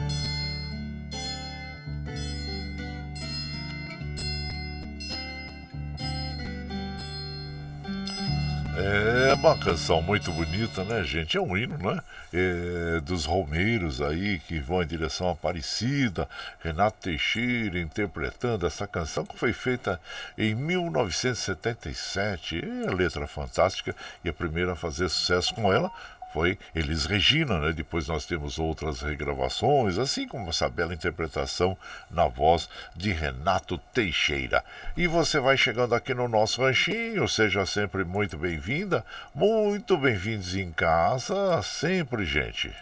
É 8.77 9.35
uma 9.35 9.59
canção 9.59 10.01
muito 10.01 10.33
bonita, 10.33 10.85
né, 10.85 11.03
gente? 11.03 11.37
É 11.37 11.41
um 11.41 11.57
hino, 11.57 11.77
né? 11.79 12.01
É, 12.37 12.99
dos 13.01 13.27
romeiros 13.27 14.03
aí 14.03 14.41
que 14.41 14.59
vão 14.59 14.83
em 14.83 14.87
direção 14.87 15.29
à 15.29 15.33
Aparecida. 15.33 16.29
Renato 16.59 17.03
Teixeira 17.03 17.79
interpretando 17.79 18.67
essa 18.67 18.89
canção 18.89 19.25
que 19.25 19.39
foi 19.39 19.53
feita 19.53 20.01
em 20.37 20.53
1977. 20.53 22.61
É 22.89 22.91
letra 22.91 23.29
fantástica 23.29 23.95
e 24.25 24.29
a 24.29 24.33
primeira 24.33 24.73
a 24.73 24.77
fazer 24.77 25.09
sucesso 25.09 25.55
com 25.55 25.73
ela 25.73 25.93
foi 26.35 26.59
Elis 26.75 27.07
Regina, 27.07 27.61
né? 27.61 27.73
Depois 27.73 28.09
nós 28.09 28.27
temos 28.27 28.59
outras 28.59 29.03
regravações, 29.03 29.99
assim 29.99 30.27
como 30.27 30.51
essa 30.51 30.69
bela 30.69 30.93
interpretação 30.93 31.79
na 32.11 32.27
voz 32.27 32.69
de 32.97 33.13
Renato 33.13 33.79
Teixeira. 33.79 34.65
E 34.97 35.07
você 35.07 35.39
vai 35.39 35.57
chegando 35.57 35.95
aqui 35.95 36.13
no 36.13 36.27
nosso 36.27 36.61
ranchinho, 36.61 37.29
seja 37.29 37.65
sempre 37.65 38.03
muito 38.03 38.37
bem-vinda, 38.37 39.05
muito 39.33 39.97
bem-vindos 39.97 40.57
em 40.57 40.73
casa, 40.73 41.63
sempre, 41.63 42.25
gente. 42.25 42.75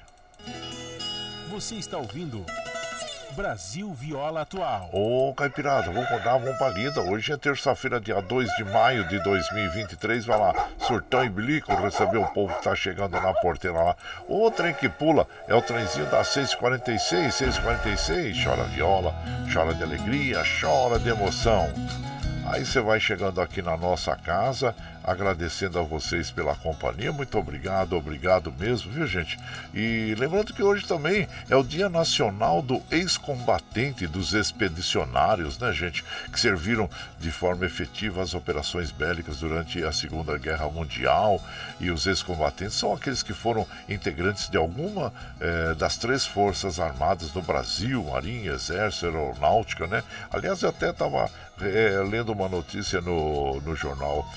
Você 1.50 1.74
está 1.74 1.98
ouvindo 1.98 2.46
Brasil 3.32 3.92
Viola 3.94 4.42
Atual. 4.42 4.90
Ô, 4.92 5.32
Caipirada, 5.34 5.90
vamos 5.90 6.08
rodar, 6.08 6.38
vamos 6.38 6.56
pra 6.58 6.68
lida. 6.68 7.00
Hoje 7.00 7.32
é 7.32 7.36
terça-feira, 7.36 7.98
dia 7.98 8.20
2 8.20 8.48
de 8.56 8.64
maio 8.64 9.08
de 9.08 9.18
2023. 9.22 10.26
Vai 10.26 10.38
lá, 10.38 10.68
surtão 10.78 11.24
e 11.24 11.30
bilico, 11.30 11.74
receber 11.74 12.18
o 12.18 12.26
povo 12.26 12.54
que 12.54 12.62
tá 12.62 12.74
chegando 12.74 13.12
na 13.12 13.32
porteira 13.34 13.80
lá. 13.80 13.96
O 14.28 14.50
trem 14.50 14.74
que 14.74 14.88
pula 14.88 15.26
é 15.48 15.54
o 15.54 15.62
trenzinho 15.62 16.06
das 16.10 16.28
6h46, 16.28 17.28
6h46. 17.28 18.44
Chora 18.44 18.64
viola, 18.64 19.14
chora 19.52 19.74
de 19.74 19.82
alegria, 19.82 20.42
chora 20.60 20.98
de 20.98 21.08
emoção. 21.08 21.72
Aí 22.44 22.66
você 22.66 22.80
vai 22.80 23.00
chegando 23.00 23.40
aqui 23.40 23.62
na 23.62 23.76
nossa 23.76 24.14
casa, 24.16 24.74
agradecendo 25.04 25.78
a 25.78 25.82
vocês 25.82 26.30
pela 26.30 26.54
companhia. 26.54 27.12
Muito 27.12 27.36
obrigado, 27.38 27.96
obrigado 27.96 28.52
mesmo, 28.52 28.90
viu, 28.92 29.06
gente? 29.06 29.38
E 29.74 30.14
lembrando 30.18 30.52
que 30.52 30.62
hoje 30.62 30.86
também 30.86 31.28
é 31.48 31.56
o 31.56 31.62
Dia 31.62 31.88
Nacional 31.88 32.62
do 32.62 32.82
Ex-Combatente, 32.90 34.06
dos 34.06 34.32
Expedicionários, 34.32 35.58
né, 35.58 35.72
gente? 35.72 36.04
Que 36.32 36.38
serviram 36.38 36.88
de 37.18 37.30
forma 37.30 37.66
efetiva 37.66 38.22
às 38.22 38.34
operações 38.34 38.90
bélicas 38.90 39.38
durante 39.38 39.82
a 39.84 39.92
Segunda 39.92 40.38
Guerra 40.38 40.68
Mundial. 40.68 41.42
E 41.80 41.90
os 41.90 42.06
ex-combatentes 42.06 42.74
são 42.74 42.92
aqueles 42.92 43.22
que 43.22 43.32
foram 43.32 43.66
integrantes 43.88 44.48
de 44.48 44.56
alguma 44.56 45.12
eh, 45.40 45.74
das 45.74 45.96
três 45.96 46.24
forças 46.24 46.78
armadas 46.78 47.30
do 47.30 47.42
Brasil: 47.42 48.04
Marinha, 48.04 48.52
Exército, 48.52 49.06
Aeronáutica, 49.06 49.86
né? 49.86 50.02
Aliás, 50.30 50.62
eu 50.62 50.68
até 50.68 50.90
estava 50.90 51.30
é, 51.60 52.02
lendo 52.08 52.32
uma 52.32 52.48
notícia 52.48 53.00
no, 53.00 53.60
no 53.60 53.76
jornal 53.76 54.28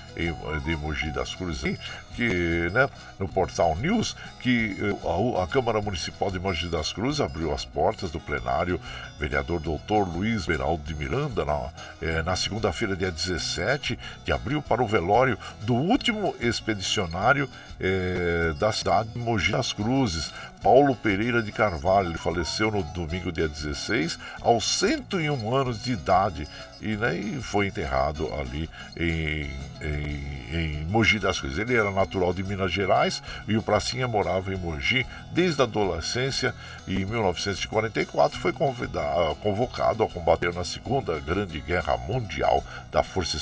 de 0.60 0.76
Mogi 0.76 1.12
das 1.12 1.34
Cruzes, 1.36 1.78
que, 2.16 2.70
né, 2.72 2.90
no 3.20 3.28
portal 3.28 3.76
News, 3.76 4.16
que 4.40 4.76
a, 5.04 5.44
a, 5.44 5.48
Câmara 5.48 5.82
Municipal 5.82 6.32
de 6.32 6.40
Mogi 6.40 6.68
das 6.68 6.94
Cruzes 6.94 7.22
abriu 7.22 7.54
as 7.54 7.66
portas 7.66 8.12
do 8.12 8.20
plenário 8.20 8.80
vereador 9.20 9.60
doutor 9.60 10.08
Luiz 10.08 10.46
Beraldo 10.46 10.84
de 10.84 10.94
Miranda 10.94 11.46
na, 11.46 11.70
é, 12.02 12.22
na 12.22 12.36
segunda-feira, 12.36 12.96
dia 12.96 13.12
17 13.12 13.98
de 14.24 14.32
abril, 14.32 14.62
para 14.62 14.84
o 14.84 14.88
velório 14.88 15.38
do 15.62 15.74
último 15.74 16.36
expedicionário 16.40 17.50
é, 17.80 18.54
da 18.60 18.72
cidade 18.72 19.10
de 19.10 19.20
Mogi 19.20 19.52
das 19.52 19.74
Cruzes, 19.74 20.32
Paulo 20.62 20.96
Pereira 20.96 21.42
de 21.42 21.52
Carvalho. 21.52 22.10
Ele 22.10 22.18
faleceu 22.18 22.72
no 22.72 22.84
domingo, 22.84 23.32
dia 23.32 23.48
16, 23.48 24.18
aos 24.42 24.66
101 24.80 25.56
anos 25.56 25.84
de 25.84 25.94
idade 25.94 26.48
e, 26.86 26.96
né, 26.96 27.18
e 27.18 27.42
foi 27.42 27.68
enterrado 27.68 28.32
ali 28.36 28.70
em, 28.96 29.50
em, 29.82 30.56
em 30.56 30.86
Mogi 30.86 31.18
das 31.18 31.40
Cruzes. 31.40 31.58
Ele 31.58 31.76
era 31.76 31.90
natural 31.90 32.32
de 32.32 32.44
Minas 32.44 32.72
Gerais 32.72 33.24
e 33.48 33.58
o 33.58 33.64
Pracinha 33.64 34.08
morava 34.08 34.54
em 34.54 34.58
Mogi 34.58 35.04
desde 35.32 35.62
a 35.62 35.66
adolescência 35.66 36.54
e 36.88 37.02
em 37.02 37.06
1944 37.06 38.40
foi 38.40 38.54
convocado 38.54 40.04
a 40.04 40.08
combater 40.08 40.54
na 40.54 40.64
Segunda 40.64 41.20
Grande 41.20 41.60
Guerra 41.60 41.98
Mundial 41.98 42.64
da 42.92 43.02
Força 43.02 43.36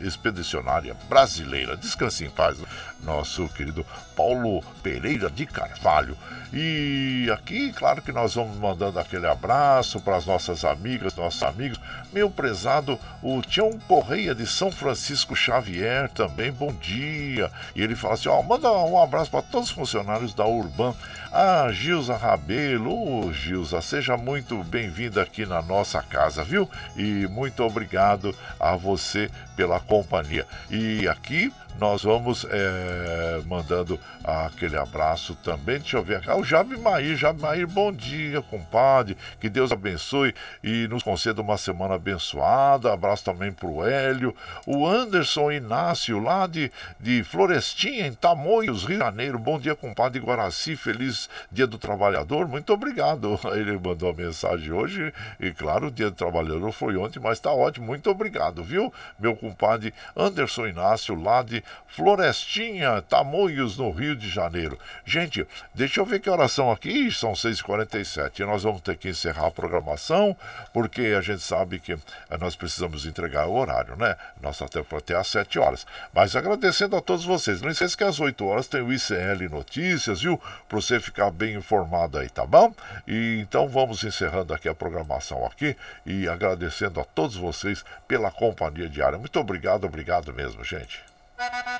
Expedicionária 0.00 0.96
Brasileira. 1.08 1.76
Descanse 1.76 2.24
em 2.24 2.30
paz, 2.30 2.56
nosso 3.02 3.48
querido 3.48 3.84
Paulo 4.14 4.62
Pereira 4.82 5.30
de 5.30 5.46
Carvalho. 5.46 6.16
E 6.52 7.28
aqui, 7.32 7.72
claro 7.72 8.00
que 8.00 8.12
nós 8.12 8.34
vamos 8.34 8.56
mandando 8.56 8.98
aquele 8.98 9.26
abraço 9.26 10.00
para 10.00 10.16
as 10.16 10.26
nossas 10.26 10.64
amigas, 10.64 11.14
nossos 11.14 11.42
amigos. 11.42 11.78
Meu 12.12 12.30
prezado, 12.30 12.98
o 13.22 13.42
Tião 13.42 13.78
Correia 13.86 14.34
de 14.34 14.46
São 14.46 14.70
Francisco 14.70 15.34
Xavier 15.34 16.08
também, 16.10 16.52
bom 16.52 16.72
dia. 16.72 17.50
E 17.74 17.82
ele 17.82 17.94
fala 17.94 18.14
assim: 18.14 18.28
ó, 18.28 18.42
manda 18.42 18.70
um 18.70 19.00
abraço 19.00 19.30
para 19.30 19.42
todos 19.42 19.68
os 19.68 19.74
funcionários 19.74 20.34
da 20.34 20.46
Urban. 20.46 20.94
Ah, 21.32 21.68
Gilza 21.70 22.16
Rabelo, 22.16 23.26
oh, 23.26 23.32
Gilza, 23.32 23.82
seja 23.82 24.16
muito 24.16 24.62
bem-vinda 24.64 25.20
aqui 25.20 25.44
na 25.44 25.60
nossa 25.60 26.02
casa, 26.02 26.42
viu? 26.42 26.70
E 26.96 27.26
muito 27.26 27.62
obrigado 27.62 28.34
a 28.58 28.74
você 28.76 29.30
pela 29.54 29.78
companhia. 29.78 30.46
E 30.70 31.06
aqui 31.08 31.52
nós 31.78 32.02
vamos 32.02 32.46
é, 32.48 33.42
mandando 33.46 33.98
aquele 34.24 34.76
abraço 34.76 35.34
também. 35.36 35.78
Deixa 35.78 35.96
eu 35.98 36.02
ver 36.02 36.16
aqui. 36.16 36.30
Ah, 36.30 36.36
o 36.36 36.44
Jabi 36.44 36.76
Mair, 36.78 37.66
bom 37.66 37.92
dia, 37.92 38.40
compadre. 38.42 39.16
Que 39.38 39.48
Deus 39.48 39.70
abençoe 39.70 40.34
e 40.64 40.88
nos 40.88 41.02
conceda 41.02 41.42
uma 41.42 41.58
semana 41.58 41.94
abençoada. 41.94 42.92
Abraço 42.92 43.24
também 43.24 43.52
pro 43.52 43.84
Hélio. 43.84 44.34
O 44.66 44.86
Anderson 44.86 45.52
Inácio, 45.52 46.18
lá 46.18 46.46
de, 46.46 46.72
de 46.98 47.22
Florestinha, 47.24 48.06
em 48.06 48.14
Tamoios, 48.14 48.84
Rio 48.84 48.98
de 48.98 49.04
Janeiro. 49.04 49.38
Bom 49.38 49.58
dia, 49.58 49.74
compadre 49.74 50.20
Guaraci. 50.20 50.76
Feliz 50.76 51.28
Dia 51.52 51.66
do 51.66 51.78
Trabalhador. 51.78 52.48
Muito 52.48 52.72
obrigado. 52.72 53.38
Ele 53.54 53.78
mandou 53.78 54.10
a 54.10 54.14
mensagem 54.14 54.72
hoje. 54.72 55.12
E 55.38 55.52
claro, 55.52 55.88
o 55.88 55.90
Dia 55.90 56.10
do 56.10 56.16
Trabalhador 56.16 56.72
foi 56.72 56.96
ontem, 56.96 57.20
mas 57.20 57.38
tá 57.38 57.52
ótimo. 57.52 57.86
Muito 57.86 58.10
obrigado, 58.10 58.64
viu? 58.64 58.92
Meu 59.18 59.36
compadre 59.36 59.92
Anderson 60.16 60.66
Inácio, 60.66 61.14
lá 61.20 61.42
de 61.42 61.62
Florestinha, 61.88 63.00
Tamoios, 63.02 63.78
no 63.78 63.90
Rio 63.90 64.14
de 64.14 64.28
Janeiro. 64.28 64.78
Gente, 65.04 65.46
deixa 65.74 66.00
eu 66.00 66.04
ver 66.04 66.20
que 66.20 66.28
oração 66.28 66.70
aqui. 66.70 67.10
São 67.10 67.32
6h47 67.32 68.40
e 68.40 68.44
nós 68.44 68.62
vamos 68.64 68.82
ter 68.82 68.96
que 68.96 69.08
encerrar 69.08 69.46
a 69.46 69.50
programação, 69.50 70.36
porque 70.72 71.14
a 71.16 71.20
gente 71.20 71.42
sabe 71.42 71.78
que 71.78 71.92
eh, 71.92 71.98
nós 72.38 72.54
precisamos 72.54 73.06
entregar 73.06 73.46
o 73.46 73.54
horário, 73.54 73.96
né? 73.96 74.16
Nós 74.42 74.60
até 74.60 74.84
até 74.96 75.14
às 75.14 75.26
7 75.28 75.58
horas. 75.58 75.86
Mas 76.12 76.36
agradecendo 76.36 76.96
a 76.96 77.00
todos 77.00 77.24
vocês. 77.24 77.62
Não 77.62 77.70
esqueça 77.70 77.96
que 77.96 78.04
às 78.04 78.20
8 78.20 78.44
horas 78.44 78.66
tem 78.66 78.82
o 78.82 78.92
ICL 78.92 79.48
Notícias, 79.50 80.20
viu? 80.20 80.40
Para 80.68 80.80
você 80.80 81.00
ficar 81.00 81.30
bem 81.30 81.54
informado 81.54 82.18
aí, 82.18 82.28
tá 82.28 82.44
bom? 82.46 82.74
E 83.06 83.38
então 83.40 83.68
vamos 83.68 84.04
encerrando 84.04 84.52
aqui 84.52 84.68
a 84.68 84.74
programação 84.74 85.46
aqui 85.46 85.76
e 86.04 86.28
agradecendo 86.28 87.00
a 87.00 87.04
todos 87.04 87.36
vocês 87.36 87.84
pela 88.06 88.30
companhia 88.30 88.88
diária. 88.88 89.18
Muito 89.18 89.38
obrigado, 89.38 89.84
obrigado 89.84 90.32
mesmo, 90.32 90.62
gente. 90.64 91.15
Yeah. 91.38 91.76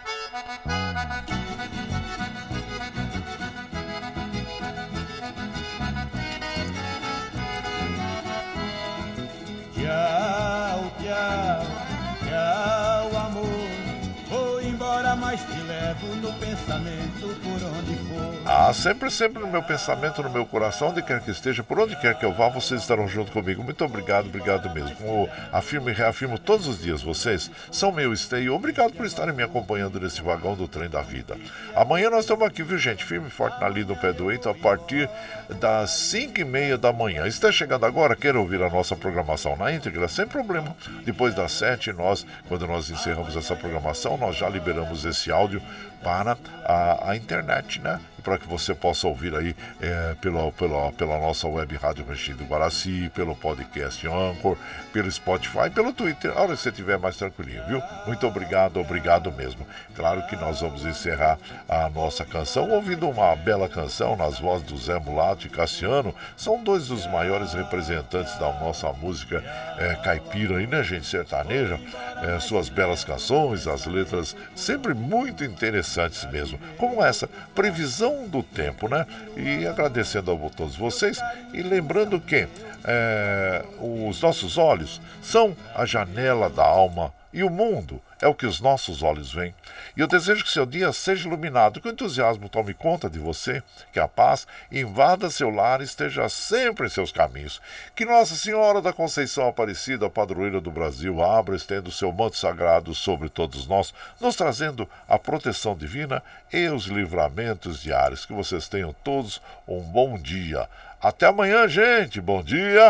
Mas 15.26 15.40
te 15.40 15.60
levo 15.60 16.06
no 16.22 16.32
pensamento 16.34 17.36
por 17.42 17.60
onde 17.68 17.96
for. 17.96 18.42
Ah, 18.44 18.72
sempre, 18.72 19.10
sempre 19.10 19.42
no 19.42 19.48
meu 19.48 19.60
pensamento, 19.60 20.22
no 20.22 20.30
meu 20.30 20.46
coração, 20.46 20.90
onde 20.90 21.02
quer 21.02 21.20
que 21.20 21.32
esteja, 21.32 21.64
por 21.64 21.80
onde 21.80 21.96
quer 21.96 22.16
que 22.16 22.24
eu 22.24 22.32
vá, 22.32 22.48
vocês 22.48 22.80
estarão 22.80 23.08
junto 23.08 23.32
comigo. 23.32 23.64
Muito 23.64 23.84
obrigado, 23.84 24.26
obrigado 24.26 24.72
mesmo. 24.72 24.94
Como 24.94 25.28
afirmo 25.52 25.90
e 25.90 25.92
reafirmo 25.92 26.38
todos 26.38 26.68
os 26.68 26.80
dias, 26.80 27.02
vocês 27.02 27.50
são 27.72 27.90
meu 27.90 28.12
esteio. 28.12 28.54
Obrigado 28.54 28.92
por 28.92 29.04
estarem 29.04 29.34
me 29.34 29.42
acompanhando 29.42 29.98
nesse 29.98 30.22
vagão 30.22 30.54
do 30.54 30.68
trem 30.68 30.88
da 30.88 31.02
vida. 31.02 31.36
Amanhã 31.74 32.08
nós 32.08 32.20
estamos 32.20 32.46
aqui, 32.46 32.62
viu, 32.62 32.78
gente? 32.78 33.04
Firme 33.04 33.26
e 33.26 33.30
forte 33.30 33.60
na 33.60 33.68
linha 33.68 33.86
do 33.86 33.96
pé 33.96 34.12
do 34.12 34.30
eito, 34.30 34.48
a 34.48 34.54
partir 34.54 35.10
das 35.58 35.90
5 35.90 36.40
e 36.40 36.44
meia 36.44 36.78
da 36.78 36.92
manhã. 36.92 37.26
Está 37.26 37.50
chegando 37.50 37.84
agora, 37.84 38.14
quer 38.14 38.36
ouvir 38.36 38.62
a 38.62 38.70
nossa 38.70 38.94
programação 38.94 39.56
na 39.56 39.72
íntegra? 39.72 40.06
Sem 40.06 40.24
problema. 40.24 40.76
Depois 41.04 41.34
das 41.34 41.50
7, 41.50 41.92
nós, 41.92 42.24
quando 42.46 42.64
nós 42.68 42.88
encerramos 42.90 43.34
essa 43.34 43.56
programação, 43.56 44.16
nós 44.16 44.36
já 44.36 44.48
liberamos 44.48 45.04
esse 45.04 45.15
áudio 45.30 45.62
para 46.02 46.36
a, 46.64 47.10
a 47.10 47.16
internet, 47.16 47.80
né? 47.80 48.00
Para 48.26 48.38
que 48.38 48.48
você 48.48 48.74
possa 48.74 49.06
ouvir 49.06 49.32
aí 49.36 49.54
é, 49.80 50.16
pela, 50.20 50.50
pela, 50.50 50.90
pela 50.90 51.16
nossa 51.20 51.46
web 51.46 51.76
Rádio 51.76 52.04
do 52.36 52.44
Guaraci, 52.44 53.08
pelo 53.14 53.36
podcast 53.36 54.04
Anchor, 54.04 54.56
pelo 54.92 55.08
Spotify, 55.08 55.70
pelo 55.72 55.92
Twitter, 55.92 56.32
a 56.36 56.42
hora 56.42 56.56
que 56.56 56.60
você 56.60 56.70
estiver 56.70 56.98
mais 56.98 57.16
tranquilinho, 57.16 57.64
viu? 57.68 57.80
Muito 58.04 58.26
obrigado, 58.26 58.80
obrigado 58.80 59.30
mesmo. 59.30 59.64
Claro 59.94 60.26
que 60.26 60.34
nós 60.34 60.60
vamos 60.60 60.84
encerrar 60.84 61.38
a 61.68 61.88
nossa 61.88 62.24
canção 62.24 62.68
ouvindo 62.68 63.08
uma 63.08 63.36
bela 63.36 63.68
canção 63.68 64.16
nas 64.16 64.40
vozes 64.40 64.66
do 64.66 64.76
Zé 64.76 64.98
Mulato 64.98 65.46
e 65.46 65.50
Cassiano. 65.50 66.12
São 66.36 66.64
dois 66.64 66.88
dos 66.88 67.06
maiores 67.06 67.52
representantes 67.52 68.36
da 68.38 68.52
nossa 68.54 68.92
música 68.92 69.40
é, 69.78 69.94
caipira 70.02 70.56
aí, 70.56 70.66
né, 70.66 70.82
gente? 70.82 71.06
Sertaneja. 71.06 71.78
É, 72.24 72.40
suas 72.40 72.68
belas 72.68 73.04
canções, 73.04 73.68
as 73.68 73.86
letras 73.86 74.34
sempre 74.54 74.94
muito 74.94 75.44
interessantes 75.44 76.24
mesmo. 76.24 76.58
Como 76.76 77.04
essa, 77.04 77.28
Previsão 77.54 78.15
do 78.28 78.42
Tempo, 78.42 78.88
né? 78.88 79.06
E 79.36 79.66
agradecendo 79.66 80.32
a 80.32 80.50
todos 80.50 80.76
vocês 80.76 81.18
e 81.52 81.62
lembrando 81.62 82.20
que 82.20 82.48
é, 82.84 83.64
os 83.80 84.20
nossos 84.22 84.56
olhos 84.56 85.00
são 85.22 85.56
a 85.74 85.84
janela 85.84 86.48
da 86.48 86.64
alma 86.64 87.12
e 87.32 87.42
o 87.42 87.50
mundo 87.50 88.00
é 88.20 88.26
o 88.26 88.34
que 88.34 88.46
os 88.46 88.60
nossos 88.60 89.02
olhos 89.02 89.32
veem. 89.32 89.54
E 89.96 90.00
eu 90.00 90.06
desejo 90.06 90.44
que 90.44 90.50
seu 90.50 90.64
dia 90.64 90.92
seja 90.92 91.28
iluminado, 91.28 91.80
que 91.80 91.88
o 91.88 91.90
entusiasmo 91.90 92.48
tome 92.48 92.74
conta 92.74 93.10
de 93.10 93.18
você, 93.18 93.62
que 93.92 94.00
a 94.00 94.08
paz 94.08 94.46
invada 94.70 95.30
seu 95.30 95.50
lar 95.50 95.80
e 95.80 95.84
esteja 95.84 96.28
sempre 96.28 96.86
em 96.86 96.90
seus 96.90 97.12
caminhos. 97.12 97.60
Que 97.94 98.04
Nossa 98.04 98.34
Senhora 98.34 98.80
da 98.80 98.92
Conceição 98.92 99.48
Aparecida, 99.48 100.08
padroeira 100.08 100.60
do 100.60 100.70
Brasil, 100.70 101.22
abra 101.22 101.56
estendo 101.56 101.90
seu 101.90 102.12
manto 102.12 102.36
sagrado 102.36 102.94
sobre 102.94 103.28
todos 103.28 103.66
nós, 103.66 103.92
nos 104.20 104.36
trazendo 104.36 104.88
a 105.08 105.18
proteção 105.18 105.76
divina 105.76 106.22
e 106.52 106.68
os 106.68 106.86
livramentos 106.86 107.80
diários. 107.80 108.24
Que 108.24 108.32
vocês 108.32 108.68
tenham 108.68 108.94
todos 109.04 109.40
um 109.66 109.80
bom 109.80 110.18
dia. 110.18 110.68
Até 111.00 111.26
amanhã, 111.26 111.68
gente. 111.68 112.20
Bom 112.20 112.42
dia! 112.42 112.86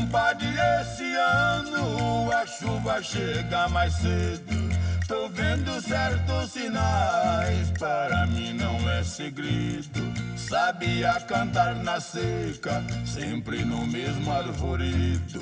Compadre, 0.00 0.48
esse 0.80 1.14
ano 1.14 2.32
a 2.32 2.46
chuva 2.46 3.02
chega 3.02 3.68
mais 3.68 3.92
cedo. 3.94 4.70
Tô 5.06 5.28
vendo 5.28 5.80
certos 5.80 6.52
sinais, 6.52 7.70
para 7.78 8.26
mim 8.26 8.54
não 8.54 8.90
é 8.90 9.02
segredo. 9.02 10.00
Sabia 10.36 11.20
cantar 11.20 11.74
na 11.76 12.00
seca, 12.00 12.82
sempre 13.04 13.64
no 13.64 13.86
mesmo 13.86 14.32
arvoredo. 14.32 15.40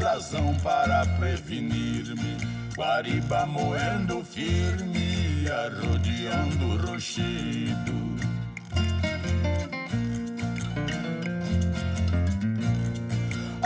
Razão 0.00 0.54
para 0.62 1.04
prevenir-me, 1.18 2.36
Guariba 2.74 3.44
moendo 3.46 4.24
firme, 4.24 5.46
arrodeando 5.50 6.64
o 6.64 6.86
rochedo. 6.86 8.08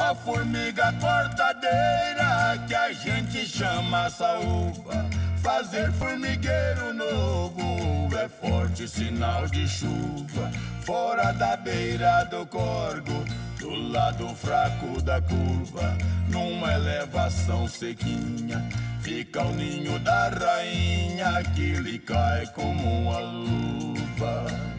A 0.03 0.17
formiga 0.17 0.93
cortadeira 0.95 2.59
que 2.67 2.75
a 2.75 2.93
gente 2.93 3.47
chama 3.47 4.11
saúva. 4.11 5.09
Fazer 5.41 5.93
formigueiro 5.93 6.93
novo 6.93 8.11
é 8.17 8.29
forte 8.29 8.89
sinal 8.89 9.47
de 9.47 9.67
chuva. 9.69 10.51
Fora 10.81 11.31
da 11.31 11.57
beira 11.57 12.25
do 12.25 12.45
corgo, 12.47 13.25
do 13.61 13.71
lado 13.93 14.29
fraco 14.35 15.01
da 15.01 15.23
curva, 15.23 15.97
numa 16.29 16.75
elevação 16.75 17.69
sequinha, 17.69 18.61
fica 19.01 19.41
o 19.43 19.55
ninho 19.55 20.01
da 20.01 20.29
rainha 20.31 21.45
que 21.55 21.75
lhe 21.75 22.01
cai 22.01 22.45
como 22.49 23.03
uma 23.03 23.19
luva. 23.21 24.72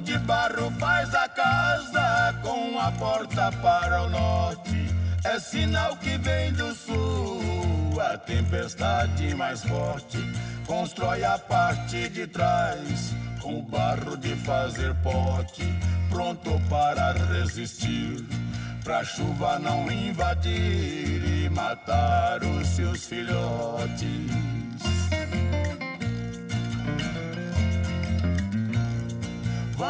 De 0.00 0.18
Barro 0.18 0.70
faz 0.78 1.14
a 1.14 1.28
casa 1.28 2.34
com 2.42 2.78
a 2.78 2.90
porta 2.92 3.52
para 3.60 4.02
o 4.02 4.10
norte. 4.10 4.86
É 5.24 5.38
sinal 5.38 5.96
que 5.96 6.16
vem 6.18 6.52
do 6.52 6.74
sul, 6.74 8.00
a 8.00 8.16
tempestade 8.16 9.34
mais 9.34 9.62
forte. 9.62 10.18
Constrói 10.66 11.22
a 11.24 11.38
parte 11.38 12.08
de 12.08 12.26
trás 12.26 13.14
com 13.40 13.58
o 13.58 13.62
barro 13.62 14.16
de 14.16 14.34
fazer 14.36 14.94
pote, 15.02 15.64
pronto 16.08 16.60
para 16.70 17.12
resistir. 17.12 18.24
Pra 18.82 19.04
chuva 19.04 19.58
não 19.58 19.90
invadir 19.90 21.44
e 21.44 21.48
matar 21.50 22.42
os 22.42 22.66
seus 22.68 23.06
filhotes. 23.06 24.61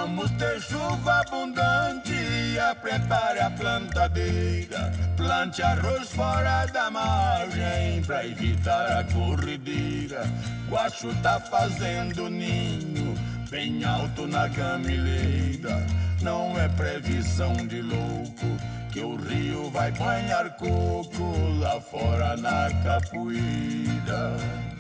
Vamos 0.03 0.33
ter 0.33 0.61
chuva 0.61 1.21
abundante, 1.21 2.59
prepare 2.81 3.39
a 3.39 3.49
plantadeira. 3.51 4.93
Plante 5.17 5.63
arroz 5.63 6.11
fora 6.11 6.67
da 6.67 6.91
margem 6.91 8.03
pra 8.05 8.27
evitar 8.27 8.99
a 8.99 9.05
corrideira. 9.05 10.25
Guacho 10.69 11.15
tá 11.23 11.39
fazendo 11.39 12.29
ninho 12.29 13.15
bem 13.49 13.85
alto 13.85 14.27
na 14.27 14.49
gamileira. 14.49 15.87
Não 16.21 16.59
é 16.59 16.69
previsão 16.71 17.55
de 17.69 17.81
louco 17.81 18.59
que 18.91 18.99
o 18.99 19.15
rio 19.15 19.71
vai 19.71 19.93
banhar 19.93 20.51
coco 20.57 21.33
lá 21.61 21.81
fora 21.81 22.37
na 22.37 22.69
capoeira. 22.83 24.72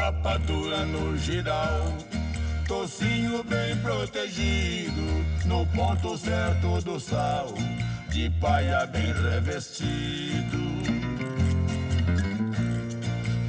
Rapadura 0.00 0.84
no 0.86 1.16
giral. 1.18 1.94
Tocinho 2.66 3.42
bem 3.44 3.76
protegido, 3.78 5.02
no 5.44 5.66
ponto 5.66 6.16
certo 6.16 6.80
do 6.82 6.98
sal, 6.98 7.52
de 8.08 8.30
paia 8.40 8.86
bem 8.86 9.12
revestido. 9.12 10.58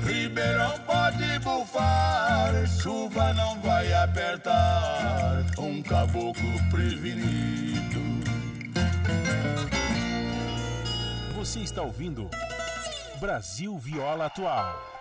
Ribeirão 0.05 0.77
pode 0.79 1.39
bufar, 1.39 2.67
chuva 2.81 3.33
não 3.33 3.61
vai 3.61 3.93
apertar, 3.93 5.43
um 5.57 5.81
caboclo 5.83 6.69
prevenido. 6.69 8.01
Você 11.35 11.59
está 11.59 11.83
ouvindo 11.83 12.29
Brasil 13.19 13.77
Viola 13.77 14.25
Atual. 14.25 15.00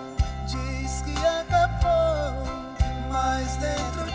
mas 3.11 3.57
dentro 3.57 4.10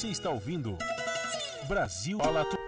Você 0.00 0.08
está 0.08 0.30
ouvindo 0.30 0.78
Brasil 1.68 2.16
Fala. 2.16 2.59